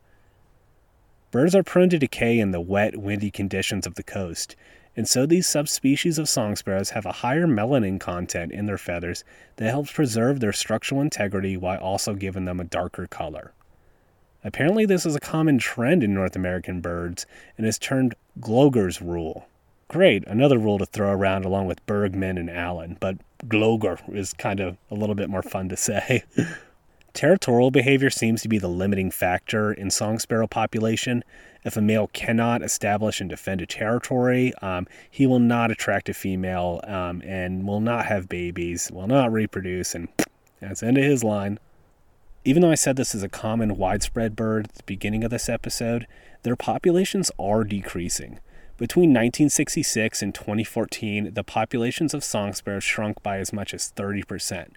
Birds 1.32 1.56
are 1.56 1.64
prone 1.64 1.88
to 1.90 1.98
decay 1.98 2.38
in 2.38 2.52
the 2.52 2.60
wet, 2.60 2.98
windy 2.98 3.32
conditions 3.32 3.88
of 3.88 3.96
the 3.96 4.04
coast, 4.04 4.58
and 4.98 5.08
so 5.08 5.26
these 5.26 5.48
subspecies 5.48 6.18
of 6.18 6.28
song 6.28 6.58
sparrows 6.58 6.90
have 6.90 7.06
a 7.06 7.14
higher 7.14 7.48
melanin 7.48 7.98
content 7.98 8.52
in 8.52 8.66
their 8.66 8.78
feathers 8.78 9.24
that 9.56 9.70
helps 9.70 9.94
preserve 9.94 10.42
their 10.42 10.52
structural 10.52 11.00
integrity 11.00 11.56
while 11.56 11.80
also 11.80 12.14
giving 12.14 12.44
them 12.44 12.60
a 12.60 12.66
darker 12.66 13.08
color. 13.08 13.54
Apparently, 14.44 14.86
this 14.86 15.06
is 15.06 15.16
a 15.16 15.20
common 15.20 15.58
trend 15.58 16.04
in 16.04 16.14
North 16.14 16.36
American 16.36 16.80
birds 16.80 17.26
and 17.58 17.68
is 17.68 17.78
termed 17.78 18.16
Gloger's 18.40 19.02
rule. 19.02 19.48
Great, 19.90 20.26
another 20.28 20.58
rule 20.58 20.78
to 20.78 20.86
throw 20.86 21.12
around 21.12 21.46
along 21.46 21.66
with 21.66 21.86
Bergmann 21.86 22.38
and 22.38 22.50
Allen, 22.50 22.98
but 23.00 23.18
Gloger 23.48 23.98
is 24.16 24.34
kind 24.34 24.60
of 24.60 24.78
a 24.92 24.96
little 24.96 25.16
bit 25.16 25.30
more 25.30 25.42
fun 25.42 25.68
to 25.70 25.76
say. 25.76 26.24
Territorial 27.14 27.72
behavior 27.72 28.10
seems 28.10 28.42
to 28.44 28.48
be 28.48 28.60
the 28.60 28.68
limiting 28.68 29.12
factor 29.12 29.74
in 29.74 29.90
song 29.90 30.20
sparrow 30.20 30.48
population. 30.48 31.24
If 31.66 31.76
a 31.76 31.82
male 31.82 32.08
cannot 32.14 32.62
establish 32.62 33.20
and 33.20 33.30
defend 33.30 33.62
a 33.62 33.66
territory, 33.66 34.54
um, 34.62 34.88
he 35.10 35.26
will 35.26 35.40
not 35.40 35.72
attract 35.72 36.08
a 36.08 36.14
female 36.14 36.80
um, 36.84 37.22
and 37.26 37.68
will 37.68 37.82
not 37.82 38.06
have 38.06 38.30
babies, 38.30 38.90
will 38.94 39.08
not 39.08 39.34
reproduce, 39.34 39.96
and 39.96 40.08
that's 40.62 40.80
the 40.80 40.88
end 40.88 40.98
of 40.98 41.04
his 41.04 41.24
line. 41.24 41.60
Even 42.46 42.62
though 42.62 42.72
I 42.72 42.76
said 42.76 42.96
this 42.96 43.14
is 43.14 43.22
a 43.22 43.30
common 43.30 43.76
widespread 43.76 44.36
bird 44.36 44.68
at 44.70 44.76
the 44.76 44.84
beginning 44.84 45.26
of 45.26 45.32
this 45.32 45.50
episode, 45.50 46.08
their 46.44 46.56
populations 46.56 47.32
are 47.38 47.66
decreasing. 47.66 48.40
Between 48.78 49.10
1966 49.10 50.22
and 50.22 50.34
2014, 50.34 51.34
the 51.34 51.44
populations 51.44 52.14
of 52.14 52.24
song 52.24 52.54
sparrows 52.54 52.86
shrunk 52.86 53.22
by 53.22 53.40
as 53.40 53.52
much 53.52 53.74
as 53.74 53.92
30%. 53.94 54.70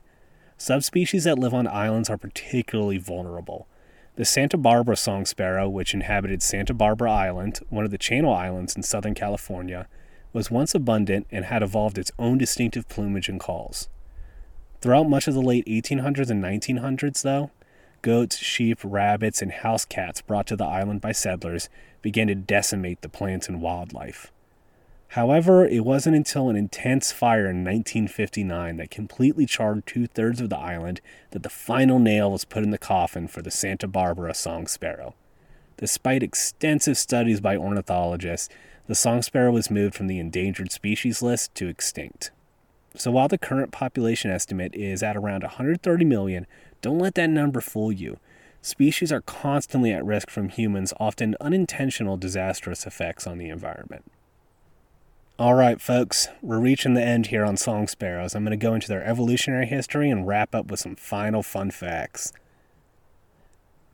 Subspecies 0.59 1.23
that 1.23 1.39
live 1.39 1.55
on 1.55 1.69
islands 1.69 2.11
are 2.11 2.19
particularly 2.19 2.99
vulnerable. 2.99 3.69
The 4.17 4.25
Santa 4.25 4.57
Barbara 4.57 4.97
song 4.97 5.25
sparrow, 5.25 5.69
which 5.69 5.95
inhabited 5.95 6.43
Santa 6.43 6.75
Barbara 6.75 7.13
Island, 7.13 7.61
one 7.71 7.85
of 7.85 7.93
the 7.93 7.97
Channel 7.99 8.35
Islands 8.35 8.75
in 8.75 8.83
Southern 8.83 9.15
California, 9.15 9.87
was 10.33 10.51
once 10.51 10.75
abundant 10.75 11.29
and 11.31 11.45
had 11.45 11.63
evolved 11.63 11.97
its 11.97 12.11
own 12.19 12.39
distinctive 12.39 12.89
plumage 12.89 13.29
and 13.29 13.39
calls. 13.39 13.89
Throughout 14.83 15.09
much 15.09 15.29
of 15.29 15.35
the 15.35 15.41
late 15.41 15.65
1800s 15.67 16.29
and 16.29 16.43
1900s, 16.43 17.23
though, 17.23 17.53
goats, 18.03 18.37
sheep, 18.37 18.81
rabbits, 18.83 19.41
and 19.41 19.53
house 19.53 19.85
cats 19.85 20.21
brought 20.21 20.49
to 20.49 20.57
the 20.57 20.65
island 20.65 21.01
by 21.01 21.13
settlers 21.13 21.69
began 22.03 22.27
to 22.27 22.35
decimate 22.35 23.01
the 23.01 23.09
plants 23.09 23.49
and 23.49 23.63
wildlife. 23.63 24.33
However, 25.11 25.65
it 25.65 25.85
wasn't 25.85 26.17
until 26.17 26.49
an 26.49 26.57
intense 26.57 27.13
fire 27.13 27.49
in 27.49 27.63
1959 27.63 28.79
that 28.79 28.91
completely 28.91 29.47
charred 29.47 29.87
two 29.87 30.09
thirds 30.09 30.41
of 30.41 30.51
the 30.51 30.59
island 30.59 31.01
that 31.31 31.45
the 31.45 31.49
final 31.49 32.01
nail 32.01 32.33
was 32.33 32.45
put 32.45 32.65
in 32.65 32.71
the 32.71 32.79
coffin 32.79 33.29
for 33.29 33.41
the 33.41 33.53
Santa 33.53 33.87
Barbara 33.87 34.35
song 34.35 34.67
sparrow. 34.67 35.15
Despite 35.77 36.25
extensive 36.25 36.99
studies 36.99 37.41
by 37.41 37.57
ornithologists, 37.57 38.49
the 38.89 38.97
song 38.97 39.23
sparrow 39.23 39.53
was 39.53 39.71
moved 39.71 39.95
from 39.95 40.09
the 40.09 40.19
endangered 40.19 40.73
species 40.73 41.23
list 41.23 41.55
to 41.55 41.69
extinct. 41.69 42.33
So 42.95 43.11
while 43.11 43.29
the 43.29 43.39
current 43.39 43.73
population 43.73 44.31
estimate 44.31 44.75
is 44.75 45.03
at 45.03 45.17
around 45.17 45.43
130 45.43 46.05
million, 46.05 46.47
don't 46.81 46.99
let 46.99 47.15
that 47.15 47.31
number 47.31 47.61
fool 47.61 47.91
you. 47.91 48.19
Species 48.61 49.11
are 49.11 49.23
constantly 49.23 49.93
at 49.93 50.05
risk 50.05 50.31
from 50.31 50.49
humans' 50.49 50.93
often 51.01 51.35
unintentional 51.41 52.17
disastrous 52.17 52.87
effects 52.87 53.27
on 53.27 53.39
the 53.39 53.49
environment. 53.49 54.05
All 55.39 55.55
right, 55.55 55.81
folks, 55.81 56.29
we're 56.41 56.61
reaching 56.61 56.95
the 56.95 57.03
end 57.03 57.29
here 57.29 57.45
on 57.45 57.57
song 57.57 57.89
sparrows. 57.89 58.35
I'm 58.35 58.45
going 58.45 58.57
to 58.57 58.65
go 58.65 58.75
into 58.75 58.87
their 58.87 59.05
evolutionary 59.05 59.67
history 59.67 60.11
and 60.11 60.27
wrap 60.27 60.55
up 60.55 60.71
with 60.71 60.79
some 60.79 60.95
final 60.95 61.43
fun 61.43 61.71
facts. 61.71 62.33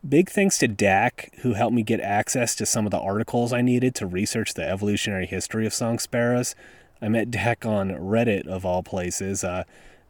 Big 0.06 0.28
thanks 0.28 0.58
to 0.58 0.68
Dak, 0.68 1.32
who 1.40 1.54
helped 1.54 1.74
me 1.74 1.82
get 1.82 2.00
access 2.00 2.54
to 2.56 2.66
some 2.66 2.84
of 2.84 2.90
the 2.90 3.00
articles 3.00 3.52
I 3.52 3.62
needed 3.62 3.94
to 3.96 4.06
research 4.06 4.54
the 4.54 4.68
evolutionary 4.68 5.26
history 5.26 5.66
of 5.66 5.72
song 5.72 5.98
sparrows. 5.98 6.54
I 7.00 7.08
met 7.08 7.30
Dak 7.30 7.64
on 7.64 7.90
Reddit, 7.90 8.46
of 8.46 8.64
all 8.64 8.82
places. 8.82 9.44
Uh, 9.44 9.64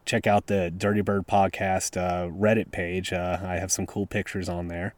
check 0.05 0.25
out 0.25 0.47
the 0.47 0.71
Dirty 0.71 1.01
Bird 1.01 1.27
Podcast 1.27 1.97
uh, 1.97 2.29
Reddit 2.29 2.71
page. 2.71 3.13
Uh, 3.13 3.39
I 3.43 3.55
have 3.55 3.71
some 3.71 3.85
cool 3.85 4.07
pictures 4.07 4.49
on 4.49 4.67
there. 4.67 4.95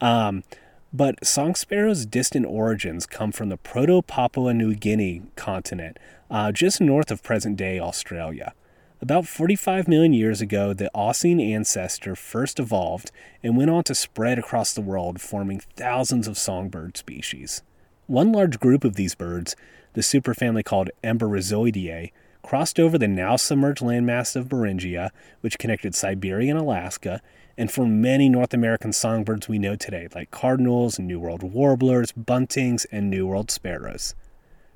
Um, 0.00 0.44
but 0.92 1.26
song 1.26 1.54
sparrows' 1.54 2.06
distant 2.06 2.46
origins 2.46 3.06
come 3.06 3.32
from 3.32 3.50
the 3.50 3.58
Proto 3.58 4.00
Papua 4.00 4.54
New 4.54 4.74
Guinea 4.74 5.22
continent, 5.36 5.98
uh, 6.30 6.52
just 6.52 6.80
north 6.80 7.10
of 7.10 7.22
present 7.22 7.56
day 7.56 7.78
Australia. 7.78 8.54
About 9.02 9.26
45 9.26 9.88
million 9.88 10.14
years 10.14 10.40
ago, 10.40 10.72
the 10.72 10.90
Oscine 10.94 11.52
ancestor 11.52 12.16
first 12.16 12.58
evolved 12.58 13.10
and 13.42 13.54
went 13.54 13.68
on 13.68 13.84
to 13.84 13.94
spread 13.94 14.38
across 14.38 14.72
the 14.72 14.80
world, 14.80 15.20
forming 15.20 15.60
thousands 15.76 16.26
of 16.26 16.38
songbird 16.38 16.96
species. 16.96 17.62
One 18.06 18.30
large 18.30 18.60
group 18.60 18.84
of 18.84 18.94
these 18.94 19.16
birds, 19.16 19.56
the 19.94 20.00
superfamily 20.00 20.64
called 20.64 20.90
Emberizoideae, 21.02 22.12
crossed 22.40 22.78
over 22.78 22.96
the 22.96 23.08
now 23.08 23.34
submerged 23.34 23.82
landmass 23.82 24.36
of 24.36 24.48
Beringia, 24.48 25.10
which 25.40 25.58
connected 25.58 25.92
Siberia 25.92 26.50
and 26.50 26.60
Alaska, 26.60 27.20
and 27.58 27.68
formed 27.68 28.00
many 28.00 28.28
North 28.28 28.54
American 28.54 28.92
songbirds 28.92 29.48
we 29.48 29.58
know 29.58 29.74
today, 29.74 30.06
like 30.14 30.30
cardinals, 30.30 31.00
New 31.00 31.18
World 31.18 31.42
warblers, 31.42 32.12
buntings, 32.12 32.86
and 32.92 33.10
New 33.10 33.26
World 33.26 33.50
sparrows. 33.50 34.14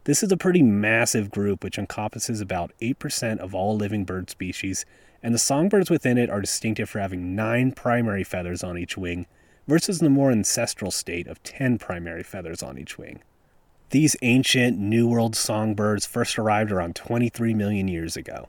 This 0.04 0.24
is 0.24 0.32
a 0.32 0.36
pretty 0.36 0.62
massive 0.62 1.30
group 1.30 1.62
which 1.62 1.78
encompasses 1.78 2.40
about 2.40 2.72
8% 2.82 3.38
of 3.38 3.54
all 3.54 3.76
living 3.76 4.04
bird 4.04 4.28
species, 4.28 4.84
and 5.22 5.32
the 5.32 5.38
songbirds 5.38 5.88
within 5.88 6.18
it 6.18 6.30
are 6.30 6.40
distinctive 6.40 6.90
for 6.90 6.98
having 6.98 7.36
9 7.36 7.70
primary 7.72 8.24
feathers 8.24 8.64
on 8.64 8.76
each 8.76 8.96
wing 8.96 9.26
versus 9.70 10.00
the 10.00 10.10
more 10.10 10.32
ancestral 10.32 10.90
state 10.90 11.28
of 11.28 11.40
10 11.44 11.78
primary 11.78 12.24
feathers 12.24 12.60
on 12.60 12.76
each 12.76 12.98
wing. 12.98 13.22
These 13.90 14.16
ancient 14.20 14.76
New 14.76 15.06
World 15.06 15.36
songbirds 15.36 16.04
first 16.06 16.40
arrived 16.40 16.72
around 16.72 16.96
23 16.96 17.54
million 17.54 17.86
years 17.86 18.16
ago. 18.16 18.48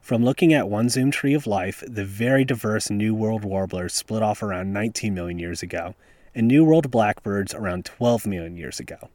From 0.00 0.24
looking 0.24 0.52
at 0.52 0.68
one 0.68 0.88
zoom 0.88 1.12
tree 1.12 1.32
of 1.32 1.46
life, 1.46 1.84
the 1.86 2.04
very 2.04 2.44
diverse 2.44 2.90
New 2.90 3.14
World 3.14 3.44
warblers 3.44 3.94
split 3.94 4.20
off 4.20 4.42
around 4.42 4.72
19 4.72 5.14
million 5.14 5.38
years 5.38 5.62
ago, 5.62 5.94
and 6.34 6.48
New 6.48 6.64
World 6.64 6.90
blackbirds 6.90 7.54
around 7.54 7.84
12 7.84 8.26
million 8.26 8.56
years 8.56 8.80
ago. 8.80 9.10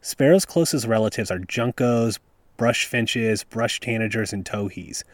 Sparrows' 0.00 0.44
closest 0.44 0.88
relatives 0.88 1.30
are 1.30 1.38
juncos, 1.38 2.18
brush 2.56 2.84
finches, 2.84 3.44
brush 3.44 3.78
tanagers, 3.78 4.32
and 4.32 4.44
towhees, 4.44 5.04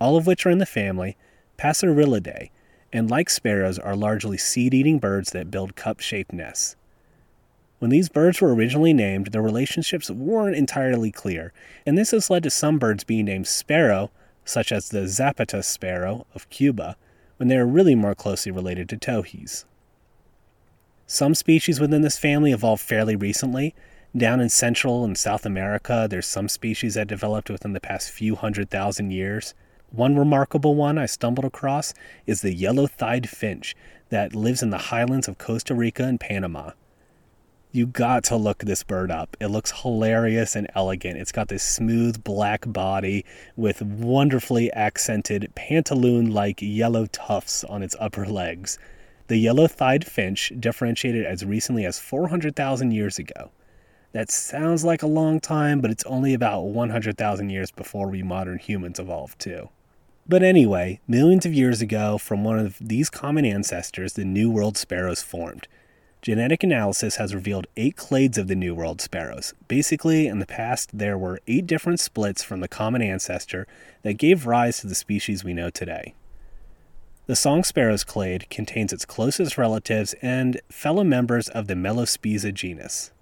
all 0.00 0.16
of 0.16 0.26
which 0.26 0.46
are 0.46 0.50
in 0.50 0.56
the 0.56 0.64
family 0.64 1.14
Passerellidae, 1.58 2.48
and 2.92 3.10
like 3.10 3.30
sparrows 3.30 3.78
are 3.78 3.96
largely 3.96 4.38
seed-eating 4.38 4.98
birds 4.98 5.30
that 5.30 5.50
build 5.50 5.76
cup-shaped 5.76 6.32
nests. 6.32 6.76
When 7.78 7.90
these 7.90 8.08
birds 8.08 8.40
were 8.40 8.54
originally 8.54 8.92
named, 8.92 9.28
their 9.28 9.42
relationships 9.42 10.10
weren't 10.10 10.56
entirely 10.56 11.12
clear, 11.12 11.52
and 11.86 11.96
this 11.96 12.10
has 12.10 12.30
led 12.30 12.42
to 12.42 12.50
some 12.50 12.78
birds 12.78 13.04
being 13.04 13.26
named 13.26 13.46
sparrow, 13.46 14.10
such 14.44 14.72
as 14.72 14.88
the 14.88 15.06
Zapata 15.06 15.62
sparrow 15.62 16.26
of 16.34 16.50
Cuba, 16.50 16.96
when 17.36 17.48
they 17.48 17.56
are 17.56 17.66
really 17.66 17.94
more 17.94 18.14
closely 18.14 18.50
related 18.50 18.88
to 18.88 18.96
towhees. 18.96 19.64
Some 21.06 21.34
species 21.34 21.78
within 21.78 22.02
this 22.02 22.18
family 22.18 22.52
evolved 22.52 22.82
fairly 22.82 23.14
recently, 23.14 23.74
down 24.16 24.40
in 24.40 24.48
Central 24.48 25.04
and 25.04 25.16
South 25.16 25.44
America, 25.44 26.06
there's 26.10 26.26
some 26.26 26.48
species 26.48 26.94
that 26.94 27.08
developed 27.08 27.50
within 27.50 27.74
the 27.74 27.80
past 27.80 28.10
few 28.10 28.36
hundred 28.36 28.70
thousand 28.70 29.10
years. 29.10 29.54
One 29.90 30.18
remarkable 30.18 30.74
one 30.74 30.98
I 30.98 31.06
stumbled 31.06 31.46
across 31.46 31.94
is 32.26 32.42
the 32.42 32.52
yellow 32.52 32.86
thighed 32.86 33.26
finch 33.26 33.74
that 34.10 34.34
lives 34.34 34.62
in 34.62 34.68
the 34.68 34.76
highlands 34.76 35.28
of 35.28 35.38
Costa 35.38 35.74
Rica 35.74 36.04
and 36.04 36.20
Panama. 36.20 36.72
You 37.72 37.86
got 37.86 38.22
to 38.24 38.36
look 38.36 38.58
this 38.58 38.82
bird 38.82 39.10
up. 39.10 39.34
It 39.40 39.46
looks 39.46 39.80
hilarious 39.80 40.54
and 40.54 40.70
elegant. 40.74 41.18
It's 41.18 41.32
got 41.32 41.48
this 41.48 41.62
smooth 41.62 42.22
black 42.22 42.70
body 42.70 43.24
with 43.56 43.80
wonderfully 43.80 44.70
accented 44.72 45.50
pantaloon 45.54 46.30
like 46.32 46.60
yellow 46.60 47.06
tufts 47.06 47.64
on 47.64 47.82
its 47.82 47.96
upper 47.98 48.26
legs. 48.26 48.78
The 49.28 49.38
yellow 49.38 49.66
thighed 49.66 50.06
finch 50.06 50.52
differentiated 50.60 51.24
as 51.24 51.46
recently 51.46 51.86
as 51.86 51.98
400,000 51.98 52.90
years 52.90 53.18
ago. 53.18 53.52
That 54.12 54.30
sounds 54.30 54.84
like 54.84 55.02
a 55.02 55.06
long 55.06 55.40
time, 55.40 55.80
but 55.80 55.90
it's 55.90 56.04
only 56.04 56.34
about 56.34 56.64
100,000 56.64 57.50
years 57.50 57.70
before 57.70 58.08
we 58.08 58.22
modern 58.22 58.58
humans 58.58 58.98
evolved, 58.98 59.38
too. 59.38 59.70
But 60.28 60.42
anyway, 60.42 61.00
millions 61.08 61.46
of 61.46 61.54
years 61.54 61.80
ago, 61.80 62.18
from 62.18 62.44
one 62.44 62.58
of 62.58 62.76
these 62.78 63.08
common 63.08 63.46
ancestors, 63.46 64.12
the 64.12 64.26
New 64.26 64.50
World 64.50 64.76
sparrows 64.76 65.22
formed. 65.22 65.66
Genetic 66.20 66.62
analysis 66.62 67.16
has 67.16 67.34
revealed 67.34 67.66
eight 67.78 67.96
clades 67.96 68.36
of 68.36 68.46
the 68.46 68.54
New 68.54 68.74
World 68.74 69.00
sparrows. 69.00 69.54
Basically, 69.68 70.26
in 70.26 70.38
the 70.38 70.46
past, 70.46 70.90
there 70.92 71.16
were 71.16 71.40
eight 71.46 71.66
different 71.66 71.98
splits 71.98 72.42
from 72.42 72.60
the 72.60 72.68
common 72.68 73.00
ancestor 73.00 73.66
that 74.02 74.18
gave 74.18 74.46
rise 74.46 74.80
to 74.80 74.86
the 74.86 74.94
species 74.94 75.44
we 75.44 75.54
know 75.54 75.70
today. 75.70 76.14
The 77.26 77.36
song 77.36 77.64
sparrow's 77.64 78.04
clade 78.04 78.50
contains 78.50 78.92
its 78.92 79.06
closest 79.06 79.56
relatives 79.56 80.14
and 80.20 80.60
fellow 80.68 81.04
members 81.04 81.48
of 81.48 81.68
the 81.68 81.74
Melospiza 81.74 82.52
genus. 82.52 83.12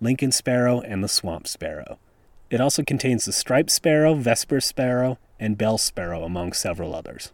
Lincoln 0.00 0.30
sparrow, 0.30 0.80
and 0.80 1.02
the 1.02 1.08
swamp 1.08 1.48
sparrow. 1.48 1.98
It 2.50 2.60
also 2.60 2.84
contains 2.84 3.24
the 3.24 3.32
striped 3.32 3.70
sparrow, 3.70 4.14
vesper 4.14 4.60
sparrow, 4.60 5.18
and 5.38 5.58
bell 5.58 5.78
sparrow, 5.78 6.24
among 6.24 6.52
several 6.52 6.94
others. 6.94 7.32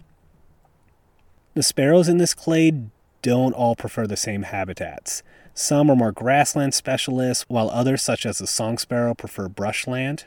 The 1.55 1.63
sparrows 1.63 2.09
in 2.09 2.17
this 2.19 2.35
clade 2.35 2.91
don't 3.21 3.55
all 3.55 3.77
prefer 3.77 4.07
the 4.07 4.17
same 4.17 4.43
habitats. 4.43 5.23
Some 5.55 5.91
are 5.91 5.97
more 5.97 6.13
grassland 6.13 6.75
specialists, 6.75 7.45
while 7.49 7.71
others, 7.71 8.03
such 8.03 8.25
as 8.25 8.39
the 8.39 8.47
song 8.47 8.79
sparrow, 8.79 9.15
prefer 9.15 9.49
brushland. 9.49 10.25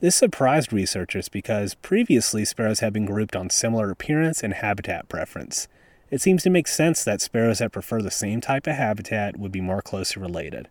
This 0.00 0.14
surprised 0.14 0.72
researchers 0.72 1.28
because 1.28 1.74
previously 1.74 2.44
sparrows 2.44 2.80
had 2.80 2.92
been 2.92 3.04
grouped 3.04 3.36
on 3.36 3.50
similar 3.50 3.90
appearance 3.90 4.42
and 4.42 4.54
habitat 4.54 5.08
preference. 5.08 5.68
It 6.10 6.20
seems 6.20 6.42
to 6.44 6.50
make 6.50 6.68
sense 6.68 7.04
that 7.04 7.20
sparrows 7.20 7.58
that 7.58 7.72
prefer 7.72 8.00
the 8.00 8.10
same 8.10 8.40
type 8.40 8.66
of 8.66 8.76
habitat 8.76 9.36
would 9.36 9.52
be 9.52 9.60
more 9.60 9.82
closely 9.82 10.22
related. 10.22 10.68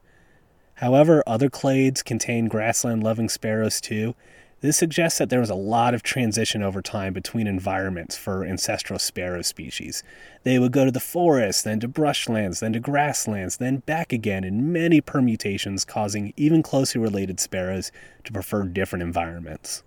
However, 0.75 1.23
other 1.27 1.49
clades 1.49 2.03
contain 2.03 2.47
grassland 2.47 3.03
loving 3.03 3.29
sparrows 3.29 3.81
too. 3.81 4.15
This 4.59 4.75
suggests 4.75 5.19
that 5.19 5.29
there 5.29 5.39
was 5.39 5.51
a 5.51 5.55
lot 5.55 5.93
of 5.93 6.01
transition 6.01 6.63
over 6.63 6.81
time 6.81 7.13
between 7.13 7.45
environments 7.45 8.17
for 8.17 8.43
ancestral 8.43 8.97
sparrow 8.97 9.43
species. 9.43 10.01
They 10.43 10.57
would 10.57 10.71
go 10.71 10.83
to 10.83 10.91
the 10.91 10.99
forest, 10.99 11.63
then 11.63 11.79
to 11.81 11.87
brushlands, 11.87 12.59
then 12.59 12.73
to 12.73 12.79
grasslands, 12.79 13.57
then 13.57 13.77
back 13.77 14.11
again 14.11 14.43
in 14.43 14.73
many 14.73 14.99
permutations, 14.99 15.85
causing 15.85 16.33
even 16.35 16.63
closely 16.63 16.99
related 16.99 17.39
sparrows 17.39 17.91
to 18.23 18.33
prefer 18.33 18.63
different 18.63 19.03
environments. 19.03 19.83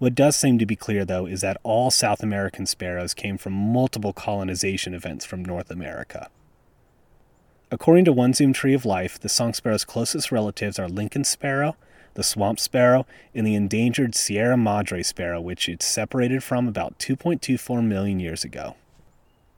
What 0.00 0.16
does 0.16 0.34
seem 0.34 0.58
to 0.58 0.66
be 0.66 0.76
clear, 0.76 1.04
though, 1.04 1.26
is 1.26 1.42
that 1.42 1.60
all 1.62 1.90
South 1.92 2.22
American 2.22 2.66
sparrows 2.66 3.14
came 3.14 3.38
from 3.38 3.52
multiple 3.52 4.12
colonization 4.12 4.92
events 4.92 5.24
from 5.24 5.44
North 5.44 5.70
America. 5.70 6.30
According 7.70 8.06
to 8.06 8.12
One 8.12 8.34
Zoom 8.34 8.52
Tree 8.52 8.74
of 8.74 8.84
Life, 8.84 9.20
the 9.20 9.28
song 9.28 9.54
sparrow's 9.54 9.84
closest 9.84 10.32
relatives 10.32 10.80
are 10.80 10.88
Lincoln 10.88 11.22
sparrow, 11.22 11.76
the 12.20 12.24
swamp 12.24 12.60
sparrow, 12.60 13.06
and 13.34 13.46
the 13.46 13.54
endangered 13.54 14.14
Sierra 14.14 14.54
Madre 14.54 15.02
sparrow, 15.02 15.40
which 15.40 15.70
it 15.70 15.82
separated 15.82 16.42
from 16.42 16.68
about 16.68 16.98
2.24 16.98 17.82
million 17.82 18.20
years 18.20 18.44
ago. 18.44 18.76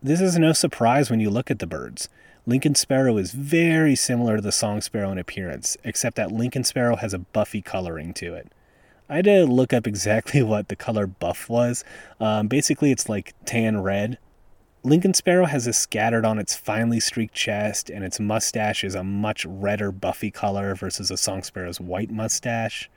This 0.01 0.21
is 0.21 0.39
no 0.39 0.53
surprise 0.53 1.11
when 1.11 1.19
you 1.19 1.29
look 1.29 1.51
at 1.51 1.59
the 1.59 1.67
birds. 1.67 2.09
Lincoln 2.47 2.77
sparrow 2.77 3.17
is 3.17 3.33
very 3.33 3.97
similar 3.97 4.37
to 4.37 4.43
the 4.43 4.53
song 4.53 4.81
sparrow 4.81 5.11
in 5.11 5.19
appearance, 5.19 5.77
except 5.83 6.15
that 6.15 6.31
Lincoln 6.31 6.63
sparrow 6.63 6.95
has 6.95 7.13
a 7.13 7.19
buffy 7.19 7.63
coloring 7.63 8.15
to 8.15 8.33
it. 8.33 8.53
I 9.09 9.17
had 9.17 9.25
to 9.25 9.45
look 9.45 9.73
up 9.73 9.89
exactly 9.89 10.41
what 10.45 10.69
the 10.69 10.77
color 10.77 11.09
buff 11.09 11.49
was. 11.49 11.83
Um, 12.21 12.47
basically, 12.47 12.93
it's 12.93 13.09
like 13.09 13.35
tan 13.45 13.83
red, 13.83 14.19
Lincoln 14.85 15.15
Sparrow 15.15 15.47
has 15.47 15.65
this 15.67 15.79
scattered 15.79 16.25
on 16.25 16.41
its 16.41 16.57
finely 16.57 16.99
streaked 16.99 17.35
chest, 17.35 17.89
and 17.89 18.03
its 18.05 18.19
mustache 18.19 18.83
is 18.83 18.97
a 18.97 19.05
much 19.05 19.47
redder, 19.47 19.93
buffy 19.93 20.33
color 20.33 20.75
versus 20.75 21.09
a 21.09 21.17
song 21.17 21.45
sparrow's 21.45 21.81
white 21.81 22.11
mustache. 22.11 22.91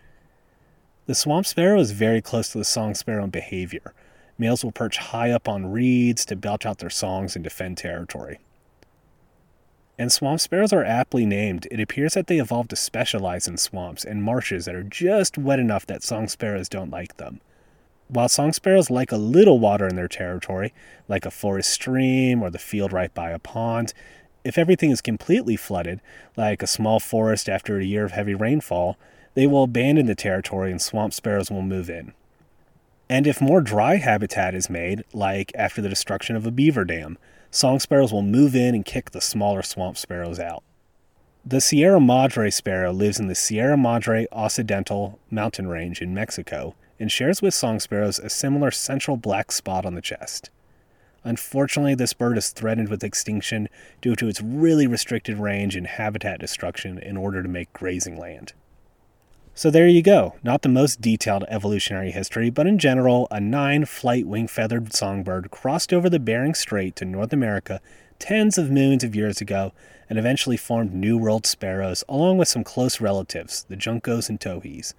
The 1.06 1.14
swamp 1.14 1.46
sparrow 1.46 1.80
is 1.80 1.92
very 1.92 2.24
close 2.24 2.50
to 2.50 2.58
the 2.58 2.64
song 2.64 2.96
sparrow 2.96 3.26
in 3.26 3.30
behavior. 3.30 3.94
Males 4.40 4.64
will 4.64 4.72
perch 4.72 4.98
high 4.98 5.30
up 5.30 5.48
on 5.48 5.72
reeds 5.72 6.26
to 6.26 6.36
belch 6.36 6.66
out 6.66 6.80
their 6.80 6.90
songs 6.90 7.36
and 7.36 7.44
defend 7.44 7.78
territory. 7.78 8.40
And 10.00 10.12
swamp 10.12 10.40
sparrows 10.40 10.74
are 10.74 10.84
aptly 10.84 11.24
named. 11.28 11.68
It 11.70 11.80
appears 11.80 12.16
that 12.16 12.26
they 12.26 12.40
evolved 12.40 12.72
to 12.72 12.76
specialize 12.76 13.48
in 13.48 13.58
swamps 13.58 14.04
and 14.04 14.24
marshes 14.24 14.66
that 14.66 14.74
are 14.74 14.82
just 14.82 15.38
wet 15.38 15.60
enough 15.60 15.86
that 15.86 16.02
song 16.02 16.30
sparrows 16.30 16.68
don't 16.68 16.90
like 16.90 17.18
them. 17.18 17.42
While 18.08 18.30
song 18.30 18.54
sparrows 18.54 18.92
like 18.92 19.12
a 19.12 19.18
little 19.18 19.60
water 19.60 19.88
in 19.88 19.96
their 19.96 20.08
territory, 20.08 20.74
like 21.08 21.26
a 21.26 21.32
forest 21.32 21.72
stream 21.72 22.44
or 22.44 22.52
the 22.52 22.60
field 22.60 22.94
right 22.94 23.14
by 23.14 23.32
a 23.32 23.40
pond, 23.40 23.94
if 24.44 24.60
everything 24.60 24.92
is 24.92 25.02
completely 25.02 25.56
flooded, 25.56 26.02
like 26.38 26.62
a 26.62 26.68
small 26.68 27.00
forest 27.00 27.50
after 27.50 27.80
a 27.80 27.84
year 27.84 28.06
of 28.06 28.12
heavy 28.12 28.36
rainfall, 28.36 28.96
they 29.34 29.48
will 29.48 29.64
abandon 29.64 30.06
the 30.06 30.14
territory 30.14 30.70
and 30.70 30.82
swamp 30.82 31.14
sparrows 31.14 31.50
will 31.50 31.64
move 31.64 31.90
in. 31.90 32.14
And 33.10 33.26
if 33.26 33.42
more 33.42 33.60
dry 33.62 33.96
habitat 33.96 34.54
is 34.54 34.70
made, 34.70 35.04
like 35.12 35.52
after 35.56 35.82
the 35.82 35.90
destruction 35.90 36.36
of 36.36 36.46
a 36.46 36.52
beaver 36.52 36.86
dam, 36.86 37.18
song 37.50 37.80
sparrows 37.80 38.14
will 38.14 38.22
move 38.22 38.56
in 38.56 38.76
and 38.76 38.86
kick 38.86 39.12
the 39.12 39.22
smaller 39.22 39.64
swamp 39.64 39.98
sparrows 39.98 40.40
out. 40.40 40.64
The 41.44 41.62
Sierra 41.62 42.00
Madre 42.00 42.50
sparrow 42.50 42.92
lives 42.92 43.20
in 43.20 43.28
the 43.28 43.36
Sierra 43.36 43.78
Madre 43.78 44.28
Occidental 44.32 45.20
mountain 45.30 45.68
range 45.68 46.02
in 46.02 46.14
Mexico 46.14 46.76
and 47.00 47.12
shares 47.12 47.42
with 47.42 47.54
song 47.54 47.80
sparrows 47.80 48.20
a 48.20 48.30
similar 48.30 48.72
central 48.72 49.18
black 49.18 49.52
spot 49.52 49.86
on 49.86 49.96
the 49.96 50.02
chest. 50.02 50.50
Unfortunately, 51.24 51.96
this 51.96 52.14
bird 52.14 52.38
is 52.38 52.52
threatened 52.52 52.90
with 52.90 53.04
extinction 53.04 53.68
due 54.00 54.16
to 54.16 54.28
its 54.28 54.42
really 54.42 54.86
restricted 54.86 55.40
range 55.40 55.76
and 55.76 55.88
habitat 55.88 56.40
destruction 56.40 57.00
in 57.00 57.18
order 57.18 57.42
to 57.42 57.50
make 57.50 57.74
grazing 57.74 58.18
land. 58.18 58.54
So 59.58 59.72
there 59.72 59.88
you 59.88 60.04
go. 60.04 60.36
Not 60.44 60.62
the 60.62 60.70
most 60.70 61.02
detailed 61.02 61.46
evolutionary 61.48 62.12
history, 62.12 62.50
but 62.50 62.68
in 62.68 62.78
general, 62.78 63.28
a 63.32 63.40
nine 63.40 63.86
flight 63.86 64.28
wing 64.28 64.48
feathered 64.48 64.94
songbird 64.94 65.50
crossed 65.50 65.94
over 65.94 66.10
the 66.10 66.20
Bering 66.20 66.54
Strait 66.54 66.96
to 66.98 67.06
North 67.06 67.32
America 67.34 67.82
tens 68.20 68.58
of 68.58 68.70
millions 68.70 69.04
of 69.04 69.16
years 69.16 69.42
ago 69.42 69.72
and 70.10 70.20
eventually 70.20 70.58
formed 70.58 70.94
New 70.94 71.18
World 71.18 71.46
sparrows 71.46 72.04
along 72.08 72.38
with 72.38 72.50
some 72.50 72.64
close 72.64 73.02
relatives, 73.02 73.66
the 73.70 73.78
juncos 73.78 74.30
and 74.30 74.40
towhees. 74.40 74.94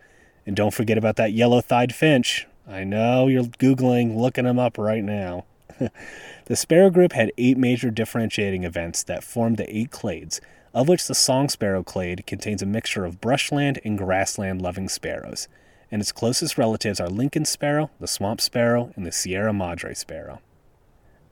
And 0.47 0.57
don't 0.57 0.75
forget 0.75 0.97
about 0.97 1.17
that 1.17 1.33
yellow 1.33 1.61
thighed 1.61 1.95
finch. 1.95 2.47
I 2.69 2.85
know 2.85 3.27
you're 3.27 3.45
Googling, 3.45 4.17
looking 4.17 4.45
them 4.45 4.59
up 4.59 4.79
right 4.79 5.05
now. 5.05 5.45
the 6.47 6.57
sparrow 6.57 6.91
group 6.91 7.13
had 7.13 7.33
eight 7.37 7.59
major 7.59 7.91
differentiating 7.91 8.65
events 8.65 9.03
that 9.05 9.25
formed 9.25 9.57
the 9.57 9.77
eight 9.77 9.91
clades 9.91 10.41
of 10.77 10.89
which 10.89 11.07
the 11.07 11.15
song 11.15 11.49
sparrow 11.49 11.83
clade 11.83 12.27
contains 12.27 12.61
a 12.61 12.67
mixture 12.67 13.07
of 13.07 13.19
brushland 13.19 13.81
and 13.83 13.97
grassland 13.97 14.61
loving 14.61 14.91
sparrows, 14.91 15.49
and 15.91 16.03
its 16.03 16.13
closest 16.13 16.59
relatives 16.59 17.01
are 17.01 17.09
Lincoln 17.09 17.47
sparrow, 17.47 17.91
the 17.99 18.07
swamp 18.07 18.43
sparrow, 18.43 18.93
and 18.95 19.07
the 19.07 19.11
Sierra 19.11 19.55
Madre 19.55 19.95
sparrow. 19.95 20.43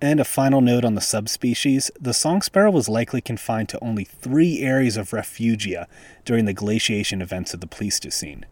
And 0.00 0.18
a 0.18 0.24
final 0.24 0.62
note 0.62 0.82
on 0.82 0.94
the 0.94 1.02
subspecies 1.02 1.90
the 2.00 2.14
song 2.14 2.40
sparrow 2.40 2.70
was 2.70 2.88
likely 2.88 3.20
confined 3.20 3.68
to 3.68 3.84
only 3.84 4.04
three 4.04 4.60
areas 4.60 4.96
of 4.96 5.10
refugia 5.10 5.88
during 6.24 6.46
the 6.46 6.54
glaciation 6.54 7.20
events 7.20 7.52
of 7.52 7.60
the 7.60 7.66
Pleistocene. 7.66 8.46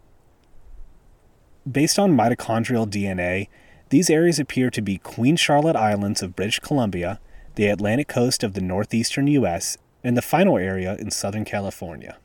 Based 1.69 1.97
on 1.97 2.17
mitochondrial 2.17 2.89
DNA, 2.89 3.47
these 3.89 4.09
areas 4.09 4.37
appear 4.37 4.69
to 4.69 4.81
be 4.81 4.97
Queen 4.97 5.37
Charlotte 5.37 5.77
Islands 5.77 6.21
of 6.21 6.35
British 6.35 6.59
Columbia, 6.59 7.19
the 7.55 7.67
Atlantic 7.67 8.07
coast 8.07 8.43
of 8.43 8.53
the 8.53 8.61
northeastern 8.61 9.27
U.S., 9.27 9.77
and 10.03 10.17
the 10.17 10.21
final 10.21 10.57
area 10.57 10.97
in 10.97 11.09
Southern 11.09 11.45
California. 11.45 12.17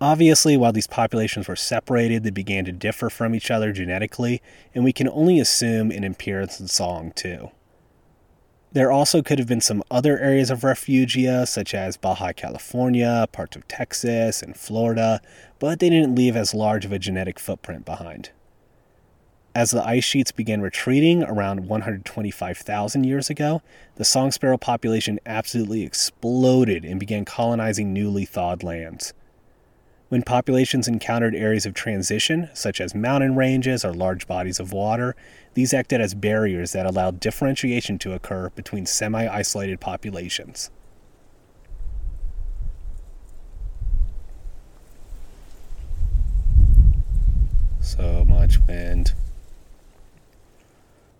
Obviously, 0.00 0.56
while 0.56 0.72
these 0.72 0.86
populations 0.88 1.46
were 1.46 1.54
separated, 1.54 2.24
they 2.24 2.30
began 2.30 2.64
to 2.64 2.72
differ 2.72 3.08
from 3.10 3.34
each 3.34 3.50
other 3.50 3.72
genetically, 3.72 4.42
and 4.74 4.82
we 4.82 4.92
can 4.92 5.08
only 5.08 5.38
assume 5.38 5.92
an 5.92 6.02
appearance 6.02 6.58
in 6.58 6.66
song 6.66 7.12
too. 7.14 7.50
There 8.72 8.92
also 8.92 9.22
could 9.22 9.38
have 9.38 9.48
been 9.48 9.62
some 9.62 9.82
other 9.90 10.18
areas 10.18 10.50
of 10.50 10.60
refugia, 10.60 11.48
such 11.48 11.72
as 11.72 11.96
Baja 11.96 12.32
California, 12.32 13.26
parts 13.32 13.56
of 13.56 13.66
Texas, 13.66 14.42
and 14.42 14.54
Florida, 14.54 15.22
but 15.58 15.80
they 15.80 15.88
didn't 15.88 16.14
leave 16.14 16.36
as 16.36 16.52
large 16.52 16.84
of 16.84 16.92
a 16.92 16.98
genetic 16.98 17.38
footprint 17.38 17.86
behind. 17.86 18.30
As 19.54 19.70
the 19.70 19.84
ice 19.84 20.04
sheets 20.04 20.32
began 20.32 20.60
retreating 20.60 21.22
around 21.24 21.66
125,000 21.66 23.04
years 23.04 23.30
ago, 23.30 23.62
the 23.96 24.04
song 24.04 24.30
sparrow 24.30 24.58
population 24.58 25.18
absolutely 25.24 25.82
exploded 25.82 26.84
and 26.84 27.00
began 27.00 27.24
colonizing 27.24 27.92
newly 27.94 28.26
thawed 28.26 28.62
lands. 28.62 29.14
When 30.08 30.22
populations 30.22 30.88
encountered 30.88 31.34
areas 31.34 31.66
of 31.66 31.74
transition, 31.74 32.48
such 32.54 32.80
as 32.80 32.94
mountain 32.94 33.36
ranges 33.36 33.84
or 33.84 33.92
large 33.92 34.26
bodies 34.26 34.58
of 34.58 34.72
water, 34.72 35.14
these 35.52 35.74
acted 35.74 36.00
as 36.00 36.14
barriers 36.14 36.72
that 36.72 36.86
allowed 36.86 37.20
differentiation 37.20 37.98
to 37.98 38.14
occur 38.14 38.48
between 38.50 38.86
semi 38.86 39.26
isolated 39.26 39.80
populations. 39.80 40.70
So 47.80 48.24
much 48.24 48.58
wind. 48.66 49.12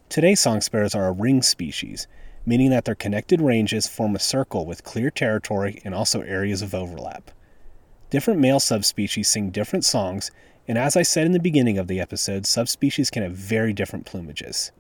Today's 0.09 0.41
song 0.41 0.63
sparrows 0.63 0.95
are 0.95 1.09
a 1.09 1.13
ring 1.13 1.43
species, 1.43 2.07
meaning 2.47 2.71
that 2.71 2.87
their 2.87 2.95
connected 2.95 3.43
ranges 3.43 3.87
form 3.87 4.17
a 4.17 4.19
circle 4.19 4.65
with 4.65 4.83
clear 4.83 5.11
territory 5.11 5.83
and 5.85 5.95
also 5.95 6.23
areas 6.23 6.63
of 6.63 6.75
overlap. 6.75 7.31
Different 8.11 8.41
male 8.41 8.59
subspecies 8.59 9.29
sing 9.29 9.51
different 9.51 9.85
songs, 9.85 10.31
and 10.67 10.79
as 10.79 10.97
I 10.97 11.03
said 11.03 11.27
in 11.27 11.33
the 11.33 11.39
beginning 11.39 11.77
of 11.77 11.89
the 11.89 12.01
episode, 12.01 12.47
subspecies 12.47 13.11
can 13.11 13.23
have 13.23 13.33
very 13.35 13.75
different 13.75 14.07
plumages. 14.07 14.71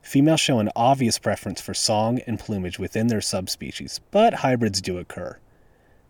Females 0.00 0.40
show 0.40 0.58
an 0.58 0.70
obvious 0.74 1.18
preference 1.18 1.60
for 1.60 1.74
song 1.74 2.20
and 2.26 2.40
plumage 2.40 2.78
within 2.78 3.08
their 3.08 3.20
subspecies, 3.20 4.00
but 4.10 4.34
hybrids 4.34 4.80
do 4.80 4.96
occur. 4.96 5.38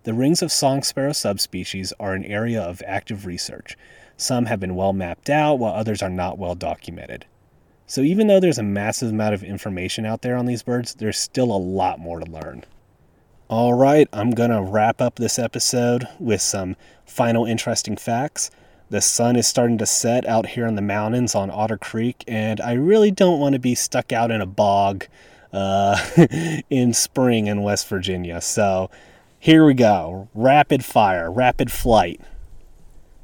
The 0.05 0.15
rings 0.15 0.41
of 0.41 0.53
song 0.53 0.85
sparrow 0.85 1.13
subspecies 1.13 1.93
are 1.99 2.15
an 2.15 2.25
area 2.25 2.63
of 2.63 2.81
active 2.87 3.27
research. 3.27 3.77
Some 4.17 4.47
have 4.47 4.61
been 4.61 4.77
well 4.77 4.93
mapped 4.93 5.31
out, 5.31 5.59
while 5.59 5.75
others 5.75 6.01
are 6.01 6.11
not 6.11 6.39
well 6.39 6.55
documented. 6.55 7.27
So 7.87 8.03
even 8.03 8.29
though 8.29 8.41
there's 8.41 8.59
a 8.59 8.63
massive 8.63 9.11
amount 9.11 9.35
of 9.35 9.43
information 9.43 10.07
out 10.07 10.23
there 10.23 10.37
on 10.37 10.47
these 10.47 10.63
birds, 10.63 10.95
there's 10.95 11.19
still 11.19 11.51
a 11.51 11.59
lot 11.59 11.99
more 11.99 12.21
to 12.21 12.31
learn. 12.31 12.65
All 13.53 13.75
right, 13.75 14.09
I'm 14.15 14.31
going 14.31 14.49
to 14.49 14.63
wrap 14.63 15.03
up 15.03 15.17
this 15.17 15.39
episode 15.39 16.09
with 16.19 16.41
some 16.41 16.75
final 17.05 17.45
interesting 17.45 17.99
facts. 17.99 18.51
The 18.89 19.03
sun 19.03 19.37
is 19.37 19.47
starting 19.47 19.77
to 19.77 19.85
set 19.85 20.27
out 20.27 20.47
here 20.47 20.67
in 20.67 20.75
the 20.75 20.81
mountains 20.81 21.35
on 21.35 21.51
Otter 21.51 21.77
Creek, 21.77 22.25
and 22.27 22.63
I 22.63 22.73
really 22.73 23.11
don't 23.11 23.39
want 23.39 23.53
to 23.53 23.59
be 23.59 23.75
stuck 23.75 24.11
out 24.11 24.31
in 24.31 24.41
a 24.41 24.47
bog 24.47 25.05
uh, 25.53 26.03
in 26.71 26.95
spring 26.95 27.47
in 27.47 27.63
West 27.63 27.87
Virginia. 27.89 28.41
So 28.41 28.91
here 29.39 29.67
we 29.67 29.75
go 29.75 30.31
rapid 30.33 30.83
fire, 30.83 31.31
rapid 31.31 31.71
flight. 31.71 32.23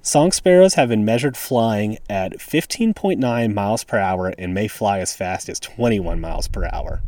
Song 0.02 0.30
sparrows 0.30 0.74
have 0.74 0.90
been 0.90 1.06
measured 1.06 1.38
flying 1.38 1.96
at 2.10 2.32
15.9 2.32 3.54
miles 3.54 3.82
per 3.82 3.96
hour 3.96 4.34
and 4.36 4.52
may 4.52 4.68
fly 4.68 4.98
as 4.98 5.16
fast 5.16 5.48
as 5.48 5.58
21 5.58 6.20
miles 6.20 6.48
per 6.48 6.68
hour. 6.70 7.00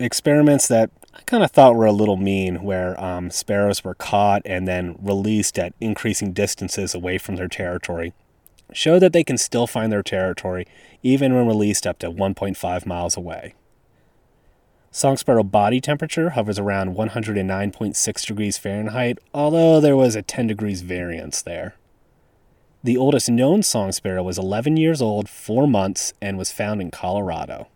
Experiments 0.00 0.66
that 0.68 0.90
I 1.14 1.20
kind 1.22 1.44
of 1.44 1.52
thought 1.52 1.76
were 1.76 1.86
a 1.86 1.92
little 1.92 2.16
mean, 2.16 2.64
where 2.64 3.00
um, 3.02 3.30
sparrows 3.30 3.84
were 3.84 3.94
caught 3.94 4.42
and 4.44 4.66
then 4.66 4.96
released 5.00 5.58
at 5.58 5.72
increasing 5.80 6.32
distances 6.32 6.94
away 6.94 7.18
from 7.18 7.36
their 7.36 7.46
territory, 7.46 8.12
show 8.72 8.98
that 8.98 9.12
they 9.12 9.22
can 9.22 9.38
still 9.38 9.68
find 9.68 9.92
their 9.92 10.02
territory 10.02 10.66
even 11.04 11.34
when 11.34 11.46
released 11.46 11.86
up 11.86 11.98
to 12.00 12.10
1.5 12.10 12.86
miles 12.86 13.16
away. 13.16 13.54
Song 14.90 15.16
sparrow 15.16 15.44
body 15.44 15.80
temperature 15.80 16.30
hovers 16.30 16.58
around 16.58 16.96
109.6 16.96 18.26
degrees 18.26 18.58
Fahrenheit, 18.58 19.18
although 19.32 19.80
there 19.80 19.96
was 19.96 20.16
a 20.16 20.22
10 20.22 20.48
degrees 20.48 20.82
variance 20.82 21.42
there. 21.42 21.74
The 22.82 22.96
oldest 22.96 23.28
known 23.30 23.62
song 23.62 23.92
sparrow 23.92 24.22
was 24.22 24.38
11 24.38 24.76
years 24.76 25.00
old, 25.00 25.28
4 25.28 25.66
months, 25.66 26.12
and 26.20 26.36
was 26.36 26.52
found 26.52 26.80
in 26.80 26.90
Colorado. 26.90 27.68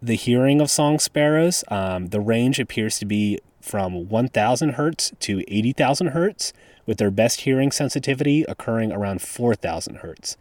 The 0.00 0.14
hearing 0.14 0.60
of 0.60 0.70
song 0.70 1.00
sparrows, 1.00 1.64
um, 1.68 2.08
the 2.08 2.20
range 2.20 2.60
appears 2.60 3.00
to 3.00 3.04
be 3.04 3.40
from 3.60 4.08
1000 4.08 4.70
hertz 4.70 5.12
to 5.18 5.42
80,000 5.48 6.08
hertz, 6.08 6.52
with 6.86 6.98
their 6.98 7.10
best 7.10 7.40
hearing 7.40 7.72
sensitivity 7.72 8.44
occurring 8.44 8.92
around 8.92 9.20
4000 9.20 9.96
hertz. 9.96 10.36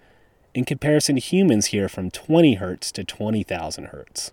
In 0.54 0.64
comparison, 0.64 1.18
humans 1.18 1.68
hear 1.68 1.90
from 1.90 2.12
20 2.12 2.56
hertz 2.56 2.92
to 2.92 3.04
20,000 3.04 3.86
hertz. 3.86 4.32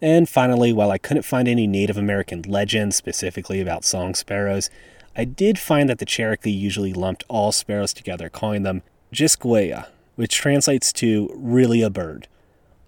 And 0.00 0.28
finally, 0.28 0.72
while 0.72 0.92
I 0.92 0.98
couldn't 0.98 1.24
find 1.24 1.48
any 1.48 1.66
Native 1.66 1.96
American 1.96 2.42
legends 2.42 2.94
specifically 2.94 3.60
about 3.60 3.84
song 3.84 4.14
sparrows, 4.14 4.70
I 5.16 5.24
did 5.24 5.58
find 5.58 5.88
that 5.88 5.98
the 5.98 6.06
Cherokee 6.06 6.50
usually 6.50 6.92
lumped 6.92 7.24
all 7.28 7.50
sparrows 7.50 7.92
together, 7.92 8.28
calling 8.28 8.62
them 8.62 8.82
Jisqueya, 9.12 9.88
which 10.14 10.36
translates 10.36 10.92
to 10.94 11.28
really 11.34 11.82
a 11.82 11.90
bird. 11.90 12.28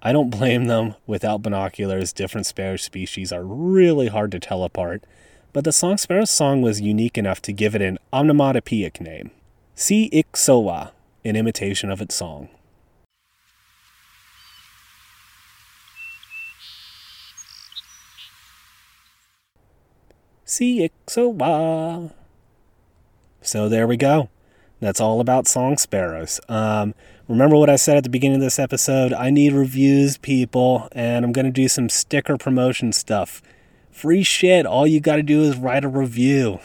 I 0.02 0.12
don't 0.12 0.30
blame 0.30 0.66
them. 0.66 0.94
Without 1.06 1.42
binoculars, 1.42 2.12
different 2.12 2.46
sparrow 2.46 2.76
species 2.76 3.32
are 3.32 3.44
really 3.44 4.08
hard 4.08 4.30
to 4.32 4.38
tell 4.38 4.62
apart, 4.62 5.04
but 5.52 5.64
the 5.64 5.72
song 5.72 5.96
sparrow's 5.96 6.30
song 6.30 6.62
was 6.62 6.80
unique 6.80 7.18
enough 7.18 7.40
to 7.42 7.52
give 7.52 7.74
it 7.74 7.82
an 7.82 7.98
onomatopoeic 8.12 9.00
name. 9.00 9.30
Si 9.74 10.08
Iksowa, 10.10 10.92
in 11.24 11.34
imitation 11.34 11.90
of 11.90 12.00
its 12.00 12.14
song. 12.14 12.48
CXOY. 20.46 22.12
So 23.42 23.68
there 23.68 23.86
we 23.86 23.96
go. 23.96 24.28
That's 24.80 25.00
all 25.00 25.20
about 25.20 25.48
song 25.48 25.76
sparrows. 25.76 26.40
Um, 26.48 26.94
remember 27.28 27.56
what 27.56 27.70
I 27.70 27.76
said 27.76 27.96
at 27.96 28.04
the 28.04 28.10
beginning 28.10 28.36
of 28.36 28.42
this 28.42 28.58
episode? 28.58 29.12
I 29.12 29.30
need 29.30 29.52
reviews, 29.52 30.18
people, 30.18 30.88
and 30.92 31.24
I'm 31.24 31.32
going 31.32 31.46
to 31.46 31.52
do 31.52 31.68
some 31.68 31.88
sticker 31.88 32.36
promotion 32.36 32.92
stuff 32.92 33.42
Free 33.96 34.24
shit. 34.24 34.66
All 34.66 34.86
you 34.86 35.00
got 35.00 35.16
to 35.16 35.22
do 35.22 35.40
is 35.40 35.56
write 35.56 35.82
a 35.82 35.88
review. 35.88 36.58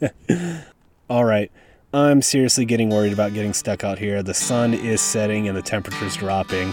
All 1.10 1.24
right. 1.24 1.50
I'm 1.92 2.22
seriously 2.22 2.66
getting 2.66 2.90
worried 2.90 3.12
about 3.12 3.34
getting 3.34 3.52
stuck 3.52 3.82
out 3.82 3.98
here. 3.98 4.22
The 4.22 4.32
sun 4.32 4.74
is 4.74 5.00
setting 5.00 5.48
and 5.48 5.56
the 5.56 5.62
temperature's 5.62 6.16
dropping. 6.16 6.72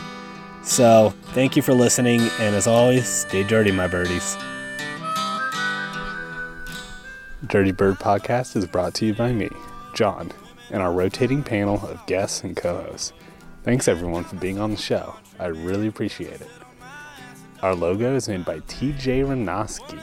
So, 0.61 1.11
thank 1.29 1.55
you 1.55 1.63
for 1.63 1.73
listening, 1.73 2.21
and 2.39 2.55
as 2.55 2.67
always, 2.67 3.07
stay 3.07 3.41
dirty, 3.41 3.71
my 3.71 3.88
birdies. 3.88 4.38
Dirty 7.47 7.71
Bird 7.71 7.95
Podcast 7.95 8.55
is 8.55 8.67
brought 8.67 8.93
to 8.95 9.07
you 9.07 9.15
by 9.15 9.31
me, 9.31 9.49
John, 9.95 10.31
and 10.69 10.83
our 10.83 10.93
rotating 10.93 11.41
panel 11.41 11.83
of 11.83 12.05
guests 12.05 12.43
and 12.43 12.55
co 12.55 12.83
hosts. 12.83 13.11
Thanks 13.66 13.88
everyone 13.88 14.24
for 14.24 14.36
being 14.36 14.59
on 14.59 14.70
the 14.70 14.78
show. 14.78 15.16
I 15.39 15.47
really 15.47 15.88
appreciate 15.88 16.39
it. 16.39 16.51
Our 17.63 17.74
logo 17.74 18.13
is 18.16 18.30
made 18.30 18.45
by 18.45 18.59
TJ 18.59 19.26
Rinoski, 19.26 19.99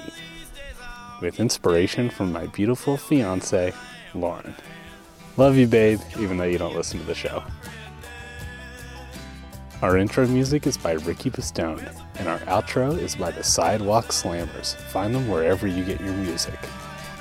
with 1.20 1.38
inspiration 1.38 2.10
from 2.10 2.32
my 2.32 2.48
beautiful 2.48 2.96
fiance, 2.96 3.72
Lauren. 4.14 4.56
Love 5.36 5.56
you, 5.56 5.68
babe, 5.68 6.00
even 6.18 6.38
though 6.38 6.44
you 6.44 6.58
don't 6.58 6.74
listen 6.74 6.98
to 6.98 7.06
the 7.06 7.14
show. 7.14 7.40
Our 9.80 9.96
intro 9.96 10.26
music 10.26 10.66
is 10.66 10.76
by 10.76 10.94
Ricky 10.94 11.30
Pistone, 11.30 11.88
and 12.18 12.26
our 12.26 12.40
outro 12.40 12.98
is 12.98 13.14
by 13.14 13.30
the 13.30 13.44
Sidewalk 13.44 14.06
Slammers. 14.06 14.74
Find 14.90 15.14
them 15.14 15.28
wherever 15.28 15.68
you 15.68 15.84
get 15.84 16.00
your 16.00 16.14
music. 16.14 16.58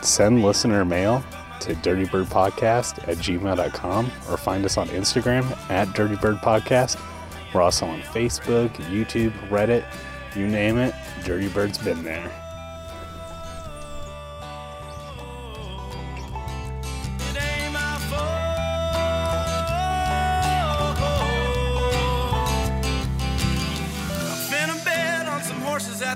Send 0.01 0.43
listener 0.43 0.85
mail 0.85 1.23
to 1.61 1.75
dirtybirdpodcast 1.75 3.07
at 3.07 3.17
gmail.com 3.17 4.05
or 4.29 4.37
find 4.37 4.65
us 4.65 4.77
on 4.77 4.87
Instagram 4.89 5.45
at 5.69 5.87
dirtybirdpodcast. 5.89 6.99
We're 7.53 7.61
also 7.61 7.85
on 7.85 8.01
Facebook, 8.01 8.69
YouTube, 8.89 9.31
Reddit, 9.49 9.85
you 10.35 10.47
name 10.47 10.77
it, 10.77 10.93
Dirty 11.23 11.49
Bird's 11.49 11.77
been 11.77 12.03
there. 12.03 12.31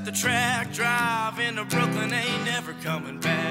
The 0.04 0.12
track. 0.12 0.72
Driving 0.72 1.56
to 1.56 1.66
Brooklyn 1.66 2.14
ain't 2.14 2.46
never 2.46 2.74
coming 2.74 3.20
back. 3.20 3.45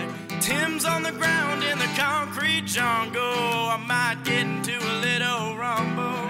Tim's 0.65 0.87
on 0.87 1.03
the 1.03 1.13
ground 1.13 1.63
in 1.63 1.79
the 1.79 1.91
concrete 1.95 2.65
jungle. 2.65 3.21
I 3.21 3.77
might 3.77 4.25
get 4.25 4.47
into 4.47 4.79
a 4.79 4.95
little 5.03 5.59
rumble. 5.59 6.24